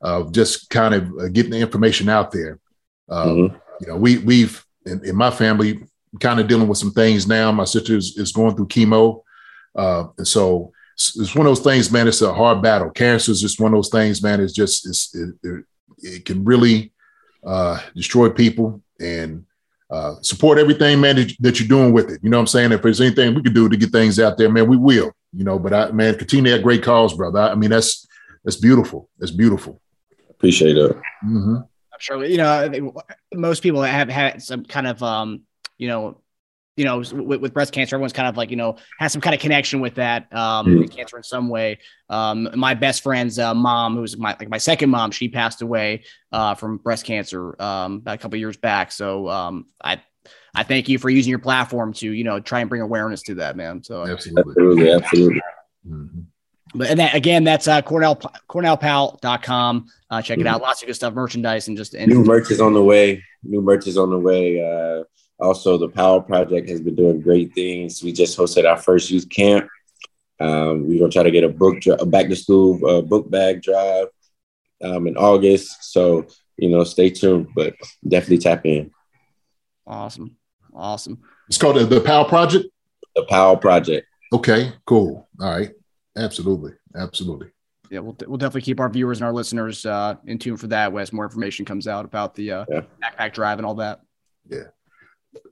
of 0.02 0.32
just 0.32 0.70
kind 0.70 0.94
of 0.94 1.12
uh, 1.18 1.28
getting 1.28 1.52
the 1.52 1.58
information 1.58 2.08
out 2.08 2.32
there. 2.32 2.58
Um, 3.08 3.28
mm-hmm. 3.28 3.56
You 3.80 3.86
know, 3.88 3.96
we 3.96 4.18
we've 4.18 4.64
in, 4.84 5.04
in, 5.04 5.16
my 5.16 5.30
family 5.30 5.84
kind 6.20 6.40
of 6.40 6.48
dealing 6.48 6.68
with 6.68 6.78
some 6.78 6.92
things 6.92 7.26
now. 7.26 7.52
My 7.52 7.64
sister 7.64 7.96
is, 7.96 8.16
is 8.16 8.32
going 8.32 8.56
through 8.56 8.68
chemo, 8.68 9.22
uh, 9.76 10.06
and 10.16 10.26
so 10.26 10.72
it's, 10.94 11.18
it's, 11.18 11.34
one 11.34 11.46
of 11.46 11.50
those 11.50 11.64
things, 11.64 11.90
man. 11.90 12.08
It's 12.08 12.22
a 12.22 12.34
hard 12.34 12.62
battle. 12.62 12.90
Cancer 12.90 13.32
is 13.32 13.40
just 13.40 13.60
one 13.60 13.72
of 13.72 13.78
those 13.78 13.90
things, 13.90 14.22
man. 14.22 14.40
It's 14.40 14.52
just 14.52 14.86
it's, 14.88 15.14
it, 15.14 15.34
it, 15.42 15.64
it 16.02 16.24
can 16.24 16.44
really 16.44 16.92
uh, 17.44 17.80
destroy 17.94 18.30
people 18.30 18.82
and 19.00 19.44
uh, 19.90 20.16
support 20.20 20.58
everything, 20.58 21.00
man, 21.00 21.16
that, 21.16 21.32
that, 21.40 21.58
you're 21.58 21.68
doing 21.68 21.92
with 21.92 22.10
it. 22.10 22.20
You 22.22 22.28
know 22.28 22.36
what 22.36 22.42
I'm 22.42 22.46
saying? 22.48 22.72
If 22.72 22.82
there's 22.82 23.00
anything 23.00 23.34
we 23.34 23.42
can 23.42 23.54
do 23.54 23.68
to 23.68 23.76
get 23.76 23.90
things 23.90 24.20
out 24.20 24.36
there, 24.36 24.50
man, 24.50 24.68
we 24.68 24.76
will. 24.76 25.12
You 25.32 25.44
know, 25.44 25.58
but 25.58 25.72
I, 25.72 25.90
man, 25.92 26.16
continue 26.16 26.52
that 26.52 26.62
great 26.62 26.82
cause, 26.82 27.14
brother. 27.14 27.38
I, 27.38 27.50
I 27.50 27.54
mean, 27.54 27.70
that's 27.70 28.06
that's 28.44 28.56
beautiful. 28.56 29.08
That's 29.18 29.32
beautiful. 29.32 29.80
Appreciate 30.30 30.76
it. 30.76 30.92
Mm-hmm. 31.24 31.56
I'm 31.56 32.00
sure 32.00 32.24
you 32.24 32.36
know 32.36 32.92
most 33.34 33.62
people 33.62 33.82
have 33.82 34.08
had 34.08 34.42
some 34.42 34.64
kind 34.64 34.86
of 34.86 35.02
um, 35.02 35.42
you 35.78 35.88
know 35.88 36.20
you 36.78 36.84
know, 36.84 36.98
with, 36.98 37.40
with, 37.40 37.52
breast 37.52 37.72
cancer, 37.72 37.96
everyone's 37.96 38.12
kind 38.12 38.28
of 38.28 38.36
like, 38.36 38.50
you 38.50 38.56
know, 38.56 38.76
has 39.00 39.12
some 39.12 39.20
kind 39.20 39.34
of 39.34 39.40
connection 39.40 39.80
with 39.80 39.96
that 39.96 40.32
um, 40.32 40.66
mm. 40.66 40.90
cancer 40.90 41.16
in 41.16 41.24
some 41.24 41.48
way. 41.48 41.78
Um, 42.08 42.48
my 42.54 42.74
best 42.74 43.02
friend's 43.02 43.38
uh, 43.38 43.52
mom, 43.52 43.96
who's 43.96 44.16
my 44.16 44.36
like 44.38 44.48
my 44.48 44.58
second 44.58 44.90
mom, 44.90 45.10
she 45.10 45.28
passed 45.28 45.60
away 45.60 46.04
uh, 46.30 46.54
from 46.54 46.78
breast 46.78 47.04
cancer 47.04 47.60
um, 47.60 48.02
a 48.06 48.16
couple 48.16 48.38
years 48.38 48.56
back. 48.56 48.92
So 48.92 49.28
um, 49.28 49.66
I 49.82 50.00
I 50.54 50.62
thank 50.62 50.88
you 50.88 50.98
for 50.98 51.10
using 51.10 51.30
your 51.30 51.40
platform 51.40 51.92
to 51.94 52.10
you 52.10 52.24
know 52.24 52.38
try 52.38 52.60
and 52.60 52.68
bring 52.68 52.82
awareness 52.82 53.22
to 53.22 53.34
that, 53.36 53.56
man. 53.56 53.82
So 53.82 54.06
absolutely, 54.06 54.52
absolutely, 54.52 54.92
absolutely. 54.92 55.40
Mm-hmm. 55.86 56.20
But 56.74 56.90
and 56.90 57.00
that, 57.00 57.14
again, 57.14 57.44
that's 57.44 57.66
uh, 57.66 57.82
Cornell 57.82 58.16
CornellPowell.com. 58.48 59.86
Uh, 60.10 60.22
check 60.22 60.38
it 60.38 60.42
mm-hmm. 60.42 60.54
out. 60.54 60.62
Lots 60.62 60.82
of 60.82 60.86
good 60.86 60.94
stuff, 60.94 61.14
merchandise, 61.14 61.66
and 61.68 61.76
just 61.76 61.94
and- 61.94 62.10
new 62.10 62.22
merch 62.22 62.50
is 62.50 62.60
on 62.60 62.74
the 62.74 62.84
way. 62.84 63.24
New 63.42 63.62
merch 63.62 63.86
is 63.86 63.96
on 63.98 64.10
the 64.10 64.18
way. 64.18 64.60
Uh, 64.60 65.04
also, 65.40 65.78
the 65.78 65.88
Power 65.88 66.20
Project 66.20 66.68
has 66.68 66.80
been 66.80 66.96
doing 66.96 67.20
great 67.20 67.54
things. 67.54 68.02
We 68.02 68.12
just 68.12 68.36
hosted 68.36 68.68
our 68.68 68.76
first 68.76 69.10
youth 69.10 69.28
camp. 69.28 69.68
Um, 70.40 70.86
we're 70.86 70.98
gonna 70.98 71.12
try 71.12 71.22
to 71.22 71.30
get 71.30 71.44
a 71.44 71.48
book, 71.48 71.84
a 71.86 72.04
back 72.04 72.28
to 72.28 72.36
school 72.36 72.84
uh, 72.86 73.02
book 73.02 73.30
bag 73.30 73.62
drive 73.62 74.08
um, 74.82 75.06
in 75.06 75.16
August. 75.16 75.92
So 75.92 76.26
you 76.56 76.68
know, 76.68 76.82
stay 76.84 77.10
tuned, 77.10 77.48
but 77.54 77.74
definitely 78.06 78.38
tap 78.38 78.66
in. 78.66 78.90
Awesome, 79.86 80.36
awesome. 80.74 81.20
It's 81.48 81.58
called 81.58 81.76
the, 81.76 81.84
the 81.84 82.00
Power 82.00 82.24
Project. 82.24 82.66
The 83.14 83.24
Power 83.24 83.56
Project. 83.56 84.06
Okay, 84.32 84.72
cool. 84.86 85.28
All 85.40 85.50
right, 85.50 85.70
absolutely, 86.16 86.72
absolutely. 86.96 87.48
Yeah, 87.90 88.00
we'll, 88.00 88.16
we'll 88.26 88.38
definitely 88.38 88.62
keep 88.62 88.80
our 88.80 88.88
viewers 88.88 89.18
and 89.18 89.24
our 89.24 89.32
listeners 89.32 89.86
uh, 89.86 90.16
in 90.26 90.38
tune 90.38 90.56
for 90.56 90.66
that 90.66 90.94
as 90.94 91.12
more 91.12 91.24
information 91.24 91.64
comes 91.64 91.88
out 91.88 92.04
about 92.04 92.34
the 92.34 92.50
uh, 92.50 92.64
yeah. 92.68 92.80
backpack 93.02 93.32
drive 93.32 93.58
and 93.58 93.64
all 93.64 93.76
that. 93.76 94.00
Yeah. 94.48 94.64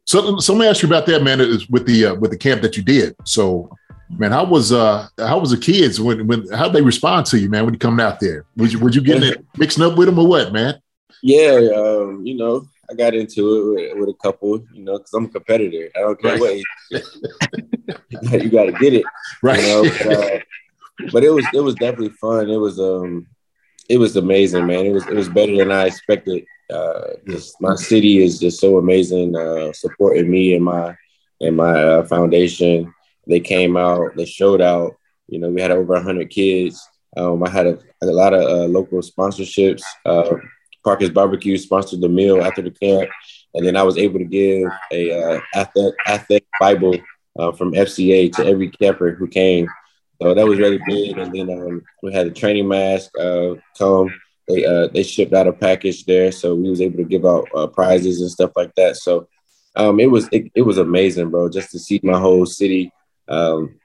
So, 0.04 0.38
so 0.38 0.52
let 0.52 0.60
me 0.60 0.66
ask 0.68 0.82
you 0.82 0.88
about 0.88 1.06
that, 1.06 1.22
man. 1.22 1.40
Is 1.40 1.68
with 1.68 1.86
the 1.86 2.06
uh, 2.06 2.14
with 2.14 2.30
the 2.30 2.38
camp 2.38 2.62
that 2.62 2.76
you 2.76 2.82
did. 2.82 3.14
So, 3.24 3.70
man, 4.10 4.32
how 4.32 4.44
was 4.44 4.72
uh 4.72 5.08
how 5.18 5.38
was 5.38 5.50
the 5.50 5.58
kids 5.58 6.00
when 6.00 6.26
when 6.26 6.50
how 6.52 6.68
they 6.68 6.82
respond 6.82 7.26
to 7.26 7.38
you, 7.38 7.48
man, 7.48 7.64
when 7.64 7.74
you 7.74 7.78
coming 7.78 8.04
out 8.04 8.20
there? 8.20 8.44
Was 8.56 8.72
you 8.72 8.78
was 8.78 8.94
you 8.94 9.02
getting 9.02 9.30
it 9.30 9.44
mixing 9.56 9.84
up 9.84 9.96
with 9.96 10.06
them 10.06 10.18
or 10.18 10.26
what, 10.26 10.52
man? 10.52 10.80
Yeah, 11.22 11.70
um, 11.74 12.24
you 12.24 12.36
know, 12.36 12.68
I 12.90 12.94
got 12.94 13.14
into 13.14 13.40
it 13.40 13.94
with, 13.94 13.98
with 14.00 14.08
a 14.10 14.18
couple, 14.22 14.62
you 14.72 14.84
know, 14.84 14.98
because 14.98 15.12
I'm 15.12 15.24
a 15.24 15.28
competitor. 15.28 15.90
I 15.96 16.00
don't 16.00 16.20
care 16.20 16.38
right. 16.38 16.62
what 16.90 18.42
you 18.42 18.50
got 18.50 18.64
to 18.64 18.72
get 18.72 18.94
it, 18.94 19.04
right? 19.42 19.60
You 19.60 19.66
know? 19.66 19.82
but, 20.04 20.12
uh, 20.12 20.38
but 21.12 21.24
it 21.24 21.30
was 21.30 21.46
it 21.52 21.60
was 21.60 21.74
definitely 21.74 22.10
fun. 22.20 22.48
It 22.48 22.56
was 22.56 22.78
um 22.78 23.26
it 23.88 23.98
was 23.98 24.16
amazing, 24.16 24.66
man. 24.66 24.86
It 24.86 24.92
was 24.92 25.06
it 25.06 25.14
was 25.14 25.28
better 25.28 25.56
than 25.56 25.70
I 25.70 25.86
expected. 25.86 26.44
Uh, 26.72 27.12
just 27.28 27.60
my 27.60 27.74
city 27.76 28.22
is 28.22 28.38
just 28.38 28.60
so 28.60 28.78
amazing, 28.78 29.36
uh, 29.36 29.72
supporting 29.72 30.30
me 30.30 30.54
and 30.54 30.64
my 30.64 30.96
and 31.40 31.56
my 31.56 31.82
uh, 31.82 32.06
foundation. 32.06 32.92
They 33.26 33.40
came 33.40 33.76
out, 33.76 34.16
they 34.16 34.24
showed 34.24 34.60
out. 34.60 34.96
You 35.28 35.40
know, 35.40 35.50
we 35.50 35.60
had 35.60 35.70
over 35.70 36.00
hundred 36.00 36.30
kids. 36.30 36.80
Um, 37.16 37.42
I 37.42 37.50
had 37.50 37.66
a, 37.66 37.78
a 38.02 38.06
lot 38.06 38.34
of 38.34 38.42
uh, 38.42 38.64
local 38.66 39.00
sponsorships. 39.00 39.82
Uh, 40.04 40.36
Parker's 40.84 41.10
Barbecue 41.10 41.56
sponsored 41.56 42.00
the 42.00 42.08
meal 42.08 42.44
after 42.44 42.62
the 42.62 42.70
camp, 42.70 43.10
and 43.54 43.66
then 43.66 43.76
I 43.76 43.82
was 43.82 43.98
able 43.98 44.18
to 44.18 44.24
give 44.24 44.70
a 44.92 45.10
uh, 45.10 45.40
athletic, 45.54 45.94
athletic 46.06 46.46
Bible 46.60 46.96
uh, 47.38 47.52
from 47.52 47.72
FCA 47.72 48.32
to 48.34 48.46
every 48.46 48.70
camper 48.70 49.12
who 49.12 49.26
came. 49.26 49.68
So 50.20 50.34
that 50.34 50.46
was 50.46 50.58
really 50.58 50.80
big. 50.86 51.18
And 51.18 51.34
then 51.34 51.50
um, 51.50 51.82
we 52.02 52.12
had 52.12 52.26
a 52.26 52.30
training 52.30 52.68
mask 52.68 53.10
uh, 53.18 53.54
come 53.78 54.10
they 54.48 54.64
uh, 54.64 54.88
they 54.88 55.02
shipped 55.02 55.32
out 55.32 55.48
a 55.48 55.52
package 55.52 56.04
there, 56.04 56.30
so 56.30 56.54
we 56.54 56.70
was 56.70 56.80
able 56.80 56.98
to 56.98 57.04
give 57.04 57.26
out 57.26 57.48
uh, 57.54 57.66
prizes 57.66 58.20
and 58.20 58.30
stuff 58.30 58.52
like 58.54 58.74
that. 58.76 58.96
So 58.96 59.28
um, 59.74 59.98
it 60.00 60.10
was 60.10 60.28
it, 60.32 60.50
it 60.54 60.62
was 60.62 60.78
amazing, 60.78 61.30
bro, 61.30 61.48
just 61.48 61.70
to 61.72 61.78
see 61.78 62.00
my 62.02 62.18
whole 62.18 62.46
city 62.46 62.92
um, 63.28 63.78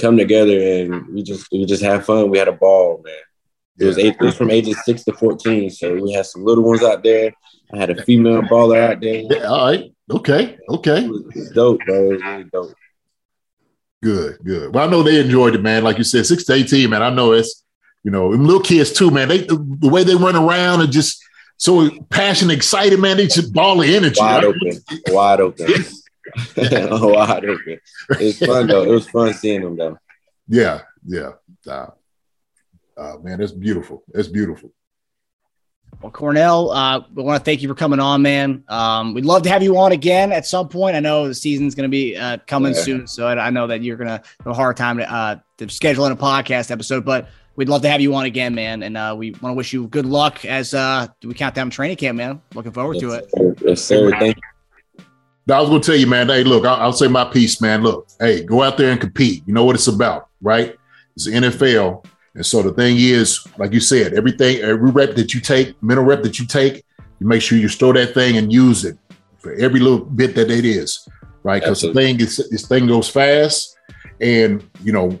come 0.00 0.16
together 0.16 0.60
and 0.60 1.08
we 1.12 1.22
just 1.22 1.50
we 1.50 1.64
just 1.64 1.82
had 1.82 2.04
fun. 2.04 2.30
We 2.30 2.38
had 2.38 2.48
a 2.48 2.52
ball, 2.52 3.02
man. 3.04 3.14
It 3.78 3.84
was 3.84 3.98
eight, 3.98 4.16
it 4.18 4.24
was 4.24 4.36
from 4.36 4.50
ages 4.50 4.82
six 4.84 5.04
to 5.04 5.12
fourteen, 5.12 5.70
so 5.70 5.94
we 5.96 6.12
had 6.12 6.26
some 6.26 6.44
little 6.44 6.64
ones 6.64 6.82
out 6.82 7.02
there. 7.02 7.32
I 7.72 7.78
had 7.78 7.90
a 7.90 8.02
female 8.04 8.42
baller 8.42 8.90
out 8.90 9.00
there. 9.00 9.22
Yeah, 9.28 9.44
all 9.44 9.66
right, 9.66 9.92
okay, 10.10 10.56
okay, 10.70 11.04
it 11.04 11.10
was, 11.10 11.20
it 11.22 11.36
was 11.36 11.50
dope, 11.50 11.80
bro. 11.84 12.10
It 12.10 12.12
was 12.14 12.22
really 12.22 12.44
dope. 12.44 12.74
Good, 14.02 14.38
good. 14.44 14.74
Well, 14.74 14.86
I 14.86 14.90
know 14.90 15.02
they 15.02 15.20
enjoyed 15.20 15.54
it, 15.54 15.62
man. 15.62 15.82
Like 15.82 15.98
you 15.98 16.04
said, 16.04 16.26
six 16.26 16.44
to 16.44 16.54
eighteen, 16.54 16.90
man. 16.90 17.02
I 17.02 17.10
know 17.10 17.32
it's 17.32 17.64
you 18.04 18.10
know 18.10 18.30
them 18.30 18.44
little 18.44 18.60
kids 18.60 18.92
too, 18.92 19.10
man. 19.10 19.28
They 19.28 19.38
the, 19.38 19.88
way 19.88 20.04
they 20.04 20.14
run 20.14 20.36
around 20.36 20.82
and 20.82 20.92
just 20.92 21.22
so 21.56 21.90
passionate, 22.10 22.54
excited, 22.54 23.00
man. 23.00 23.16
They 23.16 23.26
just 23.26 23.52
ball 23.52 23.82
of 23.82 23.88
energy. 23.88 24.20
Wide 24.20 24.44
right? 24.44 24.44
open, 24.44 24.82
wide 25.08 25.40
open, 25.40 25.66
wide 26.56 27.44
open. 27.44 27.80
It 28.10 28.20
was 28.20 28.38
fun 28.38 28.66
though. 28.66 28.82
It 28.82 28.90
was 28.90 29.08
fun 29.08 29.32
seeing 29.32 29.62
them 29.62 29.76
though. 29.76 29.98
Yeah, 30.46 30.82
yeah. 31.06 31.32
Uh, 31.66 31.88
uh, 32.96 33.16
man, 33.22 33.38
that's 33.38 33.52
beautiful. 33.52 34.04
That's 34.12 34.28
beautiful. 34.28 34.72
Well, 36.02 36.12
Cornell, 36.12 36.70
uh, 36.72 37.02
we 37.14 37.22
want 37.22 37.40
to 37.40 37.44
thank 37.44 37.62
you 37.62 37.68
for 37.68 37.74
coming 37.74 37.98
on, 38.00 38.22
man. 38.22 38.62
Um, 38.68 39.14
we'd 39.14 39.24
love 39.24 39.42
to 39.42 39.48
have 39.48 39.62
you 39.62 39.78
on 39.78 39.92
again 39.92 40.30
at 40.30 40.46
some 40.46 40.68
point. 40.68 40.94
I 40.94 41.00
know 41.00 41.26
the 41.26 41.34
season's 41.34 41.74
going 41.74 41.88
to 41.88 41.90
be 41.90 42.16
uh, 42.16 42.36
coming 42.46 42.74
Yeah. 42.74 42.80
soon, 42.82 43.06
so 43.06 43.26
I, 43.26 43.46
I 43.46 43.50
know 43.50 43.66
that 43.66 43.82
you're 43.82 43.96
going 43.96 44.08
to 44.08 44.22
have 44.40 44.46
a 44.46 44.54
hard 44.54 44.76
time 44.76 44.98
to, 44.98 45.10
uh, 45.12 45.36
to 45.58 45.68
schedule 45.68 46.04
in 46.06 46.12
a 46.12 46.16
podcast 46.16 46.70
episode, 46.70 47.04
but 47.04 47.28
we'd 47.56 47.68
love 47.70 47.82
to 47.82 47.88
have 47.88 48.00
you 48.02 48.14
on 48.14 48.26
again, 48.26 48.54
man. 48.54 48.82
And 48.82 48.96
uh, 48.96 49.14
we 49.18 49.30
want 49.40 49.52
to 49.52 49.54
wish 49.54 49.72
you 49.72 49.86
good 49.88 50.06
luck 50.06 50.44
as 50.44 50.74
uh, 50.74 51.08
we 51.24 51.32
count 51.34 51.54
down 51.54 51.70
training 51.70 51.96
camp, 51.96 52.18
man. 52.18 52.42
Looking 52.54 52.72
forward 52.72 52.98
to 53.00 53.12
it. 53.12 53.30
Yes, 53.62 53.82
sir. 53.82 54.10
Thank 54.10 54.36
you. 54.36 55.04
I 55.54 55.60
was 55.60 55.70
going 55.70 55.80
to 55.80 55.86
tell 55.86 55.96
you, 55.98 56.06
man. 56.08 56.28
Hey, 56.28 56.44
look, 56.44 56.66
I'll, 56.66 56.76
I'll 56.82 56.92
say 56.92 57.08
my 57.08 57.24
piece, 57.24 57.60
man. 57.60 57.82
Look, 57.82 58.08
hey, 58.20 58.44
go 58.44 58.62
out 58.62 58.76
there 58.76 58.90
and 58.90 59.00
compete. 59.00 59.44
You 59.46 59.54
know 59.54 59.64
what 59.64 59.76
it's 59.76 59.86
about, 59.86 60.28
right? 60.42 60.76
It's 61.14 61.24
the 61.24 61.32
NFL, 61.32 62.04
and 62.36 62.44
so 62.44 62.62
the 62.62 62.72
thing 62.72 62.98
is, 62.98 63.46
like 63.56 63.72
you 63.72 63.80
said, 63.80 64.12
everything, 64.12 64.58
every 64.58 64.90
rep 64.90 65.14
that 65.14 65.32
you 65.32 65.40
take, 65.40 65.82
mental 65.82 66.04
rep 66.04 66.22
that 66.22 66.38
you 66.38 66.46
take, 66.46 66.84
you 67.18 67.26
make 67.26 67.40
sure 67.40 67.56
you 67.56 67.68
store 67.68 67.94
that 67.94 68.12
thing 68.12 68.36
and 68.36 68.52
use 68.52 68.84
it 68.84 68.98
for 69.38 69.54
every 69.54 69.80
little 69.80 70.04
bit 70.04 70.34
that 70.34 70.50
it 70.50 70.66
is, 70.66 71.08
right? 71.42 71.62
Because 71.62 71.80
the 71.80 71.94
thing 71.94 72.20
is, 72.20 72.36
this 72.50 72.68
thing 72.68 72.86
goes 72.86 73.08
fast, 73.08 73.78
and 74.20 74.62
you 74.84 74.92
know, 74.92 75.18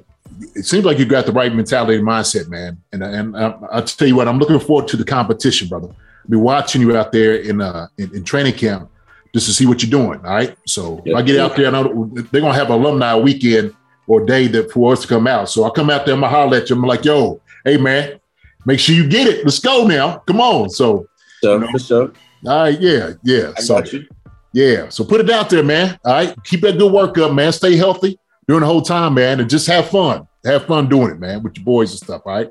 it 0.54 0.66
seems 0.66 0.84
like 0.84 0.98
you 0.98 1.06
got 1.06 1.24
the 1.24 1.32
right 1.32 1.54
mentality 1.54 1.96
and 1.96 2.06
mindset, 2.06 2.48
man. 2.48 2.76
And 2.92 3.02
and 3.02 3.34
I, 3.34 3.54
I'll 3.72 3.82
tell 3.82 4.08
you 4.08 4.16
what, 4.16 4.28
I'm 4.28 4.38
looking 4.38 4.60
forward 4.60 4.86
to 4.88 4.98
the 4.98 5.04
competition, 5.04 5.68
brother. 5.68 5.88
I'll 5.88 6.30
be 6.30 6.36
watching 6.36 6.82
you 6.82 6.94
out 6.98 7.12
there 7.12 7.36
in 7.36 7.62
uh 7.62 7.88
in, 7.96 8.14
in 8.14 8.24
training 8.24 8.54
camp 8.54 8.90
just 9.32 9.46
to 9.46 9.54
see 9.54 9.64
what 9.64 9.82
you're 9.82 9.90
doing. 9.90 10.20
All 10.20 10.34
right. 10.34 10.54
So 10.66 11.00
if 11.06 11.16
I 11.16 11.22
get 11.22 11.40
out 11.40 11.56
there, 11.56 11.68
I 11.68 11.70
know 11.70 12.10
they're 12.12 12.42
gonna 12.42 12.52
have 12.52 12.68
alumni 12.68 13.16
weekend 13.16 13.74
or 14.06 14.24
day 14.24 14.46
that 14.48 14.70
for 14.70 14.92
us 14.92 15.02
to 15.02 15.08
come 15.08 15.26
out. 15.26 15.48
So 15.48 15.64
I 15.64 15.70
come 15.70 15.90
out 15.90 16.06
there, 16.06 16.14
I'm 16.14 16.20
gonna 16.20 16.32
holler 16.32 16.58
at 16.58 16.70
you. 16.70 16.76
I'm 16.76 16.82
like, 16.82 17.04
yo, 17.04 17.40
hey 17.64 17.76
man, 17.76 18.20
make 18.64 18.78
sure 18.80 18.94
you 18.94 19.08
get 19.08 19.26
it. 19.28 19.44
Let's 19.44 19.58
go 19.58 19.86
now. 19.86 20.18
Come 20.26 20.40
on. 20.40 20.70
So 20.70 21.08
So 21.42 21.60
for 21.70 21.78
sure. 21.78 22.12
all 22.46 22.62
right, 22.62 22.80
yeah, 22.80 23.12
yeah. 23.24 23.52
I 23.56 23.60
so 23.60 23.74
got 23.80 23.92
you. 23.92 24.06
yeah. 24.52 24.88
So 24.88 25.04
put 25.04 25.20
it 25.20 25.30
out 25.30 25.50
there, 25.50 25.62
man. 25.64 25.98
All 26.04 26.12
right. 26.12 26.34
Keep 26.44 26.60
that 26.62 26.78
good 26.78 26.92
work 26.92 27.18
up, 27.18 27.32
man. 27.32 27.52
Stay 27.52 27.76
healthy 27.76 28.18
during 28.48 28.60
the 28.60 28.66
whole 28.66 28.82
time, 28.82 29.14
man, 29.14 29.40
and 29.40 29.50
just 29.50 29.66
have 29.66 29.88
fun. 29.90 30.26
Have 30.44 30.66
fun 30.66 30.88
doing 30.88 31.10
it, 31.10 31.18
man, 31.18 31.42
with 31.42 31.56
your 31.56 31.64
boys 31.64 31.90
and 31.90 31.98
stuff. 31.98 32.22
All 32.24 32.32
right. 32.34 32.48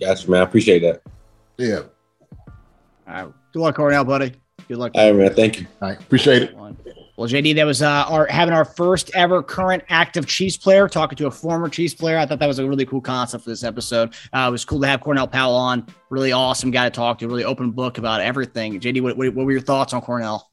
Gotcha, 0.00 0.28
man. 0.30 0.40
I 0.40 0.44
appreciate 0.44 0.80
that. 0.80 1.02
Yeah. 1.56 1.82
All 3.06 3.24
right. 3.24 3.32
Good 3.52 3.60
luck, 3.60 3.76
Cornell, 3.76 4.04
buddy. 4.04 4.32
Good 4.66 4.76
luck. 4.78 4.92
All 4.94 5.12
right, 5.12 5.16
man. 5.16 5.34
Thank 5.34 5.60
you. 5.60 5.66
All 5.80 5.88
right. 5.90 6.00
Appreciate 6.00 6.42
it. 6.42 6.54
Well, 7.18 7.26
JD, 7.26 7.56
that 7.56 7.66
was 7.66 7.82
uh, 7.82 8.04
our 8.06 8.28
having 8.28 8.54
our 8.54 8.64
first 8.64 9.10
ever 9.12 9.42
current 9.42 9.82
active 9.88 10.28
Chiefs 10.28 10.56
player 10.56 10.86
talking 10.86 11.16
to 11.16 11.26
a 11.26 11.30
former 11.32 11.68
Chiefs 11.68 11.92
player. 11.92 12.16
I 12.16 12.24
thought 12.24 12.38
that 12.38 12.46
was 12.46 12.60
a 12.60 12.68
really 12.68 12.86
cool 12.86 13.00
concept 13.00 13.42
for 13.42 13.50
this 13.50 13.64
episode. 13.64 14.14
Uh, 14.32 14.46
it 14.46 14.52
was 14.52 14.64
cool 14.64 14.80
to 14.82 14.86
have 14.86 15.00
Cornell 15.00 15.26
Powell 15.26 15.56
on. 15.56 15.84
Really 16.10 16.30
awesome 16.30 16.70
guy 16.70 16.84
to 16.84 16.94
talk 16.94 17.18
to. 17.18 17.26
Really 17.26 17.42
open 17.42 17.72
book 17.72 17.98
about 17.98 18.20
everything. 18.20 18.78
JD, 18.78 19.02
what, 19.02 19.16
what, 19.16 19.34
were 19.34 19.50
your 19.50 19.60
thoughts 19.60 19.92
on 19.94 20.00
Cornell? 20.00 20.48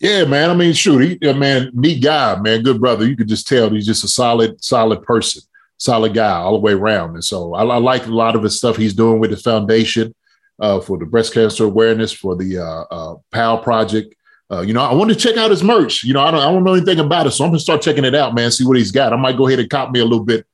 Yeah, 0.00 0.24
man. 0.24 0.48
I 0.48 0.54
mean, 0.54 0.72
shoot, 0.72 1.18
he, 1.20 1.32
man, 1.34 1.70
neat 1.74 2.02
guy, 2.02 2.40
man, 2.40 2.62
good 2.62 2.80
brother. 2.80 3.06
You 3.06 3.14
could 3.14 3.28
just 3.28 3.46
tell 3.46 3.68
he's 3.68 3.84
just 3.84 4.02
a 4.02 4.08
solid, 4.08 4.64
solid 4.64 5.02
person, 5.02 5.42
solid 5.76 6.14
guy 6.14 6.38
all 6.38 6.52
the 6.52 6.60
way 6.60 6.72
around. 6.72 7.10
And 7.10 7.24
so 7.24 7.52
I, 7.52 7.62
I 7.62 7.76
like 7.76 8.06
a 8.06 8.10
lot 8.10 8.34
of 8.34 8.42
the 8.42 8.48
stuff 8.48 8.78
he's 8.78 8.94
doing 8.94 9.20
with 9.20 9.32
the 9.32 9.36
foundation 9.36 10.14
uh, 10.60 10.80
for 10.80 10.96
the 10.96 11.04
breast 11.04 11.34
cancer 11.34 11.64
awareness, 11.64 12.10
for 12.10 12.34
the 12.36 12.56
uh, 12.56 12.84
uh, 12.90 13.16
PAL 13.32 13.58
project. 13.58 14.14
Uh, 14.50 14.60
you 14.60 14.72
know, 14.72 14.82
I 14.82 14.94
want 14.94 15.10
to 15.10 15.16
check 15.16 15.36
out 15.36 15.50
his 15.50 15.64
merch. 15.64 16.04
You 16.04 16.14
know, 16.14 16.22
I 16.22 16.30
don't, 16.30 16.40
I 16.40 16.52
don't 16.52 16.62
know 16.62 16.74
anything 16.74 17.00
about 17.00 17.26
it, 17.26 17.32
so 17.32 17.44
I'm 17.44 17.50
gonna 17.50 17.58
start 17.58 17.82
checking 17.82 18.04
it 18.04 18.14
out, 18.14 18.34
man. 18.34 18.50
See 18.50 18.64
what 18.64 18.76
he's 18.76 18.92
got. 18.92 19.12
I 19.12 19.16
might 19.16 19.36
go 19.36 19.46
ahead 19.46 19.58
and 19.58 19.68
cop 19.68 19.90
me 19.90 20.00
a 20.00 20.04
little 20.04 20.24
bit. 20.24 20.46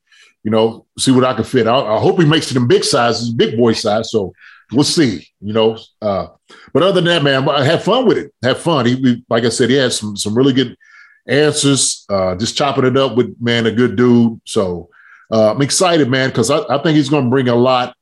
You 0.44 0.50
know, 0.50 0.86
see 0.98 1.12
what 1.12 1.24
I 1.24 1.34
can 1.34 1.44
fit. 1.44 1.66
I, 1.66 1.76
I 1.76 2.00
hope 2.00 2.18
he 2.18 2.24
makes 2.24 2.50
it 2.50 2.56
in 2.56 2.66
big 2.66 2.84
sizes, 2.84 3.30
big 3.30 3.56
boy 3.56 3.74
size. 3.74 4.10
So 4.10 4.32
we'll 4.72 4.84
see. 4.84 5.28
You 5.40 5.52
know, 5.52 5.78
uh, 6.00 6.28
but 6.72 6.82
other 6.82 7.00
than 7.00 7.04
that, 7.04 7.22
man, 7.22 7.44
have 7.64 7.84
fun 7.84 8.06
with 8.06 8.18
it. 8.18 8.32
Have 8.42 8.58
fun. 8.58 8.86
He, 8.86 9.24
like 9.28 9.44
I 9.44 9.50
said, 9.50 9.68
he 9.68 9.76
had 9.76 9.92
some 9.92 10.16
some 10.16 10.34
really 10.34 10.54
good 10.54 10.76
answers. 11.28 12.06
Uh, 12.08 12.34
just 12.34 12.56
chopping 12.56 12.86
it 12.86 12.96
up 12.96 13.16
with 13.16 13.36
man, 13.40 13.66
a 13.66 13.72
good 13.72 13.96
dude. 13.96 14.40
So 14.46 14.88
uh, 15.30 15.52
I'm 15.52 15.62
excited, 15.62 16.08
man, 16.08 16.30
because 16.30 16.50
I, 16.50 16.60
I 16.68 16.82
think 16.82 16.96
he's 16.96 17.08
to 17.08 17.22
bring 17.22 17.48
a 17.48 17.54
lot 17.54 17.94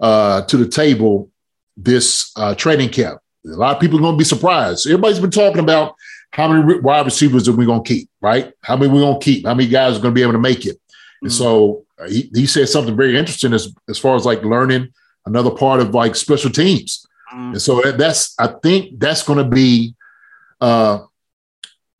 uh, 0.00 0.42
to 0.42 0.56
the 0.56 0.68
table 0.68 1.30
this 1.76 2.32
uh, 2.36 2.54
training 2.54 2.90
camp. 2.90 3.20
A 3.46 3.50
lot 3.50 3.76
of 3.76 3.80
people 3.80 3.98
are 3.98 4.02
going 4.02 4.14
to 4.14 4.18
be 4.18 4.24
surprised. 4.24 4.86
Everybody's 4.86 5.20
been 5.20 5.30
talking 5.30 5.60
about 5.60 5.94
how 6.30 6.48
many 6.48 6.80
wide 6.80 7.06
receivers 7.06 7.48
are 7.48 7.52
we 7.52 7.66
going 7.66 7.82
to 7.82 7.88
keep, 7.88 8.10
right? 8.20 8.52
How 8.62 8.76
many 8.76 8.92
we 8.92 9.00
going 9.00 9.18
to 9.18 9.24
keep? 9.24 9.46
How 9.46 9.54
many 9.54 9.68
guys 9.68 9.96
are 9.96 10.00
going 10.00 10.14
to 10.14 10.18
be 10.18 10.22
able 10.22 10.32
to 10.32 10.38
make 10.38 10.66
it? 10.66 10.78
And 11.22 11.32
so 11.32 11.84
uh, 11.98 12.08
he, 12.08 12.30
he 12.34 12.46
said 12.46 12.68
something 12.68 12.96
very 12.96 13.16
interesting 13.16 13.52
as, 13.52 13.74
as 13.88 13.98
far 13.98 14.16
as 14.16 14.26
like 14.26 14.42
learning 14.42 14.92
another 15.26 15.50
part 15.50 15.80
of 15.80 15.94
like 15.94 16.16
special 16.16 16.50
teams. 16.50 17.06
And 17.30 17.60
so 17.60 17.80
that, 17.82 17.98
that's, 17.98 18.34
I 18.38 18.46
think 18.46 18.98
that's 18.98 19.22
going 19.22 19.38
to 19.38 19.44
be 19.44 19.94
uh, 20.62 21.00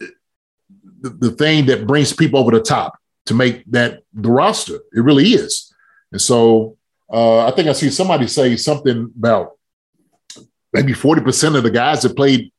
the, 0.01 1.11
the 1.11 1.31
thing 1.33 1.67
that 1.67 1.87
brings 1.87 2.15
people 2.15 2.41
over 2.41 2.51
the 2.51 2.63
top 2.63 2.99
to 3.27 3.35
make 3.35 3.63
that 3.67 4.01
the 4.15 4.31
roster. 4.31 4.77
It 4.93 5.01
really 5.01 5.29
is. 5.29 5.73
And 6.13 6.21
so 6.21 6.79
uh, 7.13 7.47
I 7.47 7.51
think 7.51 7.69
I 7.69 7.73
see 7.73 7.91
somebody 7.91 8.27
say 8.27 8.57
something 8.57 9.13
about 9.19 9.58
maybe 10.73 10.93
40% 10.93 11.57
of 11.57 11.63
the 11.63 11.71
guys 11.71 12.03
that 12.03 12.17
played 12.17 12.53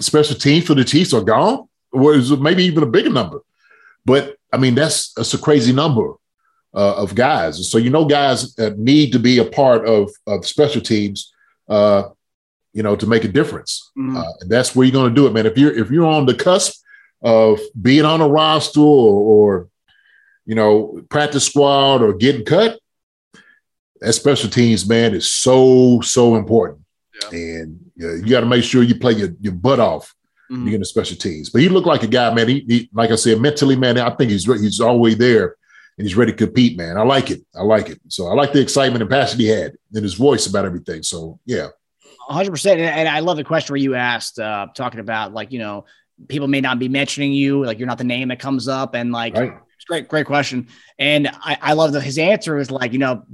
special 0.00 0.36
teams 0.36 0.66
for 0.66 0.74
the 0.74 0.84
Chiefs 0.84 1.12
are 1.12 1.22
gone, 1.22 1.68
or 1.92 2.16
maybe 2.38 2.64
even 2.64 2.82
a 2.82 2.86
bigger 2.86 3.10
number. 3.10 3.40
But 4.04 4.36
I 4.52 4.56
mean, 4.56 4.74
that's, 4.74 5.12
that's 5.12 5.34
a 5.34 5.38
crazy 5.38 5.72
number 5.72 6.14
uh, 6.74 6.94
of 6.96 7.14
guys. 7.14 7.70
So, 7.70 7.78
you 7.78 7.90
know, 7.90 8.04
guys 8.04 8.56
need 8.76 9.12
to 9.12 9.18
be 9.18 9.38
a 9.38 9.44
part 9.44 9.86
of, 9.86 10.10
of 10.26 10.46
special 10.46 10.80
teams, 10.80 11.32
uh, 11.68 12.04
you 12.72 12.82
know, 12.82 12.96
to 12.96 13.06
make 13.06 13.24
a 13.24 13.28
difference. 13.28 13.90
Uh, 14.16 14.32
and 14.40 14.50
that's 14.50 14.74
where 14.74 14.86
you're 14.86 14.92
going 14.92 15.08
to 15.08 15.14
do 15.14 15.26
it, 15.26 15.32
man. 15.32 15.46
If 15.46 15.58
you're, 15.58 15.76
if 15.76 15.90
you're 15.90 16.06
on 16.06 16.26
the 16.26 16.34
cusp 16.34 16.82
of 17.22 17.60
being 17.80 18.04
on 18.04 18.20
a 18.20 18.28
roster 18.28 18.80
or, 18.80 19.58
or 19.58 19.68
you 20.46 20.54
know, 20.54 21.02
practice 21.10 21.44
squad 21.44 22.02
or 22.02 22.14
getting 22.14 22.44
cut, 22.44 22.78
that 24.00 24.12
special 24.12 24.48
teams, 24.48 24.88
man, 24.88 25.14
is 25.14 25.30
so, 25.30 26.00
so 26.00 26.36
important. 26.36 26.80
And 27.32 27.78
uh, 28.02 28.14
you 28.14 28.26
got 28.28 28.40
to 28.40 28.46
make 28.46 28.64
sure 28.64 28.82
you 28.82 28.94
play 28.94 29.14
your, 29.14 29.30
your 29.40 29.52
butt 29.52 29.80
off. 29.80 30.14
Mhm. 30.50 30.64
You 30.64 30.70
get 30.70 30.78
the 30.78 30.86
special 30.86 31.16
teams, 31.16 31.50
but 31.50 31.60
he 31.60 31.68
looked 31.68 31.86
like 31.86 32.02
a 32.02 32.06
guy, 32.06 32.32
man. 32.32 32.48
He, 32.48 32.64
he 32.66 32.90
like 32.94 33.10
I 33.10 33.16
said, 33.16 33.38
mentally, 33.38 33.76
man. 33.76 33.98
I 33.98 34.08
think 34.10 34.30
he's 34.30 34.48
re- 34.48 34.58
he's 34.58 34.80
all 34.80 34.94
the 34.94 34.98
way 34.98 35.12
there, 35.12 35.56
and 35.98 36.06
he's 36.06 36.16
ready 36.16 36.32
to 36.32 36.38
compete, 36.38 36.78
man. 36.78 36.96
I 36.96 37.02
like 37.02 37.30
it. 37.30 37.42
I 37.54 37.62
like 37.62 37.90
it. 37.90 38.00
So 38.08 38.28
I 38.28 38.32
like 38.32 38.54
the 38.54 38.60
excitement 38.62 39.02
and 39.02 39.10
passion 39.10 39.40
he 39.40 39.46
had 39.48 39.74
in 39.92 40.02
his 40.02 40.14
voice 40.14 40.46
about 40.46 40.64
everything. 40.64 41.02
So 41.02 41.38
yeah, 41.44 41.68
100%. 42.30 42.72
And, 42.72 42.80
and 42.80 43.08
I 43.08 43.20
love 43.20 43.36
the 43.36 43.44
question 43.44 43.72
where 43.72 43.80
you 43.80 43.94
asked, 43.94 44.38
uh, 44.38 44.68
talking 44.74 45.00
about 45.00 45.32
like, 45.32 45.52
you 45.52 45.58
know, 45.58 45.84
people 46.28 46.48
may 46.48 46.60
not 46.60 46.78
be 46.78 46.88
mentioning 46.88 47.32
you, 47.32 47.64
like 47.64 47.78
you're 47.78 47.88
not 47.88 47.98
the 47.98 48.04
name 48.04 48.28
that 48.28 48.38
comes 48.38 48.68
up. 48.68 48.94
And 48.94 49.12
like, 49.12 49.34
right. 49.34 49.52
Great, 49.88 50.06
great 50.06 50.26
question. 50.26 50.68
And 50.98 51.28
I, 51.28 51.58
I 51.60 51.72
love 51.72 51.92
that 51.92 52.02
his 52.02 52.18
answer 52.18 52.58
is 52.58 52.70
like, 52.70 52.92
you 52.92 52.98
know, 52.98 53.24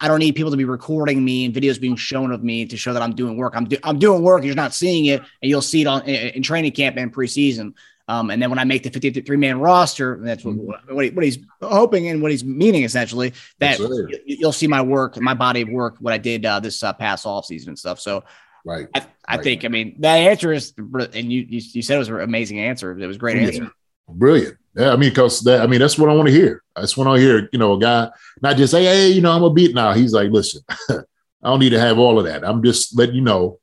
I, 0.00 0.08
don't 0.08 0.18
need 0.20 0.36
people 0.36 0.50
to 0.50 0.56
be 0.56 0.64
recording 0.64 1.24
me 1.24 1.46
and 1.46 1.54
videos 1.54 1.80
being 1.80 1.96
shown 1.96 2.30
of 2.30 2.44
me 2.44 2.66
to 2.66 2.76
show 2.76 2.92
that 2.92 3.02
I'm 3.02 3.14
doing 3.14 3.36
work. 3.36 3.54
I'm, 3.56 3.64
do, 3.64 3.76
I'm 3.82 3.98
doing 3.98 4.22
work. 4.22 4.44
You're 4.44 4.54
not 4.54 4.74
seeing 4.74 5.06
it, 5.06 5.20
and 5.20 5.48
you'll 5.50 5.62
see 5.62 5.80
it 5.80 5.86
on 5.86 6.02
in, 6.02 6.34
in 6.34 6.42
training 6.42 6.72
camp 6.72 6.96
and 6.98 7.12
preseason. 7.12 7.74
Um, 8.06 8.30
and 8.30 8.40
then 8.42 8.50
when 8.50 8.58
I 8.58 8.64
make 8.64 8.82
the 8.82 8.90
53 8.90 9.36
man 9.38 9.58
roster, 9.58 10.18
that's 10.22 10.44
what, 10.44 10.56
what, 10.92 11.04
he, 11.06 11.10
what 11.10 11.24
he's 11.24 11.38
hoping 11.62 12.08
and 12.08 12.20
what 12.20 12.30
he's 12.30 12.44
meaning 12.44 12.82
essentially 12.84 13.32
that 13.60 13.78
you'll 14.26 14.52
see 14.52 14.66
my 14.66 14.82
work, 14.82 15.18
my 15.18 15.32
body 15.32 15.62
of 15.62 15.70
work, 15.70 15.96
what 16.00 16.12
I 16.12 16.18
did 16.18 16.44
uh, 16.44 16.60
this 16.60 16.82
uh, 16.82 16.92
past 16.92 17.24
off 17.24 17.46
season 17.46 17.70
and 17.70 17.78
stuff. 17.78 17.98
So 17.98 18.24
right. 18.66 18.88
I, 18.94 19.06
I 19.26 19.36
Right. 19.36 19.44
think, 19.44 19.64
I 19.64 19.68
mean, 19.68 19.96
that 20.00 20.16
answer 20.16 20.52
is, 20.52 20.74
and 20.76 21.32
you, 21.32 21.46
you, 21.48 21.62
you 21.72 21.80
said 21.80 21.96
it 21.96 21.98
was 21.98 22.10
an 22.10 22.20
amazing 22.20 22.60
answer. 22.60 22.92
It 22.92 23.06
was 23.06 23.16
a 23.16 23.18
great 23.18 23.38
Yeah. 23.38 23.46
answer. 23.46 23.72
Brilliant. 24.06 24.58
Yeah, 24.76 24.92
I 24.92 24.96
mean, 24.96 25.10
because 25.10 25.40
that 25.42 25.60
I 25.62 25.66
mean, 25.66 25.80
that's 25.80 25.98
what 25.98 26.10
I 26.10 26.14
want 26.14 26.28
to 26.28 26.34
hear. 26.34 26.62
That's 26.74 26.96
what 26.96 27.06
I 27.06 27.18
hear. 27.18 27.48
You 27.52 27.58
know, 27.58 27.74
a 27.74 27.78
guy 27.78 28.10
not 28.42 28.56
just 28.56 28.72
say, 28.72 28.84
"Hey, 28.84 29.08
you 29.10 29.20
know, 29.20 29.30
I'm 29.32 29.42
a 29.44 29.50
beat 29.50 29.74
now." 29.74 29.92
He's 29.92 30.12
like, 30.12 30.30
"Listen, 30.30 30.62
I 30.90 31.02
don't 31.44 31.60
need 31.60 31.70
to 31.70 31.80
have 31.80 31.98
all 31.98 32.18
of 32.18 32.24
that. 32.24 32.44
I'm 32.44 32.62
just 32.62 32.96
letting 32.98 33.14
you 33.14 33.20
know, 33.20 33.60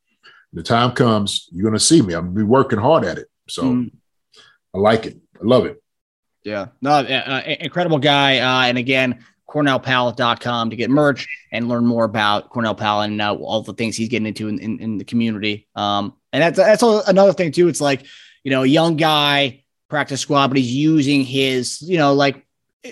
the 0.54 0.64
time 0.64 0.92
comes, 0.92 1.50
you're 1.52 1.66
gonna 1.66 1.80
see 1.80 2.02
me. 2.02 2.14
I'm 2.14 2.28
gonna 2.28 2.36
be 2.36 2.44
working 2.44 2.80
hard 2.80 3.04
at 3.04 3.18
it. 3.18 3.28
So 3.50 3.64
Mm. 3.64 3.92
I 4.74 4.78
like 4.78 5.06
it. 5.06 5.18
I 5.36 5.44
love 5.44 5.66
it. 5.66 5.82
Yeah. 6.44 6.68
No, 6.82 6.92
uh, 6.92 7.42
incredible 7.60 8.00
guy. 8.00 8.38
Uh, 8.38 8.68
and 8.68 8.78
again, 8.78 9.20
cornellpowell.com 9.50 10.70
to 10.70 10.76
get 10.76 10.90
merch 10.90 11.28
and 11.52 11.68
learn 11.68 11.86
more 11.86 12.06
about 12.06 12.50
Cornell 12.50 12.76
Powell 12.76 13.02
and 13.02 13.22
uh, 13.22 13.36
all 13.36 13.62
the 13.62 13.74
things 13.74 13.96
he's 13.96 14.10
getting 14.10 14.28
into 14.28 14.48
in, 14.48 14.60
in, 14.60 14.80
in 14.80 14.98
the 14.98 15.04
community. 15.04 15.68
Um, 15.76 16.14
and 16.34 16.42
that's, 16.42 16.58
that's 16.58 16.84
another 17.10 17.34
thing 17.34 17.52
too. 17.52 17.68
It's 17.68 17.82
like, 17.82 18.06
you 18.44 18.52
know, 18.52 18.64
a 18.64 18.68
young 18.68 18.96
guy, 18.96 19.61
practice 19.92 20.22
squad, 20.22 20.48
but 20.48 20.58
he's 20.58 20.74
using 20.74 21.24
his, 21.24 21.82
you 21.84 21.98
know, 21.98 22.14
like 22.14 22.44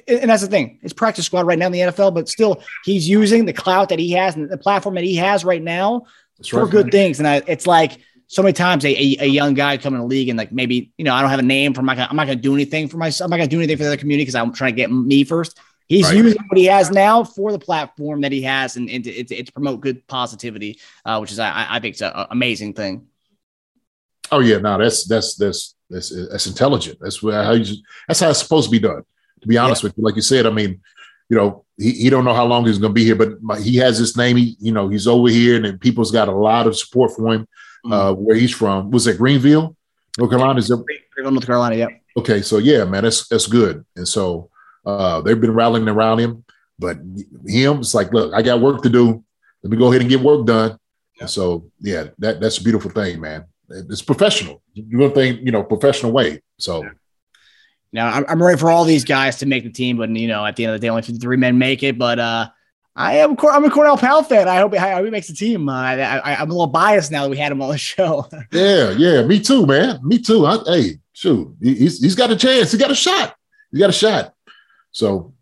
and 0.08 0.30
that's 0.30 0.44
the 0.44 0.48
thing. 0.48 0.78
It's 0.84 0.94
practice 0.94 1.26
squad 1.26 1.48
right 1.48 1.58
now 1.58 1.66
in 1.66 1.72
the 1.72 1.80
NFL, 1.80 2.14
but 2.14 2.30
still, 2.30 2.62
he's 2.86 3.10
using 3.10 3.46
the 3.46 3.54
clout 3.54 3.90
that 3.90 3.98
he 3.98 4.12
has 4.12 4.36
and 4.36 4.48
the 4.48 4.58
platform 4.58 4.94
that 4.96 5.04
he 5.04 5.16
has 5.16 5.44
right 5.44 5.64
now 5.64 6.04
That's 6.38 6.50
for 6.50 6.62
right. 6.66 6.72
good 6.72 6.92
things. 6.92 7.18
And 7.18 7.28
I, 7.28 7.42
it's 7.48 7.66
like 7.66 7.98
so 8.28 8.44
many 8.44 8.54
times 8.54 8.86
a, 8.86 8.90
a, 8.90 9.18
a 9.22 9.26
young 9.26 9.56
guy 9.56 9.78
come 9.78 9.96
in 9.96 10.02
the 10.02 10.06
league 10.06 10.30
and 10.30 10.38
like 10.38 10.52
maybe 10.52 10.92
you 11.00 11.06
know 11.06 11.16
I 11.16 11.22
don't 11.22 11.32
have 11.32 11.40
a 11.40 11.44
name 11.44 11.74
for 11.74 11.82
my 11.82 11.94
I'm 11.94 12.16
not 12.16 12.28
going 12.28 12.38
to 12.38 12.42
do 12.42 12.54
anything 12.54 12.88
for 12.88 12.98
myself. 12.98 13.26
I'm 13.26 13.32
not 13.32 13.38
going 13.38 13.50
to 13.50 13.56
do 13.56 13.60
anything 13.60 13.78
for 13.78 13.84
the 13.84 13.90
other 13.90 13.98
community 13.98 14.24
because 14.26 14.36
I'm 14.36 14.54
trying 14.54 14.74
to 14.74 14.78
get 14.78 14.92
me 14.92 15.24
first. 15.24 15.58
He's 15.88 16.06
Right. 16.06 16.18
using 16.18 16.44
what 16.50 16.58
he 16.60 16.66
has 16.66 16.92
now 16.92 17.24
for 17.24 17.52
the 17.52 17.58
platform 17.58 18.22
that 18.22 18.32
he 18.32 18.44
has 18.44 18.76
and, 18.78 18.88
and 18.92 19.04
to, 19.06 19.24
to, 19.24 19.44
to 19.44 19.52
promote 19.52 19.82
good 19.82 20.06
positivity, 20.06 20.80
uh, 21.04 21.18
which 21.18 21.32
is 21.32 21.40
I, 21.40 21.50
I- 21.50 21.68
I 21.78 21.80
think 21.80 21.94
it's 21.94 22.02
an 22.04 22.12
amazing 22.30 22.74
thing. 22.74 23.08
Oh 24.32 24.40
yeah, 24.40 24.60
no, 24.60 24.78
that's 24.78 25.08
that's 25.08 25.36
that's 25.36 25.74
that's 25.90 26.14
that's 26.30 26.48
intelligent. 26.48 27.00
That's 27.02 27.22
where 27.22 27.44
how 27.44 27.54
you 27.54 27.76
that's 28.08 28.20
how 28.20 28.30
it's 28.30 28.40
supposed 28.40 28.66
to 28.66 28.72
be 28.72 28.80
done. 28.80 29.04
To 29.42 29.48
be 29.48 29.58
honest 29.58 29.84
with 29.84 29.98
you, 29.98 30.04
like 30.04 30.16
you 30.16 30.22
said, 30.22 30.46
I 30.46 30.50
mean, 30.50 30.82
you 31.30 31.38
know, 31.38 31.64
he, 31.78 31.92
he 31.92 32.10
don't 32.10 32.26
know 32.26 32.34
how 32.34 32.46
long 32.46 32.66
he's 32.66 32.78
going 32.78 32.90
to 32.90 32.94
be 32.94 33.06
here, 33.06 33.16
but 33.16 33.42
my, 33.42 33.60
he 33.60 33.78
has 33.78 33.98
his 33.98 34.18
name. 34.18 34.36
He, 34.36 34.58
you 34.60 34.74
know, 34.74 34.90
he's 34.90 35.08
over 35.08 35.30
here, 35.30 35.56
and 35.56 35.66
then 35.66 35.78
people's 35.78 36.12
got 36.12 36.28
a 36.28 36.36
lot 36.36 36.68
of 36.68 36.78
support 36.78 37.12
for 37.16 37.34
him. 37.34 37.48
Uh, 37.90 38.14
where 38.14 38.36
he's 38.36 38.54
from 38.54 38.92
was 38.92 39.08
it 39.08 39.18
Greenville, 39.18 39.76
North 40.18 40.30
Carolina? 40.30 40.60
Is 40.60 40.68
that, 40.68 40.84
Greenville, 41.14 41.32
North 41.32 41.46
Carolina, 41.46 41.76
yeah. 41.76 41.88
okay, 42.18 42.42
so 42.42 42.58
yeah, 42.58 42.84
man, 42.84 43.04
that's 43.04 43.28
that's 43.30 43.48
good. 43.48 43.86
And 43.96 44.06
so 44.06 44.50
uh, 44.86 45.22
they've 45.22 45.40
been 45.40 45.54
rallying 45.54 45.88
around 45.88 46.20
him, 46.20 46.44
but 46.78 46.98
him, 47.48 47.80
it's 47.80 47.94
like, 47.94 48.12
look, 48.12 48.34
I 48.34 48.42
got 48.42 48.60
work 48.60 48.84
to 48.84 48.90
do. 48.90 49.24
Let 49.64 49.72
me 49.72 49.78
go 49.78 49.90
ahead 49.90 50.02
and 50.02 50.10
get 50.10 50.20
work 50.20 50.46
done. 50.46 50.78
And 51.22 51.30
so 51.30 51.72
yeah, 51.80 52.08
that 52.18 52.42
that's 52.42 52.58
a 52.58 52.64
beautiful 52.64 52.92
thing, 52.92 53.22
man. 53.22 53.46
It's 53.70 54.02
professional. 54.02 54.62
You 54.74 55.00
do 55.00 55.14
thing, 55.14 55.46
you 55.46 55.52
know, 55.52 55.64
professional 55.64 56.12
way. 56.12 56.42
So 56.58 56.84
Now 57.92 58.08
I'm, 58.10 58.26
I'm 58.30 58.44
ready 58.44 58.58
for 58.60 58.70
all 58.70 58.84
these 58.84 59.04
guys 59.04 59.38
to 59.38 59.46
make 59.46 59.64
the 59.64 59.72
team, 59.72 59.98
but 59.98 60.10
you 60.10 60.28
know, 60.28 60.46
at 60.46 60.56
the 60.56 60.66
end 60.66 60.74
of 60.76 60.82
the 60.82 60.86
day, 60.86 60.90
only 60.90 61.02
53 61.02 61.38
men 61.38 61.58
make 61.58 61.84
it. 61.84 61.98
But 61.98 62.20
uh, 62.20 62.50
I 62.96 63.18
am 63.18 63.36
I'm 63.40 63.66
a 63.66 63.70
Cornell 63.70 63.98
Powell 63.98 64.24
fan. 64.24 64.48
I 64.48 64.58
hope, 64.58 64.74
I 64.74 64.92
hope 64.96 65.06
he 65.06 65.12
makes 65.12 65.28
the 65.28 65.34
team. 65.34 65.70
Uh, 65.70 65.74
I, 65.74 66.18
I, 66.18 66.36
I'm 66.36 66.50
a 66.50 66.54
little 66.54 66.68
biased 66.68 67.12
now 67.12 67.24
that 67.24 67.30
we 67.30 67.38
had 67.38 67.52
him 67.52 67.62
on 67.62 67.70
the 67.70 67.78
show. 67.78 68.28
yeah, 68.52 68.92
yeah, 68.92 69.22
me 69.24 69.40
too, 69.40 69.66
man. 69.66 70.00
Me 70.04 70.20
too. 70.20 70.46
I, 70.46 70.58
hey, 70.66 71.00
shoot, 71.14 71.56
he- 71.62 71.76
he's 71.76 72.00
he's 72.02 72.16
got 72.16 72.32
a 72.32 72.36
chance. 72.36 72.72
He 72.72 72.78
got 72.78 72.92
a 72.92 72.96
shot. 72.96 73.36
He 73.72 73.80
got 73.80 73.90
a 73.90 73.94
shot. 73.94 74.34
So 74.92 75.34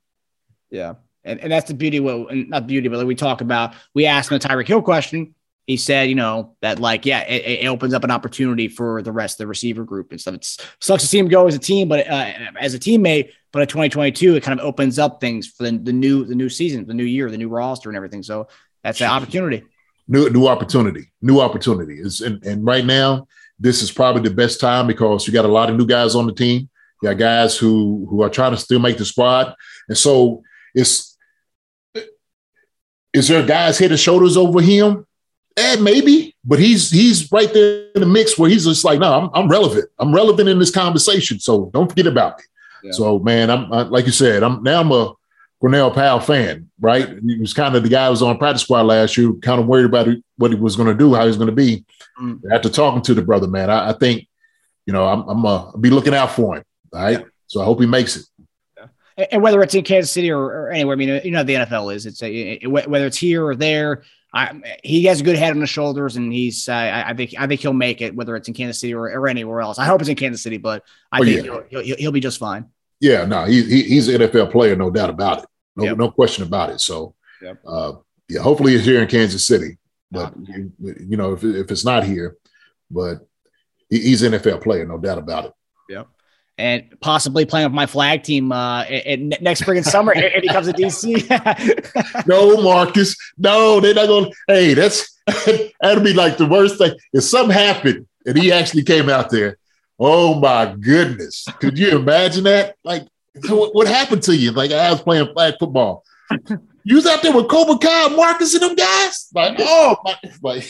yeah, 0.69 0.95
and, 1.23 1.39
and 1.39 1.51
that's 1.51 1.67
the 1.69 1.73
beauty. 1.73 1.99
What 2.01 2.31
and 2.31 2.49
not 2.49 2.67
beauty, 2.67 2.89
but 2.89 2.97
like 2.97 3.07
we 3.07 3.15
talk 3.15 3.41
about. 3.41 3.73
We 3.93 4.05
asked 4.05 4.29
him 4.31 4.35
a 4.35 4.39
Tyreek 4.39 4.67
Hill 4.67 4.81
question. 4.81 5.33
He 5.67 5.75
said, 5.75 6.07
you 6.07 6.15
know, 6.15 6.55
that 6.61 6.79
like, 6.79 7.05
yeah, 7.05 7.27
it, 7.27 7.63
it 7.63 7.67
opens 7.67 7.93
up 7.93 8.05
an 8.05 8.09
opportunity 8.09 8.69
for 8.69 9.01
the 9.01 9.11
rest 9.11 9.35
of 9.35 9.39
the 9.39 9.47
receiver 9.47 9.83
group 9.83 10.11
and 10.11 10.19
stuff. 10.19 10.35
It 10.35 10.45
sucks 10.79 11.03
to 11.03 11.07
see 11.07 11.19
him 11.19 11.27
go 11.27 11.45
as 11.45 11.55
a 11.55 11.59
team, 11.59 11.89
but 11.89 12.07
uh, 12.07 12.31
as 12.59 12.73
a 12.73 12.79
teammate. 12.79 13.33
But 13.51 13.63
at 13.63 13.69
2022, 13.69 14.35
it 14.35 14.43
kind 14.43 14.59
of 14.59 14.65
opens 14.65 14.97
up 14.97 15.19
things 15.19 15.45
for 15.47 15.63
the, 15.63 15.77
the 15.77 15.91
new 15.91 16.23
the 16.23 16.35
new 16.35 16.47
season, 16.47 16.85
the 16.87 16.93
new 16.93 17.03
year, 17.03 17.29
the 17.29 17.37
new 17.37 17.49
roster, 17.49 17.89
and 17.89 17.97
everything. 17.97 18.23
So 18.23 18.47
that's 18.81 19.01
an 19.01 19.07
opportunity. 19.07 19.63
new 20.07 20.29
new 20.29 20.47
opportunity, 20.47 21.11
new 21.21 21.41
opportunity. 21.41 21.99
Is 21.99 22.21
and, 22.21 22.41
and 22.45 22.65
right 22.65 22.85
now, 22.85 23.27
this 23.59 23.81
is 23.81 23.91
probably 23.91 24.21
the 24.21 24.35
best 24.35 24.61
time 24.61 24.87
because 24.87 25.27
you 25.27 25.33
got 25.33 25.45
a 25.45 25.49
lot 25.49 25.69
of 25.69 25.75
new 25.75 25.85
guys 25.85 26.15
on 26.15 26.27
the 26.27 26.33
team. 26.33 26.69
You 27.01 27.09
got 27.09 27.17
guys 27.17 27.57
who 27.57 28.07
who 28.09 28.21
are 28.21 28.29
trying 28.29 28.51
to 28.51 28.57
still 28.57 28.79
make 28.79 28.97
the 28.97 29.05
squad, 29.05 29.53
and 29.89 29.97
so 29.97 30.43
it's 30.73 31.17
is 33.13 33.27
there 33.27 33.45
guys 33.45 33.79
head 33.79 33.91
and 33.91 33.99
shoulders 33.99 34.37
over 34.37 34.61
him? 34.61 35.06
Eh, 35.57 35.75
maybe, 35.81 36.35
but 36.45 36.59
he's 36.59 36.91
he's 36.91 37.31
right 37.31 37.51
there 37.51 37.89
in 37.95 38.01
the 38.01 38.05
mix 38.05 38.37
where 38.37 38.49
he's 38.49 38.65
just 38.65 38.85
like, 38.85 38.99
no, 38.99 39.11
I'm, 39.11 39.29
I'm 39.33 39.49
relevant. 39.49 39.89
I'm 39.97 40.13
relevant 40.13 40.47
in 40.47 40.59
this 40.59 40.69
conversation. 40.69 41.39
So 41.39 41.71
don't 41.73 41.89
forget 41.89 42.05
about 42.05 42.37
me. 42.37 42.43
Yeah. 42.83 42.91
So 42.91 43.17
man, 43.19 43.49
I'm 43.49 43.73
I, 43.73 43.81
like 43.81 44.05
you 44.05 44.11
said, 44.11 44.43
I'm 44.43 44.61
now 44.61 44.79
I'm 44.81 44.91
a 44.91 45.13
Cornell 45.59 45.89
Powell 45.89 46.19
fan, 46.19 46.69
right? 46.79 47.09
He 47.25 47.39
was 47.39 47.55
kind 47.55 47.75
of 47.75 47.81
the 47.81 47.89
guy 47.89 48.05
who 48.05 48.11
was 48.11 48.21
on 48.21 48.37
practice 48.37 48.61
squad 48.61 48.83
last 48.83 49.17
year, 49.17 49.33
kind 49.41 49.59
of 49.59 49.65
worried 49.65 49.85
about 49.85 50.07
what 50.37 50.51
he 50.51 50.57
was 50.57 50.75
going 50.75 50.89
to 50.89 50.93
do, 50.93 51.15
how 51.15 51.21
he 51.21 51.27
was 51.27 51.37
going 51.37 51.49
to 51.49 51.55
be. 51.55 51.83
Mm. 52.21 52.39
After 52.51 52.69
talking 52.69 53.01
to 53.01 53.15
the 53.15 53.23
brother, 53.23 53.47
man, 53.47 53.71
I, 53.71 53.89
I 53.89 53.93
think, 53.93 54.27
you 54.85 54.93
know, 54.93 55.07
I'm, 55.07 55.27
I'm 55.27 55.43
uh, 55.43 55.71
be 55.77 55.89
looking 55.89 56.13
out 56.13 56.29
for 56.31 56.57
him. 56.57 56.63
All 56.93 57.01
right. 57.01 57.25
So 57.47 57.61
I 57.61 57.65
hope 57.65 57.79
he 57.79 57.87
makes 57.87 58.17
it. 58.17 58.25
And- 59.17 59.27
and 59.31 59.41
whether 59.41 59.59
it's 59.63 59.73
in 59.73 59.83
Kansas 59.83 60.11
City 60.11 60.29
or, 60.29 60.43
or 60.43 60.69
anywhere, 60.69 60.93
I 60.93 60.97
mean, 60.97 61.21
you 61.23 61.31
know, 61.31 61.41
the 61.43 61.55
NFL 61.55 61.95
is 61.95 62.05
it's 62.05 62.21
a, 62.21 62.31
it- 62.31 62.67
whether 62.67 63.07
it's 63.07 63.17
here 63.17 63.43
or 63.43 63.55
there. 63.55 64.03
I, 64.37 64.77
he 64.83 65.05
has 65.05 65.21
a 65.21 65.23
good 65.23 65.35
head 65.37 65.51
on 65.51 65.61
his 65.61 65.69
shoulders, 65.69 66.15
and 66.15 66.31
he's. 66.31 66.69
Uh, 66.69 66.73
I, 66.73 67.09
I 67.09 67.13
think. 67.15 67.33
I 67.39 67.47
think 67.47 67.61
he'll 67.61 67.73
make 67.73 68.01
it, 68.01 68.15
whether 68.15 68.35
it's 68.35 68.47
in 68.47 68.53
Kansas 68.53 68.79
City 68.79 68.93
or, 68.93 69.05
or 69.09 69.27
anywhere 69.27 69.61
else. 69.61 69.79
I 69.79 69.85
hope 69.85 69.99
it's 70.01 70.09
in 70.09 70.15
Kansas 70.15 70.43
City, 70.43 70.57
but 70.57 70.83
I 71.11 71.19
Oh, 71.19 71.23
think 71.23 71.45
yeah. 71.45 71.59
he'll, 71.69 71.81
he'll, 71.83 71.95
he'll 71.97 72.11
be 72.11 72.19
just 72.19 72.37
fine. 72.39 72.65
Yeah, 72.99 73.25
no, 73.25 73.45
he, 73.45 73.63
he 73.63 73.83
he's 73.83 74.07
an 74.09 74.21
NFL 74.21 74.51
player, 74.51 74.75
no 74.75 74.89
doubt 74.91 75.09
about 75.09 75.39
it. 75.43 75.45
No, 75.75 75.83
Yep. 75.85 75.97
no 75.97 76.11
question 76.11 76.43
about 76.43 76.69
it. 76.71 76.81
So, 76.81 77.13
Yep. 77.41 77.61
uh, 77.67 77.93
yeah, 78.29 78.41
hopefully 78.41 78.73
he's 78.73 78.85
here 78.85 79.01
in 79.01 79.07
Kansas 79.07 79.45
City. 79.45 79.77
But 80.11 80.33
you, 80.47 80.71
you 80.79 81.17
know, 81.17 81.33
if 81.33 81.43
if 81.43 81.71
it's 81.71 81.85
not 81.85 82.03
here, 82.03 82.37
but 82.91 83.27
he, 83.89 83.99
he's 83.99 84.21
an 84.23 84.33
NFL 84.33 84.61
player, 84.61 84.85
no 84.85 84.97
doubt 84.97 85.17
about 85.17 85.45
it. 85.45 85.53
And 86.59 86.99
possibly 87.01 87.45
playing 87.45 87.67
with 87.67 87.75
my 87.75 87.85
flag 87.85 88.23
team 88.23 88.51
uh, 88.51 88.83
in, 88.85 89.31
in 89.31 89.43
next 89.43 89.59
spring 89.59 89.77
and 89.77 89.85
summer 89.85 90.11
if 90.15 90.41
he 90.41 90.49
comes 90.49 90.65
to 90.67 90.73
DC. 90.73 91.27
No, 92.27 92.61
Marcus, 92.61 93.15
no, 93.37 93.79
they're 93.79 93.93
not 93.93 94.07
going. 94.07 94.25
to 94.25 94.35
Hey, 94.47 94.73
that's 94.73 95.17
that'd 95.81 96.03
be 96.03 96.13
like 96.13 96.37
the 96.37 96.47
worst 96.47 96.77
thing. 96.77 96.93
If 97.13 97.23
something 97.23 97.55
happened 97.55 98.07
and 98.25 98.37
he 98.37 98.51
actually 98.51 98.83
came 98.83 99.07
out 99.09 99.29
there, 99.29 99.57
oh 99.99 100.39
my 100.39 100.75
goodness, 100.79 101.45
could 101.59 101.77
you 101.77 101.97
imagine 101.97 102.45
that? 102.45 102.75
Like, 102.83 103.07
what, 103.47 103.75
what 103.75 103.87
happened 103.87 104.23
to 104.23 104.35
you? 104.35 104.51
Like, 104.51 104.71
I 104.71 104.91
was 104.91 105.01
playing 105.01 105.31
flag 105.33 105.55
football. 105.59 106.03
You 106.83 106.95
was 106.95 107.05
out 107.05 107.21
there 107.21 107.33
with 107.33 107.49
Cobra 107.49 107.77
Kai, 107.77 108.07
Marcus, 108.15 108.53
and 108.53 108.63
them 108.63 108.75
guys. 108.75 109.27
Like, 109.33 109.57
oh 109.59 109.97
my, 110.03 110.15
like, 110.41 110.65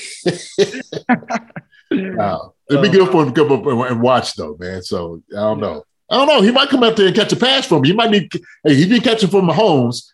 wow. 1.92 2.54
It'd 2.70 2.82
be 2.82 2.90
good 2.90 3.10
for 3.10 3.24
him 3.24 3.34
to 3.34 3.42
come 3.42 3.52
up 3.52 3.66
and- 3.66 3.82
and 3.82 4.02
watch, 4.02 4.36
though, 4.36 4.56
man. 4.60 4.82
So 4.82 5.22
I 5.32 5.40
don't 5.42 5.60
know. 5.60 5.84
I 6.10 6.16
don't 6.18 6.28
know. 6.28 6.42
He 6.42 6.52
might 6.52 6.70
come 6.70 6.84
out 6.84 6.96
there 6.96 7.08
and 7.08 7.16
catch 7.16 7.32
a 7.34 7.36
pass 7.36 7.66
from 7.66 7.82
me. 7.82 7.90
He 7.90 7.94
might 7.96 8.12
need. 8.12 8.30
Hey, 8.64 8.76
he 8.76 8.88
been 8.88 9.02
catching 9.02 9.30
from 9.30 9.48
Mahomes. 9.48 10.06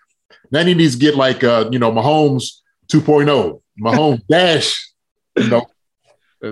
Then 0.52 0.68
he 0.68 0.74
needs 0.74 0.94
to 0.96 1.00
get 1.00 1.16
like 1.16 1.44
uh, 1.44 1.70
you 1.72 1.80
know, 1.80 1.92
Mahomes 1.92 2.60
2.0, 2.92 3.62
Mahomes 3.82 4.22
dash, 4.30 4.92
you 5.36 5.48
know, 5.50 5.66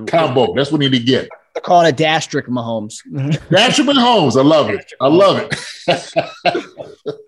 combo. 0.07 0.53
That's 0.55 0.71
what 0.71 0.81
he 0.81 0.89
need 0.89 0.97
to 0.99 1.03
get. 1.03 1.29
They're 1.53 1.61
calling 1.61 1.87
it 1.87 1.97
Dastrick 1.97 2.47
Mahomes. 2.47 2.99
Dash 3.49 3.77
him 3.77 3.87
Mahomes. 3.87 4.39
I 4.39 4.43
love 4.43 4.69
it. 4.69 4.93
I 5.01 5.07
love 5.07 5.37
it. 5.37 6.65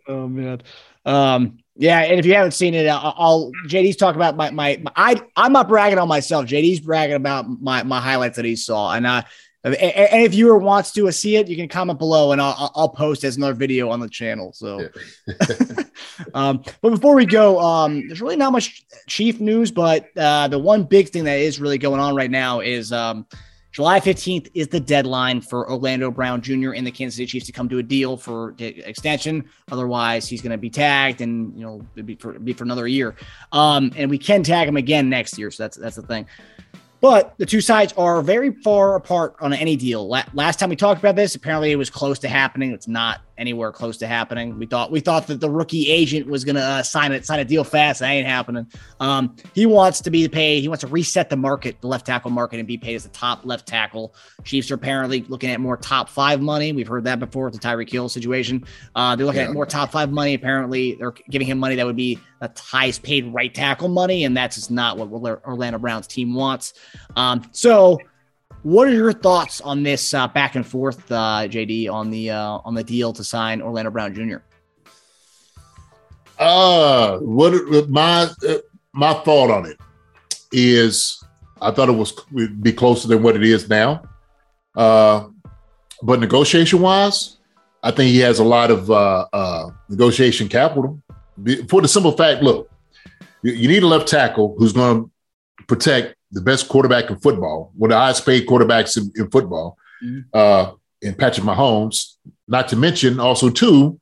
Oh 0.07 0.27
man. 0.27 0.61
Um, 1.05 1.57
yeah, 1.75 2.01
and 2.01 2.19
if 2.19 2.25
you 2.25 2.33
haven't 2.35 2.51
seen 2.51 2.73
it, 2.73 2.87
I'll, 2.87 3.13
I'll 3.17 3.51
JD's 3.67 3.95
talking 3.95 4.17
about 4.21 4.35
my, 4.35 4.51
my 4.51 4.79
my 4.81 4.91
I 4.95 5.21
I'm 5.35 5.53
not 5.53 5.67
bragging 5.67 5.97
on 5.97 6.07
myself. 6.07 6.45
JD's 6.45 6.79
bragging 6.79 7.15
about 7.15 7.47
my 7.61 7.83
my 7.83 7.99
highlights 7.99 8.35
that 8.35 8.45
he 8.45 8.55
saw, 8.55 8.93
and 8.93 9.07
uh, 9.07 9.23
and, 9.63 9.75
and 9.75 10.23
if 10.23 10.31
viewer 10.33 10.57
wants 10.57 10.91
to 10.91 11.11
see 11.11 11.35
it, 11.37 11.47
you 11.47 11.55
can 11.55 11.67
comment 11.67 11.97
below, 11.97 12.31
and 12.31 12.41
I'll 12.41 12.55
I'll- 12.57 12.71
I'll 12.75 12.89
post 12.89 13.23
as 13.23 13.37
another 13.37 13.53
video 13.55 13.89
on 13.89 13.99
the 13.99 14.09
channel. 14.09 14.53
So, 14.53 14.87
um, 16.33 16.63
but 16.81 16.91
before 16.91 17.15
we 17.15 17.25
go, 17.25 17.59
um, 17.59 18.07
there's 18.07 18.21
really 18.21 18.35
not 18.35 18.51
much 18.51 18.85
chief 19.07 19.39
news, 19.39 19.71
but 19.71 20.09
uh, 20.17 20.47
the 20.47 20.59
one 20.59 20.83
big 20.83 21.09
thing 21.09 21.23
that 21.23 21.39
is 21.39 21.59
really 21.59 21.77
going 21.77 21.99
on 21.99 22.15
right 22.15 22.31
now 22.31 22.59
is 22.59 22.91
um. 22.91 23.25
July 23.73 23.99
15th 23.99 24.51
is 24.53 24.67
the 24.67 24.79
deadline 24.79 25.41
for 25.41 25.69
Orlando 25.69 26.11
Brown 26.11 26.41
Jr. 26.41 26.73
and 26.73 26.85
the 26.85 26.91
Kansas 26.91 27.17
City 27.17 27.25
Chiefs 27.25 27.47
to 27.47 27.51
come 27.51 27.67
to 27.69 27.79
a 27.79 27.83
deal 27.83 28.15
for 28.15 28.53
extension. 28.59 29.49
Otherwise, 29.71 30.29
he's 30.29 30.43
going 30.43 30.51
to 30.51 30.59
be 30.59 30.69
tagged, 30.69 31.21
and 31.21 31.57
you 31.57 31.65
know, 31.65 31.81
be 32.03 32.13
for, 32.13 32.33
be 32.33 32.53
for 32.53 32.65
another 32.65 32.87
year. 32.87 33.15
Um, 33.51 33.91
and 33.95 34.11
we 34.11 34.19
can 34.19 34.43
tag 34.43 34.67
him 34.67 34.77
again 34.77 35.09
next 35.09 35.39
year, 35.39 35.49
so 35.49 35.63
that's 35.63 35.75
that's 35.75 35.95
the 35.95 36.03
thing. 36.03 36.27
But 37.03 37.33
the 37.37 37.45
two 37.45 37.59
sides 37.59 37.91
are 37.97 38.21
very 38.21 38.51
far 38.63 38.95
apart 38.95 39.35
on 39.41 39.51
any 39.51 39.75
deal. 39.75 40.07
La- 40.07 40.23
last 40.33 40.57
time 40.57 40.69
we 40.69 40.77
talked 40.77 41.01
about 41.01 41.17
this, 41.17 41.35
apparently 41.35 41.69
it 41.69 41.75
was 41.75 41.89
close 41.89 42.17
to 42.19 42.29
happening. 42.29 42.71
It's 42.71 42.87
not 42.87 43.19
anywhere 43.37 43.73
close 43.73 43.97
to 43.97 44.07
happening. 44.07 44.57
We 44.57 44.67
thought 44.67 44.89
we 44.89 45.01
thought 45.01 45.27
that 45.27 45.41
the 45.41 45.49
rookie 45.49 45.91
agent 45.91 46.27
was 46.27 46.45
going 46.45 46.55
to 46.55 46.61
uh, 46.61 46.81
sign 46.81 47.11
it, 47.11 47.25
sign 47.25 47.41
a 47.41 47.45
deal 47.45 47.65
fast. 47.65 47.99
That 47.99 48.07
ain't 48.09 48.25
happening. 48.25 48.67
Um, 49.01 49.35
he 49.53 49.65
wants 49.65 49.99
to 50.01 50.11
be 50.11 50.29
paid. 50.29 50.61
He 50.61 50.69
wants 50.69 50.79
to 50.81 50.87
reset 50.87 51.29
the 51.29 51.35
market, 51.35 51.81
the 51.81 51.87
left 51.87 52.05
tackle 52.05 52.31
market, 52.31 52.59
and 52.59 52.67
be 52.67 52.77
paid 52.77 52.95
as 52.95 53.03
the 53.03 53.09
top 53.09 53.41
left 53.43 53.67
tackle. 53.67 54.15
Chiefs 54.45 54.71
are 54.71 54.75
apparently 54.75 55.23
looking 55.27 55.49
at 55.49 55.59
more 55.59 55.75
top 55.75 56.07
five 56.07 56.39
money. 56.39 56.71
We've 56.71 56.87
heard 56.87 57.03
that 57.03 57.19
before 57.19 57.45
with 57.49 57.59
the 57.59 57.67
Tyreek 57.67 57.91
Hill 57.91 58.07
situation. 58.07 58.63
Uh, 58.95 59.17
they're 59.17 59.25
looking 59.25 59.41
Yeah. 59.41 59.47
at 59.49 59.53
more 59.53 59.65
top 59.65 59.91
five 59.91 60.09
money. 60.09 60.35
Apparently, 60.35 60.93
they're 60.95 61.13
giving 61.29 61.47
him 61.47 61.57
money 61.57 61.75
that 61.75 61.85
would 61.85 61.97
be 61.97 62.17
the 62.43 62.61
highest 62.61 63.03
paid 63.03 63.33
right 63.33 63.53
tackle 63.53 63.89
money, 63.89 64.25
and 64.25 64.35
that's 64.35 64.55
just 64.55 64.71
not 64.71 64.97
what 64.97 65.41
Orlando 65.45 65.79
Brown's 65.79 66.07
team 66.07 66.33
wants. 66.33 66.73
Um, 67.15 67.47
so, 67.51 67.99
what 68.63 68.87
are 68.87 68.93
your 68.93 69.13
thoughts 69.13 69.61
on 69.61 69.83
this 69.83 70.13
uh, 70.13 70.27
back 70.27 70.55
and 70.55 70.65
forth, 70.65 71.11
uh, 71.11 71.47
JD, 71.47 71.89
on 71.91 72.09
the 72.09 72.31
uh, 72.31 72.59
on 72.63 72.73
the 72.73 72.83
deal 72.83 73.13
to 73.13 73.23
sign 73.23 73.61
Orlando 73.61 73.91
Brown 73.91 74.13
Jr.? 74.13 74.37
Uh, 76.39 77.19
what 77.19 77.89
my 77.89 78.29
uh, 78.47 78.57
my 78.93 79.13
thought 79.13 79.49
on 79.49 79.65
it 79.65 79.79
is, 80.51 81.23
I 81.61 81.71
thought 81.71 81.89
it 81.89 81.93
was 81.93 82.13
be 82.61 82.73
closer 82.73 83.07
than 83.07 83.23
what 83.23 83.35
it 83.35 83.43
is 83.43 83.69
now. 83.69 84.03
Uh, 84.75 85.27
but 86.01 86.19
negotiation 86.19 86.81
wise, 86.81 87.37
I 87.83 87.91
think 87.91 88.09
he 88.09 88.19
has 88.19 88.39
a 88.39 88.43
lot 88.43 88.71
of 88.71 88.89
uh, 88.89 89.25
uh, 89.31 89.69
negotiation 89.89 90.47
capital. 90.47 91.01
For 91.67 91.81
the 91.81 91.87
simple 91.87 92.11
fact, 92.11 92.43
look, 92.43 92.69
you, 93.41 93.53
you 93.53 93.67
need 93.67 93.83
a 93.83 93.87
left 93.87 94.07
tackle 94.07 94.55
who's 94.57 94.73
going 94.73 95.03
to 95.05 95.11
protect 95.67 96.15
the 96.31 96.41
best 96.41 96.67
quarterback 96.67 97.09
in 97.09 97.17
football, 97.17 97.71
one 97.75 97.91
of 97.91 97.95
the 97.95 97.99
highest 97.99 98.25
paid 98.25 98.47
quarterbacks 98.47 98.97
in, 98.97 99.11
in 99.15 99.29
football, 99.29 99.77
Mhm. 100.03 100.25
uh, 100.33 100.71
in 101.01 101.13
Patrick 101.15 101.45
Mahomes. 101.45 102.15
Not 102.47 102.67
to 102.69 102.75
mention, 102.75 103.19
also 103.19 103.49
too, 103.49 103.99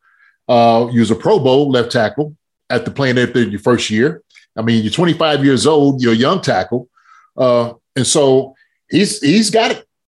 uh, 0.48 0.88
you 0.92 1.00
was 1.02 1.12
a 1.12 1.16
Pro 1.16 1.40
Bowl 1.40 1.70
left 1.70 1.92
tackle 1.92 2.36
at 2.70 2.86
the 2.86 2.92
playing 2.92 3.16
there 3.16 3.30
your 3.38 3.60
first 3.60 3.90
year. 3.90 4.22
I 4.58 4.62
mean, 4.62 4.84
you're 4.84 4.92
25 4.92 5.46
years 5.46 5.68
old, 5.68 6.02
you're 6.02 6.14
a 6.14 6.16
young 6.16 6.42
tackle, 6.42 6.90
uh, 7.38 7.74
and 7.96 8.06
so 8.08 8.56
he's 8.90 9.20
he's 9.22 9.50
got 9.50 9.76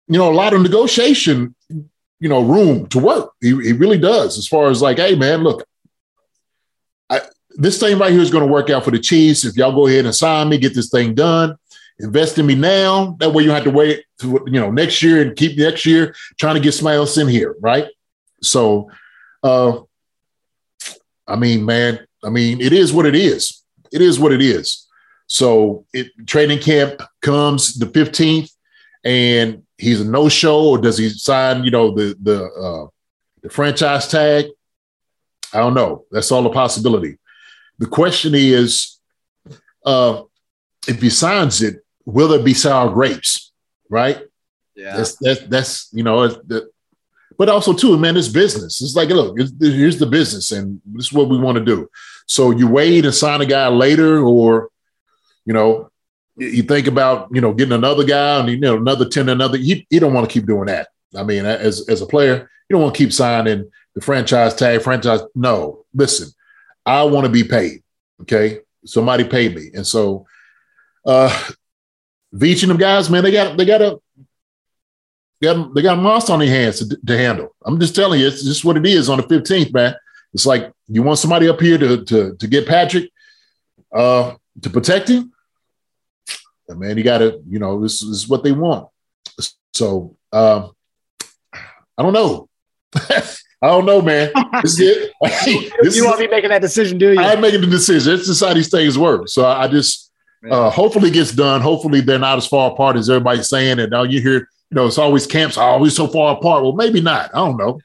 you 0.08 0.18
know 0.18 0.30
a 0.30 0.34
lot 0.34 0.52
of 0.54 0.62
negotiation 0.62 1.54
you 1.68 2.28
know 2.28 2.42
room 2.42 2.86
to 2.88 2.98
work. 2.98 3.30
He, 3.40 3.48
he 3.48 3.72
really 3.72 3.98
does. 3.98 4.38
As 4.38 4.46
far 4.48 4.70
as 4.70 4.80
like, 4.82 4.98
hey 4.98 5.14
man, 5.16 5.42
look, 5.42 5.66
this 7.54 7.78
thing 7.78 7.98
right 7.98 8.12
here 8.12 8.20
is 8.20 8.30
going 8.30 8.46
to 8.46 8.52
work 8.52 8.70
out 8.70 8.84
for 8.84 8.90
the 8.90 8.98
Chiefs. 8.98 9.44
If 9.44 9.56
y'all 9.56 9.74
go 9.74 9.86
ahead 9.86 10.04
and 10.04 10.14
sign 10.14 10.48
me, 10.48 10.58
get 10.58 10.74
this 10.74 10.90
thing 10.90 11.14
done, 11.14 11.56
invest 11.98 12.38
in 12.38 12.46
me 12.46 12.54
now. 12.54 13.16
That 13.20 13.32
way 13.32 13.44
you 13.44 13.50
have 13.50 13.64
to 13.64 13.70
wait 13.70 14.04
to 14.20 14.42
you 14.46 14.60
know 14.60 14.70
next 14.70 15.02
year 15.02 15.22
and 15.22 15.36
keep 15.36 15.56
next 15.58 15.86
year 15.86 16.14
trying 16.38 16.54
to 16.54 16.60
get 16.60 16.72
somebody 16.72 16.96
else 16.96 17.16
in 17.18 17.28
here, 17.28 17.56
right? 17.60 17.86
So, 18.42 18.90
uh, 19.42 19.80
I 21.26 21.36
mean, 21.36 21.64
man, 21.64 22.06
I 22.24 22.30
mean, 22.30 22.60
it 22.60 22.72
is 22.72 22.92
what 22.92 23.06
it 23.06 23.14
is. 23.14 23.62
It 23.92 24.00
is 24.00 24.18
what 24.18 24.32
it 24.32 24.42
is. 24.42 24.88
So, 25.26 25.86
it 25.92 26.08
training 26.26 26.60
camp 26.60 27.02
comes 27.20 27.74
the 27.74 27.86
fifteenth, 27.86 28.50
and 29.04 29.62
he's 29.78 30.00
a 30.00 30.04
no 30.04 30.28
show, 30.28 30.70
or 30.70 30.78
does 30.78 30.98
he 30.98 31.08
sign? 31.08 31.64
You 31.64 31.70
know, 31.70 31.94
the 31.94 32.16
the 32.20 32.44
uh, 32.44 32.88
the 33.42 33.50
franchise 33.50 34.08
tag. 34.08 34.46
I 35.54 35.58
don't 35.58 35.74
know. 35.74 36.06
That's 36.10 36.32
all 36.32 36.46
a 36.46 36.52
possibility. 36.52 37.18
The 37.82 37.88
question 37.88 38.32
is, 38.36 38.98
uh, 39.84 40.22
if 40.86 41.02
he 41.02 41.10
signs 41.10 41.62
it, 41.62 41.74
will 42.04 42.28
there 42.28 42.42
be 42.42 42.54
sour 42.54 42.88
grapes? 42.92 43.50
Right. 43.90 44.18
Yeah. 44.76 44.96
That's 44.96 45.16
that's 45.16 45.40
that's 45.48 45.88
you 45.92 46.04
know, 46.04 46.28
the, 46.28 46.70
but 47.38 47.48
also 47.48 47.72
too, 47.72 47.98
man, 47.98 48.16
it's 48.16 48.28
business. 48.28 48.80
It's 48.80 48.94
like, 48.94 49.08
look, 49.08 49.34
it's, 49.40 49.52
here's 49.60 49.98
the 49.98 50.06
business, 50.06 50.52
and 50.52 50.80
this 50.94 51.06
is 51.06 51.12
what 51.12 51.28
we 51.28 51.38
want 51.38 51.58
to 51.58 51.64
do. 51.64 51.88
So 52.26 52.52
you 52.52 52.68
wait 52.68 53.04
and 53.04 53.12
sign 53.14 53.40
a 53.40 53.46
guy 53.46 53.66
later, 53.68 54.20
or 54.22 54.68
you 55.44 55.52
know, 55.52 55.90
you- 56.36 56.48
you 56.56 56.62
think 56.62 56.86
about 56.86 57.28
you 57.34 57.40
know 57.40 57.52
getting 57.52 57.74
another 57.74 58.04
guy 58.04 58.38
and 58.38 58.48
you 58.48 58.58
know 58.60 58.76
another 58.76 59.08
ten, 59.08 59.28
another. 59.28 59.58
You, 59.58 59.82
you 59.90 59.98
don't 59.98 60.14
want 60.14 60.28
to 60.28 60.32
keep 60.32 60.46
doing 60.46 60.66
that. 60.66 60.86
I 61.16 61.24
mean, 61.24 61.44
as 61.46 61.88
as 61.88 62.00
a 62.00 62.06
player, 62.06 62.48
you 62.68 62.74
don't 62.74 62.82
want 62.82 62.94
to 62.94 62.98
keep 63.02 63.12
signing 63.12 63.68
the 63.96 64.00
franchise 64.00 64.54
tag, 64.54 64.82
franchise. 64.82 65.20
No, 65.34 65.84
listen, 65.92 66.28
I 66.84 67.04
want 67.04 67.26
to 67.26 67.32
be 67.32 67.44
paid. 67.44 67.82
Okay, 68.22 68.60
somebody 68.84 69.24
pay 69.24 69.48
me, 69.48 69.70
and 69.74 69.86
so 69.86 70.26
uh 71.04 71.50
Veach 72.34 72.62
and 72.62 72.70
them 72.70 72.78
guys, 72.78 73.10
man, 73.10 73.22
they 73.22 73.32
got 73.32 73.56
they 73.56 73.64
got 73.64 73.82
a 73.82 73.98
they 75.40 75.52
got, 75.52 75.74
they 75.74 75.82
got 75.82 75.98
a 75.98 76.00
monster 76.00 76.32
on 76.32 76.38
their 76.38 76.48
hands 76.48 76.78
to, 76.78 76.96
to 76.96 77.18
handle. 77.18 77.54
I'm 77.64 77.78
just 77.80 77.96
telling 77.96 78.20
you, 78.20 78.28
it's 78.28 78.44
just 78.44 78.64
what 78.64 78.76
it 78.76 78.86
is 78.86 79.08
on 79.08 79.18
the 79.18 79.24
15th, 79.24 79.74
man. 79.74 79.94
It's 80.32 80.46
like 80.46 80.72
you 80.86 81.02
want 81.02 81.18
somebody 81.18 81.48
up 81.48 81.60
here 81.60 81.76
to 81.78 82.04
to 82.04 82.36
to 82.36 82.46
get 82.46 82.66
Patrick 82.66 83.10
uh 83.94 84.34
to 84.62 84.70
protect 84.70 85.08
him. 85.08 85.32
Man, 86.68 86.96
you 86.96 87.04
gotta, 87.04 87.42
you 87.46 87.58
know, 87.58 87.82
this, 87.82 88.00
this 88.00 88.08
is 88.08 88.28
what 88.28 88.42
they 88.44 88.52
want. 88.52 88.88
So 89.74 90.16
um 90.32 90.72
I 91.52 92.02
don't 92.02 92.14
know. 92.14 92.48
I 93.62 93.68
don't 93.68 93.86
know, 93.86 94.02
man. 94.02 94.30
This 94.62 94.78
is 94.78 94.80
it. 94.80 95.12
This 95.82 95.96
you 95.96 96.02
is- 96.02 96.04
want 96.04 96.20
me 96.20 96.26
making 96.26 96.50
that 96.50 96.60
decision, 96.60 96.98
do 96.98 97.12
you? 97.12 97.20
I'm 97.20 97.40
making 97.40 97.60
the 97.62 97.66
decision. 97.68 98.14
It's 98.14 98.26
just 98.26 98.42
how 98.44 98.52
these 98.52 98.68
things 98.68 98.98
work. 98.98 99.28
So 99.28 99.46
I 99.46 99.68
just 99.68 100.10
uh, 100.50 100.70
hopefully 100.70 101.08
it 101.10 101.14
gets 101.14 101.32
done. 101.32 101.60
Hopefully 101.60 102.00
they're 102.00 102.18
not 102.18 102.38
as 102.38 102.46
far 102.46 102.70
apart 102.72 102.96
as 102.96 103.08
everybody's 103.08 103.48
saying. 103.48 103.78
And 103.78 103.90
now 103.90 104.02
you 104.02 104.20
hear, 104.20 104.34
you 104.40 104.46
know, 104.72 104.86
it's 104.86 104.98
always 104.98 105.26
camps 105.26 105.56
are 105.56 105.70
always 105.70 105.94
so 105.94 106.08
far 106.08 106.36
apart. 106.36 106.62
Well, 106.64 106.72
maybe 106.72 107.00
not. 107.00 107.30
I 107.34 107.38
don't 107.38 107.56
know. 107.56 107.78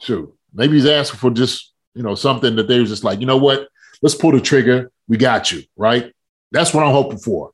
Shoot. 0.00 0.32
Maybe 0.52 0.74
he's 0.74 0.86
asking 0.86 1.18
for 1.18 1.30
just, 1.30 1.72
you 1.94 2.02
know, 2.02 2.14
something 2.14 2.54
that 2.56 2.68
they're 2.68 2.84
just 2.84 3.02
like, 3.02 3.18
you 3.20 3.26
know 3.26 3.36
what? 3.36 3.68
Let's 4.02 4.14
pull 4.14 4.30
the 4.32 4.40
trigger. 4.40 4.92
We 5.08 5.16
got 5.16 5.50
you. 5.50 5.62
Right. 5.76 6.12
That's 6.52 6.72
what 6.72 6.84
I'm 6.84 6.92
hoping 6.92 7.18
for. 7.18 7.50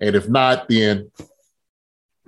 And 0.00 0.14
if 0.14 0.28
not, 0.28 0.68
then 0.68 1.10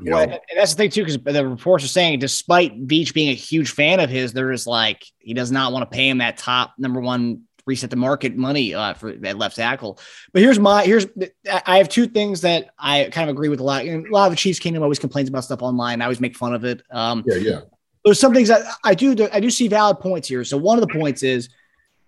you 0.01 0.13
Well, 0.13 0.27
know, 0.27 0.33
and 0.33 0.41
that's 0.57 0.75
the 0.75 0.77
thing 0.77 0.91
too, 0.91 1.05
because 1.05 1.19
the 1.19 1.49
reports 1.49 1.85
are 1.85 1.89
saying, 1.89 2.21
despite 2.21 2.87
Veach 2.87 3.13
being 3.13 3.31
a 3.31 3.35
huge 3.35 3.71
fan 3.71 4.01
of 4.01 4.11
his, 4.11 4.33
there 4.33 4.53
is 4.53 4.67
like 4.67 5.05
he 5.19 5.35
does 5.35 5.51
not 5.51 5.73
want 5.73 5.91
to 5.91 5.95
pay 5.95 6.09
him 6.09 6.19
that 6.19 6.37
top 6.37 6.75
number 6.79 7.01
one 7.01 7.43
reset 7.67 7.91
the 7.91 7.97
market 7.97 8.35
money 8.35 8.75
uh, 8.75 8.95
for 8.95 9.13
that 9.13 9.37
left 9.37 9.57
tackle. 9.57 9.99
But 10.33 10.43
here's 10.43 10.59
my 10.59 10.85
here's 10.85 11.07
I 11.49 11.63
I 11.67 11.79
have 11.79 11.89
two 11.89 12.07
things 12.07 12.41
that 12.41 12.71
I 12.79 13.09
kind 13.13 13.29
of 13.29 13.35
agree 13.35 13.49
with 13.49 13.61
a 13.61 13.65
lot. 13.65 13.85
And 13.85 14.07
a 14.07 14.11
lot 14.11 14.27
of 14.27 14.33
the 14.33 14.37
Chiefs 14.37 14.59
Kingdom 14.59 14.83
always 14.83 14.99
complains 14.99 15.29
about 15.29 15.45
stuff 15.45 15.63
online. 15.63 16.01
I 16.01 16.07
always 16.07 16.21
make 16.21 16.37
fun 16.37 16.55
of 16.55 16.65
it. 16.65 16.83
Um, 16.91 17.23
yeah, 17.27 17.37
yeah. 17.37 17.61
there's 18.05 18.19
some 18.19 18.33
things 18.33 18.49
that 18.49 18.63
I 18.83 18.95
do 18.95 19.29
I 19.33 19.39
do 19.39 19.51
see 19.51 19.69
valid 19.69 20.01
points 20.01 20.27
here. 20.27 20.43
So 20.45 20.57
one 20.57 20.81
of 20.81 20.89
the 20.89 20.93
points 20.93 21.23
is 21.23 21.51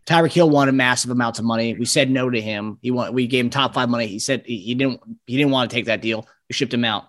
Tyreek 0.07 0.33
Hill 0.33 0.49
wanted 0.49 0.73
massive 0.73 1.11
amounts 1.11 1.39
of 1.39 1.45
money. 1.45 1.75
We 1.75 1.85
said 1.85 2.11
no 2.11 2.31
to 2.31 2.41
him. 2.41 2.79
He 2.83 2.91
want 2.91 3.13
we 3.13 3.27
gave 3.27 3.45
him 3.45 3.51
top 3.51 3.75
five 3.75 3.89
money. 3.89 4.07
He 4.07 4.19
said 4.19 4.43
he, 4.47 4.59
he 4.59 4.75
didn't 4.75 5.01
he 5.27 5.37
didn't 5.37 5.53
want 5.53 5.71
to 5.71 5.77
take 5.77 5.87
that 5.87 6.01
deal. 6.01 6.27
We 6.49 6.55
shipped 6.55 6.73
him 6.73 6.85
out. 6.85 7.05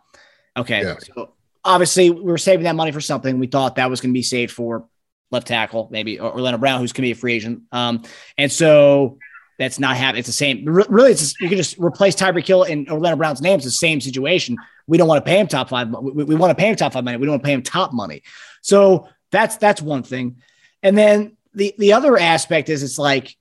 Okay. 0.58 0.84
Yeah. 0.84 0.96
So 1.00 1.34
obviously 1.64 2.10
we 2.10 2.24
were 2.24 2.38
saving 2.38 2.64
that 2.66 2.76
money 2.76 2.92
for 2.92 3.02
something. 3.02 3.40
We 3.40 3.48
thought 3.48 3.76
that 3.76 3.90
was 3.90 4.02
going 4.02 4.12
to 4.12 4.18
be 4.18 4.24
saved 4.24 4.52
for 4.52 4.88
left 5.32 5.48
tackle, 5.48 5.88
maybe 5.92 6.20
or 6.20 6.32
Orlando 6.32 6.58
Brown, 6.58 6.80
who's 6.80 6.92
going 6.92 7.04
to 7.04 7.08
be 7.08 7.12
a 7.12 7.16
free 7.16 7.34
agent. 7.34 7.64
Um, 7.72 8.04
and 8.38 8.52
so 8.52 9.18
that's 9.58 9.80
not 9.80 9.96
happening. 9.96 10.20
It's 10.20 10.28
the 10.28 10.34
same. 10.34 10.66
Re- 10.66 10.86
Really, 10.90 11.12
it's 11.12 11.22
just, 11.22 11.40
you 11.40 11.48
can 11.48 11.58
just 11.58 11.78
replace 11.78 12.16
Tyreek 12.16 12.46
Hill 12.48 12.64
and 12.64 12.90
Orlando 12.90 13.16
Brown's 13.16 13.42
name. 13.42 13.56
It's 13.56 13.66
the 13.66 13.72
same 13.72 14.02
situation. 14.02 14.58
We 14.88 14.98
don't 14.98 15.08
want 15.08 15.24
to 15.24 15.30
pay 15.30 15.40
him 15.40 15.48
top 15.48 15.70
five. 15.70 15.90
We, 15.90 16.24
we 16.24 16.36
want 16.36 16.52
to 16.52 16.62
pay 16.62 16.70
him 16.70 16.76
top 16.76 16.94
five 16.94 17.04
money. 17.04 17.18
We 17.18 17.26
don't 17.26 17.34
want 17.34 17.44
to 17.44 17.48
pay 17.48 17.54
him 17.54 17.62
top 17.62 17.94
money. 17.94 18.24
So 18.62 19.08
that's 19.32 19.58
that's 19.58 19.82
one 19.82 20.04
thing. 20.04 20.38
And 20.84 20.98
then 20.98 21.38
the 21.54 21.74
the 21.78 21.94
other 21.94 22.18
aspect 22.18 22.70
is 22.70 22.84
it's 22.84 22.98
like, 22.98 23.36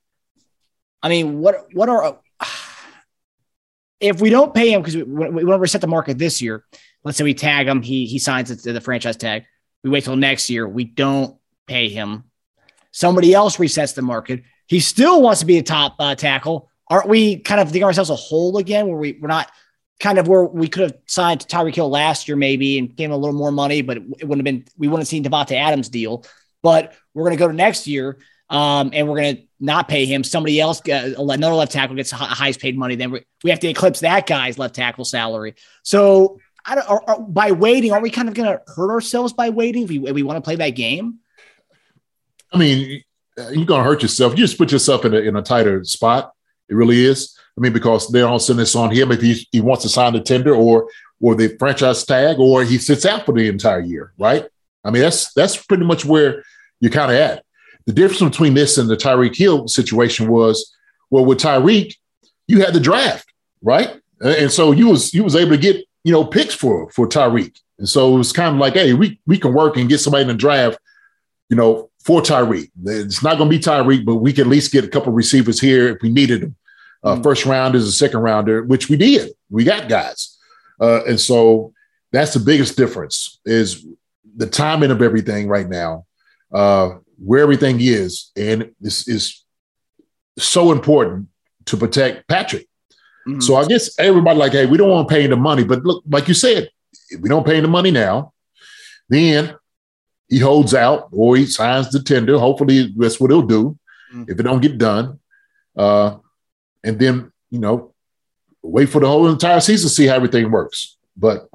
I 1.03 1.09
mean, 1.09 1.41
what 1.41 1.67
what 1.73 1.89
are 1.89 2.21
if 4.01 4.21
we 4.21 4.31
don't 4.31 4.55
pay 4.55 4.73
him 4.73 4.83
because 4.83 4.97
we, 4.97 5.03
we 5.03 5.45
want 5.45 5.59
to 5.59 5.59
reset 5.59 5.81
the 5.81 5.87
market 5.87 6.19
this 6.19 6.41
year? 6.41 6.65
Let's 7.05 7.19
say 7.19 7.25
we 7.25 7.35
tag 7.35 7.67
him, 7.67 7.83
he 7.83 8.07
he 8.07 8.19
signs 8.19 8.51
it 8.51 8.61
to 8.61 8.73
the 8.73 8.81
franchise 8.81 9.17
tag. 9.17 9.45
We 9.83 9.91
wait 9.91 10.05
till 10.05 10.17
next 10.17 10.51
year. 10.51 10.69
We 10.69 10.85
don't 10.85 11.37
pay 11.67 11.89
him. 11.89 12.25
Somebody 12.93 13.33
else 13.33 13.57
resets 13.57 13.95
the 13.95 14.03
market. 14.03 14.43
He 14.67 14.81
still 14.81 15.23
wants 15.23 15.41
to 15.41 15.47
be 15.47 15.59
a 15.59 15.63
top 15.63 15.97
uh, 15.99 16.15
tackle. 16.15 16.69
Aren't 16.89 17.09
we 17.09 17.39
kind 17.39 17.61
of 17.61 17.69
digging 17.69 17.85
ourselves 17.85 18.11
a 18.11 18.17
hole 18.17 18.59
again 18.59 18.89
where 18.89 18.97
we, 18.97 19.19
we're 19.21 19.29
not 19.29 19.51
kind 20.01 20.19
of 20.19 20.27
where 20.27 20.45
we 20.45 20.67
could 20.67 20.83
have 20.83 20.95
signed 21.07 21.41
Tyreek 21.41 21.75
Hill 21.75 21.89
last 21.89 22.27
year 22.27 22.37
maybe 22.37 22.79
and 22.79 22.95
gave 22.97 23.07
him 23.07 23.13
a 23.13 23.17
little 23.17 23.37
more 23.37 23.53
money, 23.53 23.83
but 23.83 23.99
it, 23.99 24.03
it 24.21 24.25
wouldn't 24.25 24.39
have 24.39 24.45
been, 24.45 24.65
we 24.77 24.89
wouldn't 24.89 25.03
have 25.03 25.09
seen 25.09 25.23
Davante 25.23 25.53
Adams 25.53 25.89
deal. 25.89 26.25
But 26.63 26.95
we're 27.15 27.25
going 27.25 27.37
to 27.37 27.39
go 27.39 27.49
to 27.49 27.55
next 27.55 27.87
year 27.87 28.19
um, 28.49 28.91
and 28.93 29.09
we're 29.09 29.21
going 29.21 29.37
to 29.37 29.43
not 29.61 29.89
pay 29.89 30.07
him. 30.07 30.25
Somebody 30.25 30.59
else, 30.59 30.81
uh, 30.89 31.15
another 31.19 31.55
left 31.55 31.73
tackle 31.73 31.97
gets 31.97 32.11
the 32.11 32.17
highest 32.17 32.61
paid 32.61 32.77
money. 32.77 32.97
Then 32.97 33.13
we, 33.13 33.25
we 33.45 33.51
have 33.51 33.61
to 33.61 33.69
eclipse 33.69 34.01
that 34.01 34.27
guy's 34.27 34.59
left 34.59 34.75
tackle 34.75 35.05
salary. 35.05 35.55
So 35.83 36.41
I 36.67 36.75
don't, 36.75 36.89
are, 36.89 37.03
are, 37.07 37.21
by 37.21 37.53
waiting, 37.53 37.93
are 37.93 38.01
we 38.01 38.11
kind 38.11 38.29
of 38.29 38.35
going 38.35 38.49
to 38.49 38.61
hurt 38.73 38.91
ourselves 38.91 39.33
by 39.33 39.51
waiting 39.51 39.85
if 39.85 39.89
we, 39.91 39.99
we 39.99 40.23
want 40.23 40.37
to 40.37 40.43
play 40.43 40.57
that 40.57 40.71
game? 40.71 41.19
I 42.53 42.59
mean, 42.59 43.03
you're 43.53 43.65
gonna 43.65 43.85
hurt 43.85 44.03
yourself. 44.03 44.33
You 44.33 44.39
just 44.39 44.59
put 44.59 44.73
yourself 44.73 45.05
in 45.05 45.15
a 45.15 45.19
in 45.19 45.37
a 45.37 45.43
tighter 45.43 45.85
spot. 45.85 46.33
It 46.69 46.75
really 46.75 47.05
is. 47.05 47.37
I 47.57 47.61
mean, 47.61 47.73
because 47.73 48.09
they're 48.09 48.27
all 48.27 48.39
sending 48.39 48.61
this 48.61 48.77
on 48.77 48.91
him 48.91 49.13
if 49.13 49.21
he, 49.21 49.47
he 49.51 49.61
wants 49.61 49.83
to 49.83 49.89
sign 49.89 50.13
the 50.13 50.21
tender 50.21 50.55
or 50.55 50.89
or 51.21 51.35
the 51.35 51.57
franchise 51.59 52.05
tag, 52.05 52.39
or 52.39 52.65
he 52.65 52.79
sits 52.79 53.05
out 53.05 53.27
for 53.27 53.33
the 53.33 53.49
entire 53.49 53.81
year, 53.81 54.13
right? 54.19 54.47
I 54.85 54.91
mean, 54.91 55.03
that's 55.03 55.33
that's 55.35 55.57
pretty 55.57 55.85
much 55.85 56.05
where 56.05 56.43
you're 56.81 56.93
kind 56.93 57.11
of 57.11 57.17
at. 57.17 57.45
The 57.87 57.93
difference 57.93 58.23
between 58.23 58.55
this 58.55 58.79
and 58.79 58.89
the 58.89 58.97
Tyreek 58.97 59.37
Hill 59.37 59.69
situation 59.69 60.29
was, 60.29 60.75
well, 61.11 61.25
with 61.25 61.39
Tyreek, 61.39 61.97
you 62.47 62.61
had 62.61 62.75
the 62.75 62.81
draft, 62.81 63.27
right? 63.63 64.01
And 64.21 64.51
so 64.51 64.73
you 64.73 64.89
was 64.89 65.15
you 65.15 65.25
was 65.25 65.37
able 65.37 65.53
to 65.53 65.59
get 65.59 65.85
you 66.05 66.13
know 66.13 66.25
picks 66.25 66.55
for 66.55 66.91
for 66.91 67.09
Tyreek, 67.09 67.59
and 67.79 67.89
so 67.89 68.15
it 68.15 68.19
was 68.19 68.33
kind 68.33 68.55
of 68.55 68.61
like, 68.61 68.75
hey, 68.75 68.95
we 68.95 69.21
we 69.27 69.39
can 69.39 69.55
work 69.55 69.77
and 69.77 69.89
get 69.89 69.99
somebody 69.99 70.23
in 70.23 70.29
the 70.29 70.35
draft, 70.35 70.79
you 71.49 71.57
know, 71.57 71.91
for 72.05 72.21
Tyreek. 72.21 72.71
It's 72.85 73.23
not 73.23 73.39
going 73.39 73.51
to 73.51 73.57
be 73.57 73.63
Tyreek, 73.63 74.05
but 74.05 74.17
we 74.17 74.33
can 74.33 74.43
at 74.43 74.51
least 74.51 74.73
get 74.73 74.85
a 74.85 74.89
couple 74.89 75.13
receivers 75.13 75.61
here 75.61 75.89
if 75.89 76.03
we 76.03 76.09
needed 76.09 76.43
them. 76.43 76.57
Uh, 77.03 77.17
Mm. 77.17 77.23
First 77.23 77.47
rounders, 77.47 77.87
a 77.87 77.93
second 77.93 78.21
rounder, 78.21 78.63
which 78.63 78.89
we 78.89 78.97
did. 78.97 79.33
We 79.49 79.65
got 79.65 79.89
guys, 79.89 80.37
uh, 80.81 81.05
and 81.05 81.19
so 81.19 81.73
that's 82.13 82.35
the 82.35 82.41
biggest 82.41 82.77
difference 82.77 83.41
is 83.45 83.87
the 84.37 84.47
timing 84.47 84.91
of 84.91 85.01
everything 85.01 85.49
right 85.49 85.69
now, 85.69 86.07
uh, 86.53 86.91
where 87.19 87.43
everything 87.43 87.79
is, 87.81 88.33
and 88.37 88.73
this 88.81 89.09
is 89.09 89.45
so 90.39 90.73
important 90.73 91.29
to 91.67 91.77
protect 91.77 92.29
Patrick. 92.29 92.69
Mhm. 93.37 93.43
So 93.43 93.57
I 93.57 93.65
guess 93.67 93.99
everybody 93.99 94.39
like, 94.39 94.53
hey, 94.53 94.67
we 94.67 94.77
don't 94.79 94.91
want 94.91 95.09
to 95.09 95.15
pay 95.15 95.27
the 95.27 95.37
money, 95.37 95.65
but 95.65 95.85
look, 95.85 96.03
like 96.09 96.29
you 96.29 96.35
said, 96.35 96.71
if 97.11 97.21
we 97.21 97.29
don't 97.29 97.47
pay 97.47 97.61
the 97.61 97.69
money 97.69 97.91
now, 97.91 98.33
then 99.09 99.55
he 100.29 100.39
holds 100.39 100.75
out 100.75 101.09
or 101.13 101.37
he 101.37 101.47
signs 101.47 101.91
the 101.91 102.01
tender. 102.03 102.39
Hopefully, 102.39 102.93
that's 102.97 103.19
what 103.21 103.31
he'll 103.31 103.43
do 103.43 103.77
Mm. 104.15 104.29
if 104.29 104.39
it 104.41 104.43
don't 104.43 104.61
get 104.63 104.77
done. 104.79 105.19
Uh, 105.77 106.17
and 106.85 106.99
then 106.99 107.33
you 107.51 107.59
know, 107.59 107.93
wait 108.63 108.89
for 108.89 109.01
the 109.01 109.07
whole 109.09 109.29
entire 109.29 109.61
season 109.61 109.89
to 109.89 109.95
see 109.95 110.07
how 110.07 110.15
everything 110.15 110.51
works. 110.51 110.97
But 111.17 111.49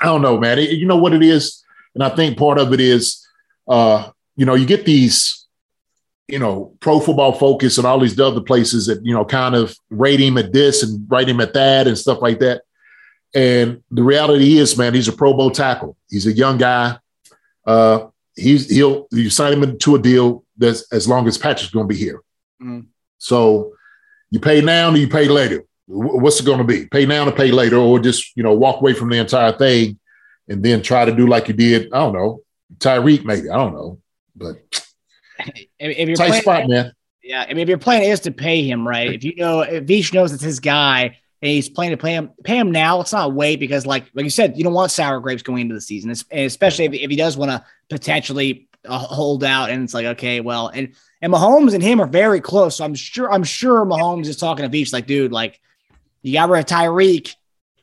I 0.00 0.06
don't 0.06 0.22
know, 0.22 0.38
man. 0.38 0.58
It- 0.58 0.78
you 0.78 0.86
know 0.86 0.96
what 0.98 1.12
it 1.12 1.22
is, 1.22 1.62
and 1.94 2.02
I 2.04 2.10
think 2.10 2.38
part 2.38 2.58
of 2.58 2.72
it 2.72 2.80
is, 2.80 3.26
uh, 3.68 4.10
you 4.36 4.46
know, 4.46 4.54
you 4.54 4.66
get 4.66 4.84
these, 4.86 5.39
you 6.30 6.38
know, 6.38 6.74
pro 6.80 7.00
football 7.00 7.32
focus 7.32 7.78
and 7.78 7.86
all 7.86 8.00
these 8.00 8.18
other 8.18 8.40
places 8.40 8.86
that 8.86 9.04
you 9.04 9.12
know 9.12 9.24
kind 9.24 9.54
of 9.54 9.74
rate 9.90 10.20
him 10.20 10.38
at 10.38 10.52
this 10.52 10.82
and 10.82 11.06
rate 11.10 11.28
him 11.28 11.40
at 11.40 11.54
that 11.54 11.86
and 11.86 11.98
stuff 11.98 12.20
like 12.20 12.38
that. 12.40 12.62
And 13.34 13.82
the 13.90 14.02
reality 14.02 14.58
is, 14.58 14.76
man, 14.76 14.94
he's 14.94 15.08
a 15.08 15.12
Pro 15.12 15.32
Bowl 15.32 15.50
tackle. 15.50 15.96
He's 16.08 16.26
a 16.26 16.32
young 16.32 16.58
guy. 16.58 16.98
Uh, 17.64 18.08
he's 18.36 18.68
he'll 18.68 19.06
you 19.10 19.30
sign 19.30 19.52
him 19.52 19.62
into 19.62 19.94
a 19.94 19.98
deal 19.98 20.44
that's 20.56 20.90
as 20.92 21.08
long 21.08 21.26
as 21.28 21.38
Patrick's 21.38 21.72
going 21.72 21.88
to 21.88 21.94
be 21.94 21.98
here. 21.98 22.20
Mhm. 22.62 22.86
So 23.18 23.72
you 24.30 24.40
pay 24.40 24.60
now 24.60 24.90
or 24.90 24.96
you 24.96 25.08
pay 25.08 25.28
later. 25.28 25.64
What's 25.86 26.38
it 26.40 26.46
going 26.46 26.58
to 26.58 26.64
be? 26.64 26.86
Pay 26.86 27.04
now 27.06 27.24
to 27.24 27.32
pay 27.32 27.50
later, 27.50 27.76
or 27.76 27.98
just 27.98 28.36
you 28.36 28.42
know 28.42 28.54
walk 28.54 28.80
away 28.80 28.94
from 28.94 29.10
the 29.10 29.18
entire 29.18 29.52
thing 29.52 29.98
and 30.48 30.62
then 30.62 30.82
try 30.82 31.04
to 31.04 31.14
do 31.14 31.26
like 31.26 31.48
you 31.48 31.54
did. 31.54 31.92
I 31.92 31.98
don't 31.98 32.12
know, 32.12 32.42
Tyreek 32.78 33.24
maybe. 33.24 33.50
I 33.50 33.56
don't 33.56 33.74
know, 33.74 33.98
but 34.36 34.58
If, 35.78 35.98
if 35.98 36.08
you're 36.08 36.16
tight 36.16 36.28
playing, 36.28 36.42
spot, 36.42 36.68
man. 36.68 36.92
yeah, 37.22 37.42
I 37.42 37.48
mean, 37.48 37.58
if 37.58 37.68
your 37.68 37.78
plan 37.78 38.02
is 38.02 38.20
to 38.20 38.30
pay 38.30 38.62
him, 38.62 38.86
right? 38.86 39.14
If 39.14 39.24
you 39.24 39.36
know, 39.36 39.60
if 39.60 39.84
Veach 39.84 40.12
knows 40.12 40.32
it's 40.32 40.42
his 40.42 40.60
guy 40.60 41.16
and 41.42 41.50
he's 41.50 41.68
planning 41.68 41.96
to 41.96 42.02
pay 42.02 42.12
him, 42.12 42.30
pay 42.44 42.58
him 42.58 42.70
now. 42.70 42.98
Let's 42.98 43.12
not 43.12 43.32
wait 43.32 43.60
because, 43.60 43.86
like, 43.86 44.10
like 44.14 44.24
you 44.24 44.30
said, 44.30 44.56
you 44.56 44.64
don't 44.64 44.74
want 44.74 44.90
sour 44.90 45.20
grapes 45.20 45.42
going 45.42 45.62
into 45.62 45.74
the 45.74 45.80
season, 45.80 46.10
and 46.10 46.40
especially 46.44 46.84
if, 46.84 46.92
if 46.92 47.10
he 47.10 47.16
does 47.16 47.36
want 47.36 47.50
to 47.50 47.64
potentially 47.88 48.68
uh, 48.86 48.98
hold 48.98 49.44
out. 49.44 49.70
And 49.70 49.82
it's 49.82 49.94
like, 49.94 50.06
okay, 50.06 50.40
well, 50.40 50.68
and 50.68 50.94
and 51.22 51.32
Mahomes 51.32 51.74
and 51.74 51.82
him 51.82 52.00
are 52.00 52.06
very 52.06 52.40
close. 52.40 52.76
So 52.76 52.84
I'm 52.84 52.94
sure, 52.94 53.32
I'm 53.32 53.44
sure 53.44 53.84
Mahomes 53.84 54.26
is 54.26 54.36
talking 54.36 54.68
to 54.68 54.76
Veach, 54.76 54.92
like, 54.92 55.06
dude, 55.06 55.32
like, 55.32 55.60
you 56.22 56.32
got 56.34 56.48
rid 56.48 56.60
of 56.60 56.66
Tyreek. 56.66 57.34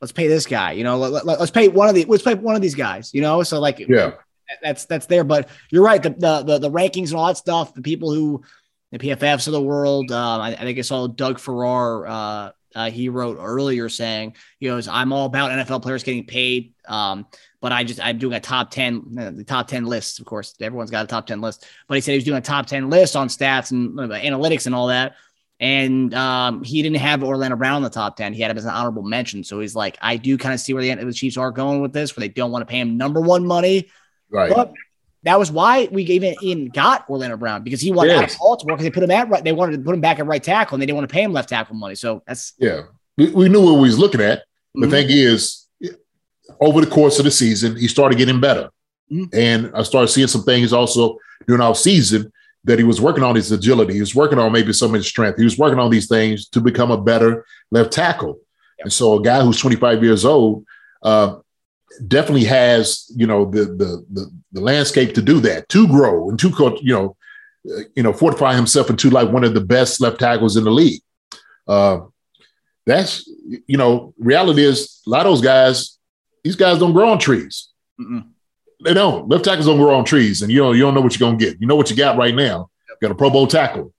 Let's 0.01 0.11
pay 0.11 0.27
this 0.27 0.45
guy. 0.45 0.73
You 0.73 0.83
know, 0.83 0.97
let, 0.97 1.25
let, 1.25 1.39
us 1.39 1.49
pay 1.49 1.67
one 1.67 1.89
of 1.89 1.95
the 1.95 2.05
let's 2.05 2.23
pay 2.23 2.35
one 2.35 2.55
of 2.55 2.61
these 2.61 2.75
guys. 2.75 3.13
You 3.13 3.21
know, 3.21 3.41
so 3.43 3.59
like, 3.59 3.79
Yeah, 3.79 4.13
that's 4.61 4.85
that's 4.85 5.05
there. 5.05 5.23
But 5.23 5.49
you're 5.69 5.83
right. 5.83 6.01
The 6.01 6.09
the 6.09 6.43
the, 6.43 6.59
the 6.59 6.71
rankings 6.71 7.09
and 7.09 7.15
all 7.15 7.27
that 7.27 7.37
stuff. 7.37 7.73
The 7.73 7.81
people 7.81 8.13
who 8.13 8.43
the 8.91 8.99
PFFs 8.99 9.47
of 9.47 9.53
the 9.53 9.61
world. 9.61 10.11
Um, 10.11 10.41
I, 10.41 10.49
I 10.53 10.61
think 10.61 10.77
I 10.77 10.81
saw 10.81 11.07
Doug 11.07 11.39
Farrar. 11.39 12.07
Uh, 12.07 12.51
uh, 12.75 12.91
he 12.91 13.09
wrote 13.09 13.37
earlier 13.39 13.89
saying, 13.89 14.35
he 14.59 14.67
goes, 14.67 14.87
"I'm 14.87 15.11
all 15.11 15.25
about 15.25 15.51
NFL 15.51 15.81
players 15.81 16.03
getting 16.03 16.25
paid." 16.25 16.73
Um, 16.87 17.25
but 17.59 17.71
I 17.71 17.83
just 17.83 17.99
I'm 17.99 18.17
doing 18.17 18.35
a 18.35 18.39
top 18.39 18.71
ten, 18.71 19.15
uh, 19.19 19.31
the 19.31 19.43
top 19.43 19.67
ten 19.67 19.85
lists. 19.85 20.19
Of 20.19 20.25
course, 20.25 20.53
everyone's 20.61 20.91
got 20.91 21.03
a 21.03 21.07
top 21.07 21.25
ten 21.25 21.41
list. 21.41 21.65
But 21.87 21.95
he 21.95 22.01
said 22.01 22.11
he 22.11 22.17
was 22.17 22.25
doing 22.25 22.37
a 22.37 22.41
top 22.41 22.67
ten 22.67 22.89
list 22.89 23.15
on 23.15 23.29
stats 23.29 23.71
and 23.71 23.99
uh, 23.99 24.19
analytics 24.19 24.67
and 24.67 24.75
all 24.75 24.87
that. 24.87 25.15
And 25.59 26.13
um, 26.13 26.63
he 26.63 26.83
didn't 26.83 26.97
have 26.97 27.23
Orlando 27.23 27.57
Brown 27.57 27.77
in 27.77 27.83
the 27.83 27.89
top 27.89 28.15
10. 28.15 28.33
He 28.33 28.41
had 28.41 28.51
him 28.51 28.57
as 28.57 28.65
an 28.65 28.71
honorable 28.71 29.01
mention. 29.01 29.43
So 29.43 29.59
he's 29.59 29.75
like, 29.75 29.97
I 30.01 30.17
do 30.17 30.37
kind 30.37 30.53
of 30.53 30.59
see 30.59 30.73
where 30.73 30.83
the, 30.83 31.03
the 31.03 31.13
Chiefs 31.13 31.35
are 31.35 31.51
going 31.51 31.81
with 31.81 31.93
this, 31.93 32.15
where 32.15 32.21
they 32.21 32.31
don't 32.31 32.51
want 32.51 32.61
to 32.61 32.71
pay 32.71 32.79
him 32.79 32.95
number 32.95 33.19
one 33.19 33.45
money. 33.45 33.89
Right. 34.29 34.51
But 34.53 34.73
that 35.23 35.39
was 35.39 35.51
why 35.51 35.87
we 35.91 36.03
even, 36.03 36.35
even 36.41 36.69
got 36.69 37.09
Orlando 37.09 37.37
Brown 37.37 37.63
because 37.63 37.81
he 37.81 37.91
wanted 37.91 38.13
out 38.15 38.31
of 38.31 38.37
Baltimore 38.37 38.77
because 38.77 38.85
they 38.85 38.91
put 38.91 39.03
him 39.03 39.11
at 39.11 39.29
right. 39.29 39.43
They 39.43 39.51
wanted 39.51 39.77
to 39.77 39.83
put 39.83 39.93
him 39.93 40.01
back 40.01 40.19
at 40.19 40.25
right 40.25 40.41
tackle 40.41 40.75
and 40.75 40.81
they 40.81 40.85
didn't 40.85 40.97
want 40.97 41.09
to 41.09 41.13
pay 41.13 41.23
him 41.23 41.33
left 41.33 41.49
tackle 41.49 41.75
money. 41.75 41.95
So 41.95 42.21
that's 42.27 42.53
Yeah, 42.59 42.81
we, 43.17 43.31
we 43.31 43.49
knew 43.49 43.61
what 43.61 43.73
we 43.73 43.87
was 43.87 43.97
looking 43.99 44.21
at. 44.21 44.43
The 44.75 44.87
Mhm. 44.87 44.91
thing 44.91 45.07
is, 45.09 45.67
over 46.61 46.81
the 46.81 46.89
course 46.89 47.19
of 47.19 47.25
the 47.25 47.31
season, 47.31 47.75
he 47.75 47.87
started 47.87 48.17
getting 48.17 48.39
better, 48.39 48.69
Mhm. 49.11 49.29
and 49.33 49.71
I 49.73 49.83
started 49.83 50.07
seeing 50.09 50.27
some 50.27 50.43
things 50.43 50.71
also 50.71 51.17
during 51.47 51.61
our 51.61 51.75
season 51.75 52.31
that 52.63 52.77
he 52.79 52.83
was 52.85 52.99
working 53.01 53.23
on 53.23 53.35
his 53.35 53.51
agility. 53.51 53.93
He 53.93 53.99
was 53.99 54.13
working 54.15 54.39
on 54.39 54.51
maybe 54.51 54.73
some 54.73 54.91
of 54.91 54.95
his 54.95 55.07
strength. 55.07 55.37
He 55.37 55.43
was 55.43 55.57
working 55.57 55.79
on 55.79 55.89
these 55.89 56.07
things 56.07 56.47
to 56.49 56.61
become 56.61 56.91
a 56.91 56.97
better 57.01 57.45
left 57.71 57.91
tackle. 57.91 58.39
And 58.79 58.91
so, 58.91 59.17
a 59.17 59.21
guy 59.21 59.41
who's 59.41 59.57
25 59.59 60.03
years 60.03 60.25
old 60.25 60.63
uh, 61.03 61.35
definitely 62.07 62.45
has, 62.45 63.11
you 63.15 63.27
know, 63.27 63.49
the, 63.49 63.65
the 63.65 64.05
the 64.11 64.31
the 64.51 64.61
landscape 64.61 65.13
to 65.15 65.21
do 65.21 65.39
that, 65.41 65.69
to 65.69 65.87
grow 65.87 66.29
and 66.29 66.39
to, 66.39 66.77
you 66.81 66.93
know, 66.93 67.15
uh, 67.69 67.81
you 67.95 68.03
know, 68.03 68.13
fortify 68.13 68.55
himself 68.55 68.89
into 68.89 69.09
like 69.09 69.31
one 69.31 69.43
of 69.43 69.53
the 69.53 69.61
best 69.61 70.01
left 70.01 70.19
tackles 70.19 70.57
in 70.57 70.63
the 70.63 70.71
league. 70.71 71.01
Uh, 71.67 72.01
that's 72.85 73.27
you 73.67 73.77
know, 73.77 74.13
reality 74.17 74.63
is 74.63 75.01
a 75.05 75.09
lot 75.09 75.25
of 75.25 75.31
those 75.31 75.41
guys, 75.41 75.97
these 76.43 76.55
guys 76.55 76.79
don't 76.79 76.93
grow 76.93 77.09
on 77.09 77.19
trees. 77.19 77.69
Mm-mm. 77.99 78.27
They 78.83 78.93
don't. 78.93 79.27
Left 79.27 79.43
tackles 79.43 79.65
don't 79.65 79.77
grow 79.77 79.95
on 79.95 80.05
trees, 80.05 80.41
and 80.41 80.51
you 80.51 80.61
know 80.61 80.71
you 80.71 80.83
don't 80.83 80.93
know 80.93 81.01
what 81.01 81.17
you're 81.17 81.27
gonna 81.27 81.37
get. 81.37 81.59
You 81.59 81.67
know 81.67 81.75
what 81.75 81.89
you 81.89 81.95
got 81.95 82.17
right 82.17 82.35
now. 82.35 82.69
Got 83.01 83.11
a 83.11 83.15
Pro 83.15 83.29
Bowl 83.29 83.47
tackle, 83.47 83.93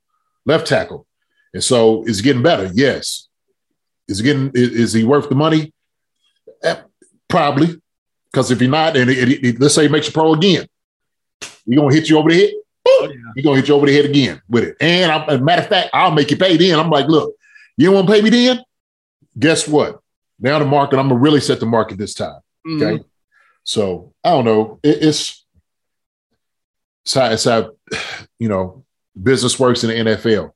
left 0.44 0.66
tackle, 0.66 1.06
and 1.52 1.62
so 1.62 2.04
is 2.04 2.20
it 2.20 2.22
getting 2.22 2.42
better? 2.42 2.70
Yes. 2.74 3.28
Is 4.08 4.20
it 4.20 4.24
getting? 4.24 4.50
Is, 4.54 4.70
is 4.70 4.92
he 4.92 5.04
worth 5.04 5.28
the 5.28 5.34
money? 5.34 5.72
Probably, 7.28 7.80
because 8.32 8.50
if 8.50 8.60
you're 8.60 8.70
not, 8.70 8.96
and 8.96 9.10
it, 9.10 9.18
it- 9.28 9.44
it- 9.44 9.60
let's 9.60 9.74
say 9.74 9.82
he 9.82 9.88
makes 9.88 10.08
a 10.08 10.12
pro 10.12 10.32
again, 10.34 10.66
he 11.66 11.76
gonna 11.76 11.94
hit 11.94 12.08
you 12.08 12.18
over 12.18 12.30
the 12.30 12.36
head. 12.38 12.52
He 13.36 13.42
gonna 13.42 13.56
hit 13.56 13.68
you 13.68 13.74
over 13.74 13.86
the 13.86 13.94
head 13.94 14.06
again 14.06 14.40
with 14.48 14.64
it. 14.64 14.76
And 14.80 15.12
I'm, 15.12 15.28
as 15.28 15.40
a 15.40 15.44
matter 15.44 15.62
of 15.62 15.68
fact, 15.68 15.90
I'll 15.92 16.10
make 16.10 16.30
you 16.30 16.36
pay 16.36 16.56
then. 16.56 16.78
I'm 16.78 16.90
like, 16.90 17.06
look, 17.06 17.34
you 17.76 17.86
don't 17.86 17.94
want 17.96 18.06
to 18.08 18.12
pay 18.14 18.22
me 18.22 18.30
then? 18.30 18.60
Guess 19.38 19.68
what? 19.68 20.00
Now 20.40 20.58
the 20.58 20.64
market, 20.64 20.98
I'm 20.98 21.08
gonna 21.08 21.20
really 21.20 21.40
set 21.40 21.60
the 21.60 21.66
market 21.66 21.98
this 21.98 22.14
time. 22.14 22.40
mm-hmm. 22.66 22.82
Okay. 22.82 23.04
So 23.64 24.14
I 24.24 24.30
don't 24.30 24.44
know. 24.46 24.80
It, 24.82 25.02
it's 25.02 25.44
it's 27.04 27.14
how, 27.14 27.26
it's 27.30 27.44
how 27.44 27.72
you 28.38 28.48
know 28.48 28.84
business 29.20 29.58
works 29.60 29.84
in 29.84 29.90
the 29.90 30.12
NFL, 30.12 30.52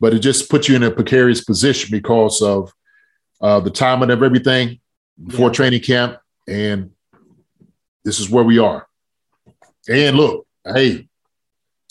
but 0.00 0.14
it 0.14 0.20
just 0.20 0.48
puts 0.50 0.68
you 0.68 0.76
in 0.76 0.82
a 0.82 0.90
precarious 0.90 1.44
position 1.44 1.90
because 1.90 2.40
of 2.42 2.72
uh, 3.40 3.60
the 3.60 3.70
timing 3.70 4.10
of 4.10 4.22
everything 4.22 4.80
before 5.26 5.48
Yeah. 5.48 5.52
training 5.52 5.82
camp, 5.82 6.18
and 6.46 6.90
this 8.04 8.20
is 8.20 8.30
where 8.30 8.44
we 8.44 8.58
are. 8.58 8.86
And 9.88 10.16
look, 10.16 10.46
hey, 10.74 11.08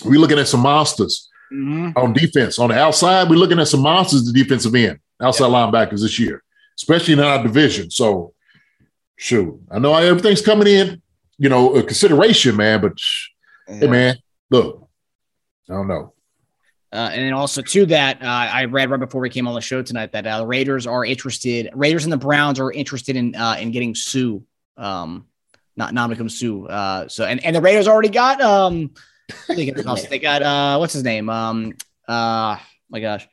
we're 0.05 0.19
looking 0.19 0.39
at 0.39 0.47
some 0.47 0.61
monsters 0.61 1.30
Mhm. 1.51 1.93
on 1.97 2.13
defense. 2.13 2.59
On 2.59 2.69
the 2.69 2.78
outside, 2.78 3.30
we're 3.30 3.36
looking 3.38 3.59
at 3.59 3.67
some 3.67 3.82
monsters, 3.82 4.25
the 4.25 4.34
defensive 4.34 4.73
end, 4.75 4.99
outside 5.21 5.45
linebackers 5.49 6.01
this 6.01 6.19
year, 6.19 6.43
especially 6.78 7.13
in 7.13 7.19
our 7.19 7.41
division. 7.41 7.89
So, 7.89 8.34
shoot, 9.17 9.59
I 9.71 9.80
know 9.80 9.93
everything's 9.95 10.41
coming 10.41 10.67
in, 10.67 11.01
you 11.38 11.49
know, 11.49 11.73
a 11.75 11.84
consideration, 11.84 12.55
man. 12.55 12.82
But 12.82 12.99
sh- 12.99 13.30
hey, 13.67 13.88
man, 13.88 14.17
look, 14.51 14.88
I 15.69 15.73
don't 15.73 15.88
know. 15.88 16.13
Uh, 16.93 17.09
and 17.11 17.23
then 17.23 17.33
also 17.33 17.61
to 17.61 17.85
that, 17.88 18.21
uh, 18.21 18.25
I 18.25 18.65
read 18.65 18.89
right 18.89 18.99
before 18.99 19.19
we 19.19 19.29
came 19.29 19.47
on 19.47 19.53
the 19.53 19.61
show 19.61 19.81
tonight 19.81 20.13
that 20.13 20.25
uh, 20.25 20.39
the 20.39 20.47
Raiders 20.47 20.88
are 20.88 21.03
interested. 21.03 21.69
Raiders 21.73 22.05
and 22.05 22.13
the 22.13 22.17
Browns 22.17 22.59
are 22.59 22.71
interested 22.71 23.17
in 23.17 23.35
uh, 23.35 23.57
in 23.59 23.71
getting 23.71 23.93
Suh, 23.93 24.39
um, 24.77 25.27
not 25.75 25.93
Ndamukong 25.93 26.31
Suh. 26.31 26.65
Uh, 26.65 27.07
so 27.09 27.25
and, 27.25 27.43
and 27.43 27.55
the 27.55 27.61
Raiders 27.61 27.89
already 27.89 28.09
got 28.09 28.39
um, 28.39 28.91
they 29.49 29.69
got, 29.69 30.07
they 30.09 30.19
got 30.19 30.41
uh, 30.41 30.77
what's 30.77 30.93
his 30.93 31.03
name? 31.03 31.29
Um, 31.29 31.73
uh, 32.07 32.57
my 32.89 33.01
gosh, 33.01 33.27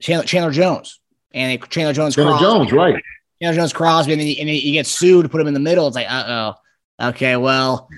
Chandler, 0.00 0.24
Chandler 0.24 0.50
Jones 0.50 0.98
and 1.32 1.52
they, 1.52 1.66
Chandler 1.66 1.92
Jones. 1.92 2.14
Chandler 2.14 2.38
Crosby. 2.38 2.46
Jones, 2.46 2.72
right? 2.72 3.02
Chandler 3.42 3.60
Jones 3.60 3.72
Crosby, 3.72 4.12
and 4.12 4.20
then 4.20 4.28
you, 4.28 4.36
and 4.40 4.48
then 4.48 4.56
you 4.56 4.72
get 4.72 4.86
sued 4.86 5.24
to 5.24 5.28
put 5.28 5.40
him 5.40 5.46
in 5.46 5.54
the 5.54 5.60
middle. 5.60 5.86
It's 5.86 5.96
like, 5.96 6.10
uh 6.10 6.54
oh, 6.98 7.08
okay, 7.08 7.36
well, 7.36 7.88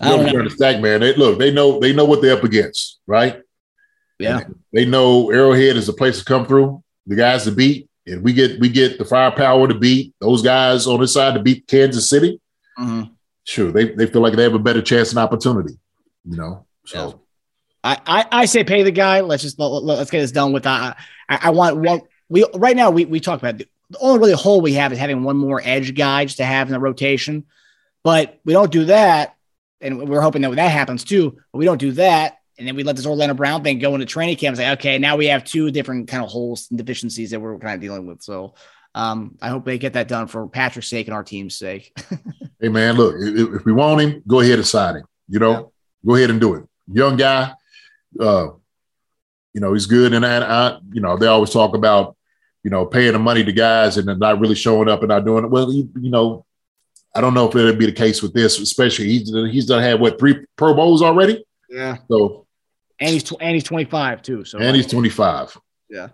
I 0.00 0.10
don't 0.10 0.26
know. 0.26 0.44
the 0.44 0.50
stack, 0.50 0.80
man. 0.80 1.00
They, 1.00 1.14
look, 1.14 1.38
they 1.38 1.50
know 1.50 1.80
they 1.80 1.92
know 1.92 2.04
what 2.04 2.22
they're 2.22 2.36
up 2.36 2.44
against, 2.44 3.00
right? 3.06 3.40
Yeah, 4.18 4.40
They 4.72 4.84
know 4.84 5.30
Arrowhead 5.30 5.76
is 5.76 5.88
a 5.88 5.92
place 5.92 6.18
to 6.18 6.24
come 6.24 6.44
through. 6.44 6.82
The 7.06 7.14
guys 7.14 7.44
to 7.44 7.52
beat, 7.52 7.88
and 8.06 8.22
we 8.22 8.32
get 8.32 8.58
we 8.60 8.68
get 8.68 8.98
the 8.98 9.04
firepower 9.04 9.68
to 9.68 9.74
beat 9.74 10.12
those 10.20 10.42
guys 10.42 10.86
on 10.86 11.00
this 11.00 11.14
side 11.14 11.34
to 11.34 11.40
beat 11.42 11.66
Kansas 11.68 12.08
City. 12.08 12.40
Mhm. 12.78 13.12
Sure, 13.44 13.70
they 13.72 13.92
they 13.92 14.06
feel 14.06 14.20
like 14.20 14.34
they 14.34 14.42
have 14.42 14.54
a 14.54 14.58
better 14.58 14.82
chance 14.82 15.10
and 15.10 15.18
opportunity. 15.18 15.78
You 16.24 16.36
know, 16.36 16.66
so 16.84 17.22
I, 17.84 17.98
I, 18.06 18.26
I 18.30 18.44
say 18.44 18.64
pay 18.64 18.82
the 18.82 18.90
guy. 18.90 19.20
Let's 19.20 19.42
just 19.42 19.58
let, 19.58 19.98
us 19.98 20.10
get 20.10 20.20
this 20.20 20.32
done 20.32 20.52
with. 20.52 20.66
Uh, 20.66 20.94
I, 21.28 21.38
I 21.44 21.50
want 21.50 21.76
one. 21.76 22.02
We 22.28 22.44
right 22.54 22.76
now 22.76 22.90
we 22.90 23.04
we 23.04 23.20
talk 23.20 23.38
about 23.40 23.58
the 23.58 23.68
only 24.00 24.18
really 24.18 24.32
hole 24.32 24.60
we 24.60 24.74
have 24.74 24.92
is 24.92 24.98
having 24.98 25.22
one 25.22 25.36
more 25.36 25.62
edge 25.64 25.94
guy 25.94 26.24
just 26.24 26.38
to 26.38 26.44
have 26.44 26.68
in 26.68 26.72
the 26.72 26.80
rotation, 26.80 27.46
but 28.04 28.38
we 28.44 28.52
don't 28.52 28.70
do 28.70 28.84
that, 28.86 29.36
and 29.80 30.08
we're 30.08 30.20
hoping 30.20 30.42
that 30.42 30.54
that 30.56 30.70
happens 30.70 31.04
too. 31.04 31.38
But 31.52 31.58
we 31.58 31.64
don't 31.64 31.78
do 31.78 31.92
that, 31.92 32.38
and 32.58 32.66
then 32.66 32.76
we 32.76 32.82
let 32.82 32.96
this 32.96 33.06
Orlando 33.06 33.34
Brown 33.34 33.62
thing 33.62 33.78
go 33.78 33.94
into 33.94 34.06
training 34.06 34.36
camp. 34.36 34.52
and 34.52 34.58
Say, 34.58 34.72
okay, 34.72 34.98
now 34.98 35.16
we 35.16 35.26
have 35.26 35.44
two 35.44 35.70
different 35.70 36.08
kind 36.08 36.24
of 36.24 36.30
holes 36.30 36.68
and 36.70 36.78
deficiencies 36.78 37.30
that 37.30 37.40
we're 37.40 37.58
kind 37.58 37.74
of 37.74 37.80
dealing 37.80 38.06
with. 38.06 38.22
So 38.22 38.54
um, 38.94 39.36
I 39.40 39.48
hope 39.48 39.64
they 39.64 39.78
get 39.78 39.92
that 39.92 40.08
done 40.08 40.26
for 40.26 40.48
Patrick's 40.48 40.88
sake 40.88 41.06
and 41.06 41.14
our 41.14 41.22
team's 41.22 41.56
sake. 41.56 41.96
hey 42.60 42.68
man, 42.68 42.96
look, 42.96 43.14
if, 43.18 43.60
if 43.60 43.64
we 43.64 43.72
want 43.72 44.00
him, 44.00 44.22
go 44.26 44.40
ahead 44.40 44.58
and 44.58 44.66
sign 44.66 44.96
him. 44.96 45.04
You 45.28 45.38
know, 45.38 45.72
go 46.04 46.16
ahead 46.16 46.30
and 46.30 46.40
do 46.40 46.54
it. 46.54 46.64
Young 46.90 47.16
guy, 47.16 47.52
uh, 48.18 48.48
you 49.54 49.60
know, 49.60 49.72
he's 49.72 49.86
good. 49.86 50.12
And 50.14 50.24
I, 50.26 50.38
I, 50.38 50.78
you 50.92 51.00
know, 51.00 51.16
they 51.16 51.26
always 51.26 51.50
talk 51.50 51.76
about, 51.76 52.16
you 52.64 52.70
know, 52.70 52.86
paying 52.86 53.12
the 53.12 53.18
money 53.18 53.44
to 53.44 53.52
guys 53.52 53.98
and 53.98 54.08
then 54.08 54.18
not 54.18 54.40
really 54.40 54.54
showing 54.54 54.88
up 54.88 55.00
and 55.00 55.10
not 55.10 55.24
doing 55.24 55.44
it. 55.44 55.50
Well, 55.50 55.72
you, 55.72 55.88
you 56.00 56.10
know, 56.10 56.44
I 57.18 57.20
don't 57.20 57.34
know 57.34 57.48
if 57.48 57.56
it'll 57.56 57.74
be 57.74 57.86
the 57.86 57.92
case 57.92 58.22
with 58.22 58.32
this, 58.32 58.58
especially 58.60 59.06
he's 59.06 59.28
he's 59.50 59.66
done 59.66 59.82
had 59.82 59.98
what 60.00 60.18
three 60.20 60.44
Pro 60.56 60.72
Bowls 60.72 61.02
already. 61.02 61.44
Yeah, 61.68 61.96
So 62.08 62.46
and 63.00 63.10
he's 63.10 63.24
tw- 63.24 63.40
and 63.40 63.54
he's 63.54 63.64
25 63.64 64.22
too. 64.22 64.44
So 64.44 64.58
and 64.58 64.74
he's 64.76 64.86
25. 64.86 65.58
yeah, 65.90 66.08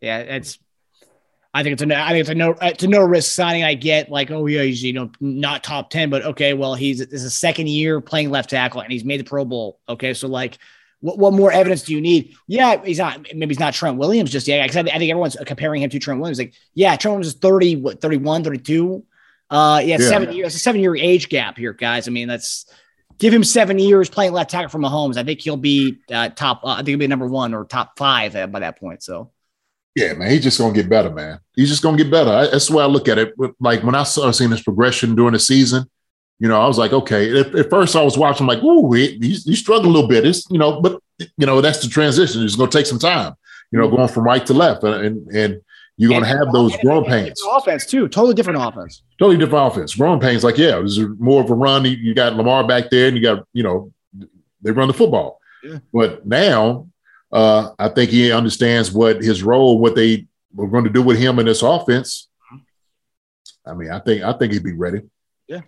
yeah, 0.00 0.18
it's. 0.20 0.58
I 1.52 1.62
think 1.62 1.72
it's 1.72 1.82
a 1.82 1.86
no- 1.86 1.96
I 2.02 2.08
think 2.10 2.20
it's 2.20 2.28
a 2.28 2.34
no 2.34 2.54
it's 2.62 2.84
a 2.84 2.86
no 2.88 3.00
risk 3.02 3.34
signing. 3.34 3.64
I 3.64 3.74
get 3.74 4.10
like 4.10 4.30
oh 4.30 4.46
yeah 4.46 4.62
he's 4.62 4.82
you 4.82 4.92
know 4.92 5.10
not 5.20 5.64
top 5.64 5.88
ten, 5.90 6.10
but 6.10 6.22
okay 6.22 6.52
well 6.54 6.74
he's 6.74 6.98
this 6.98 7.12
is 7.12 7.24
a 7.24 7.30
second 7.30 7.68
year 7.68 8.00
playing 8.00 8.30
left 8.30 8.50
tackle 8.50 8.82
and 8.82 8.92
he's 8.92 9.04
made 9.04 9.20
the 9.20 9.24
Pro 9.24 9.44
Bowl. 9.44 9.80
Okay, 9.88 10.12
so 10.14 10.28
like 10.28 10.58
what, 11.00 11.18
what 11.18 11.32
more 11.32 11.50
evidence 11.50 11.82
do 11.82 11.94
you 11.94 12.00
need? 12.02 12.34
Yeah, 12.46 12.84
he's 12.84 12.98
not 12.98 13.20
maybe 13.34 13.48
he's 13.48 13.58
not 13.58 13.72
Trent 13.74 13.96
Williams 13.96 14.30
just 14.30 14.46
yet. 14.46 14.66
'cause 14.68 14.76
I, 14.76 14.80
I 14.80 14.98
think 14.98 15.10
everyone's 15.10 15.36
comparing 15.46 15.82
him 15.82 15.88
to 15.90 15.98
Trent 15.98 16.20
Williams. 16.20 16.38
Like 16.38 16.52
yeah, 16.74 16.94
Trent 16.96 17.12
Williams 17.12 17.28
is 17.28 17.40
30, 17.40 17.76
what 17.76 18.00
31, 18.02 18.44
32. 18.44 19.02
Uh, 19.50 19.80
yeah, 19.84 19.96
Yeah. 19.98 20.08
seven 20.08 20.32
years. 20.32 20.46
It's 20.48 20.56
a 20.56 20.60
seven 20.60 20.80
year 20.80 20.96
age 20.96 21.28
gap 21.28 21.56
here, 21.56 21.72
guys. 21.72 22.08
I 22.08 22.10
mean 22.10 22.28
that's 22.28 22.66
give 23.18 23.32
him 23.32 23.44
seven 23.44 23.78
years 23.78 24.10
playing 24.10 24.32
left 24.32 24.50
tackle 24.50 24.68
for 24.68 24.78
Mahomes. 24.78 25.16
I 25.16 25.24
think 25.24 25.40
he'll 25.40 25.56
be 25.56 25.98
uh, 26.12 26.28
top. 26.30 26.62
Uh, 26.64 26.68
I 26.68 26.76
think 26.76 26.88
he'll 26.88 26.98
be 26.98 27.06
number 27.06 27.26
one 27.26 27.54
or 27.54 27.64
top 27.64 27.98
five 27.98 28.32
by 28.50 28.60
that 28.60 28.78
point. 28.78 29.02
So. 29.02 29.30
Yeah, 29.94 30.12
man, 30.12 30.30
he's 30.30 30.42
just 30.42 30.58
gonna 30.58 30.74
get 30.74 30.90
better, 30.90 31.10
man. 31.10 31.40
He's 31.54 31.70
just 31.70 31.82
gonna 31.82 31.96
get 31.96 32.10
better. 32.10 32.30
I, 32.30 32.46
that's 32.48 32.66
the 32.68 32.76
way 32.76 32.82
I 32.82 32.86
look 32.86 33.08
at 33.08 33.16
it. 33.16 33.32
Like 33.58 33.82
when 33.82 33.94
I 33.94 34.02
saw 34.02 34.30
seeing 34.30 34.50
his 34.50 34.60
progression 34.60 35.14
during 35.14 35.32
the 35.32 35.38
season, 35.38 35.88
you 36.38 36.48
know, 36.48 36.60
I 36.60 36.66
was 36.66 36.76
like, 36.76 36.92
okay. 36.92 37.40
At, 37.40 37.54
at 37.54 37.70
first, 37.70 37.96
I 37.96 38.02
was 38.02 38.18
watching, 38.18 38.46
like, 38.46 38.62
ooh, 38.62 38.92
he, 38.92 39.16
he's, 39.22 39.44
he's 39.44 39.58
struggling 39.58 39.88
a 39.90 39.94
little 39.94 40.08
bit. 40.08 40.26
It's 40.26 40.44
you 40.50 40.58
know, 40.58 40.82
but 40.82 41.00
you 41.18 41.46
know, 41.46 41.62
that's 41.62 41.80
the 41.80 41.88
transition. 41.88 42.44
It's 42.44 42.56
gonna 42.56 42.70
take 42.70 42.84
some 42.84 42.98
time. 42.98 43.32
You 43.72 43.78
know, 43.80 43.88
going 43.88 44.08
from 44.08 44.24
right 44.24 44.44
to 44.44 44.52
left, 44.52 44.84
and 44.84 44.94
and, 44.94 45.28
and 45.34 45.60
you're 45.96 46.10
gonna 46.10 46.26
And- 46.26 46.38
have 46.38 46.52
those 46.52 46.76
growing 46.78 47.04
pains. 47.04 47.40
Offense 47.50 47.86
too, 47.86 48.08
totally 48.08 48.34
different 48.34 48.60
offense. 48.62 49.02
Totally 49.18 49.38
different 49.38 49.72
offense. 49.72 49.94
Growing 49.94 50.20
pains, 50.20 50.44
like 50.44 50.58
yeah, 50.58 50.80
this 50.80 50.98
is 50.98 51.06
more 51.18 51.42
of 51.42 51.50
a 51.50 51.54
run. 51.54 51.84
You, 51.84 52.14
got 52.14 52.36
Lamar 52.36 52.66
back 52.66 52.90
there, 52.90 53.08
and 53.08 53.16
you 53.16 53.22
got 53.22 53.44
you 53.52 53.62
know, 53.62 53.92
they 54.62 54.70
run 54.72 54.88
the 54.88 54.94
football. 54.94 55.40
Yeah. 55.64 55.78
But 55.92 56.26
now, 56.26 56.88
uh, 57.32 57.70
I 57.78 57.88
think 57.88 58.10
he 58.10 58.30
understands 58.30 58.92
what 58.92 59.22
his 59.22 59.42
role, 59.42 59.78
what 59.78 59.94
they 59.94 60.26
were 60.54 60.68
going 60.68 60.84
to 60.84 60.90
do 60.90 61.02
with 61.02 61.18
him 61.18 61.38
in 61.38 61.46
this 61.46 61.62
offense. 61.62 62.28
I 63.64 63.74
mean, 63.74 63.90
I 63.90 63.98
think 64.00 64.22
I 64.22 64.32
think 64.34 64.52
he'd 64.52 64.62
be 64.62 64.72
ready. 64.72 65.00
Yeah, 65.48 65.58
I 65.58 65.62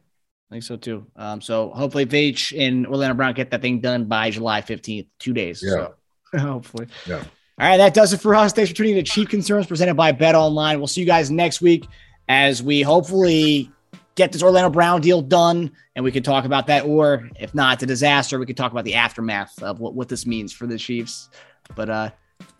think 0.50 0.62
so 0.62 0.76
too. 0.76 1.06
Um, 1.16 1.40
so 1.40 1.70
hopefully 1.70 2.06
Veach 2.06 2.56
and 2.56 2.86
Orlando 2.86 3.14
Brown 3.14 3.34
get 3.34 3.50
that 3.50 3.60
thing 3.62 3.80
done 3.80 4.04
by 4.04 4.30
July 4.30 4.60
15th, 4.62 5.08
two 5.18 5.32
days. 5.32 5.62
Yeah. 5.64 5.88
So 6.32 6.38
hopefully. 6.38 6.86
Yeah. 7.06 7.24
All 7.60 7.66
right, 7.66 7.78
that 7.78 7.92
does 7.92 8.12
it 8.12 8.20
for 8.20 8.36
us. 8.36 8.52
Thanks 8.52 8.70
for 8.70 8.76
tuning 8.76 8.96
in 8.96 9.04
to 9.04 9.10
Chief 9.10 9.28
Concerns 9.28 9.66
presented 9.66 9.96
by 9.96 10.12
BetOnline. 10.12 10.78
We'll 10.78 10.86
see 10.86 11.00
you 11.00 11.06
guys 11.08 11.28
next 11.28 11.60
week 11.60 11.88
as 12.28 12.62
we 12.62 12.82
hopefully 12.82 13.72
get 14.14 14.30
this 14.30 14.44
Orlando 14.44 14.70
Brown 14.70 15.00
deal 15.00 15.20
done 15.22 15.72
and 15.96 16.04
we 16.04 16.12
can 16.12 16.22
talk 16.22 16.44
about 16.44 16.68
that. 16.68 16.84
Or 16.84 17.28
if 17.40 17.56
not, 17.56 17.82
a 17.82 17.86
disaster, 17.86 18.38
we 18.38 18.46
can 18.46 18.54
talk 18.54 18.70
about 18.70 18.84
the 18.84 18.94
aftermath 18.94 19.60
of 19.60 19.80
what, 19.80 19.94
what 19.94 20.08
this 20.08 20.24
means 20.24 20.52
for 20.52 20.68
the 20.68 20.78
Chiefs. 20.78 21.30
But 21.74 21.90
uh, 21.90 22.10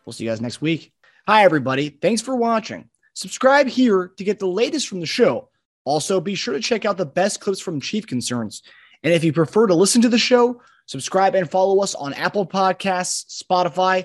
we'll 0.04 0.14
see 0.14 0.24
you 0.24 0.30
guys 0.30 0.40
next 0.40 0.60
week. 0.60 0.92
Hi, 1.28 1.44
everybody. 1.44 1.90
Thanks 1.90 2.20
for 2.20 2.34
watching. 2.34 2.88
Subscribe 3.14 3.68
here 3.68 4.08
to 4.16 4.24
get 4.24 4.40
the 4.40 4.48
latest 4.48 4.88
from 4.88 4.98
the 4.98 5.06
show. 5.06 5.48
Also, 5.84 6.20
be 6.20 6.34
sure 6.34 6.54
to 6.54 6.60
check 6.60 6.84
out 6.84 6.96
the 6.96 7.06
best 7.06 7.40
clips 7.40 7.60
from 7.60 7.80
Chief 7.80 8.04
Concerns. 8.04 8.64
And 9.04 9.14
if 9.14 9.22
you 9.22 9.32
prefer 9.32 9.68
to 9.68 9.76
listen 9.76 10.02
to 10.02 10.08
the 10.08 10.18
show, 10.18 10.60
subscribe 10.86 11.36
and 11.36 11.48
follow 11.48 11.80
us 11.84 11.94
on 11.94 12.14
Apple 12.14 12.44
Podcasts, 12.44 13.40
Spotify, 13.40 14.04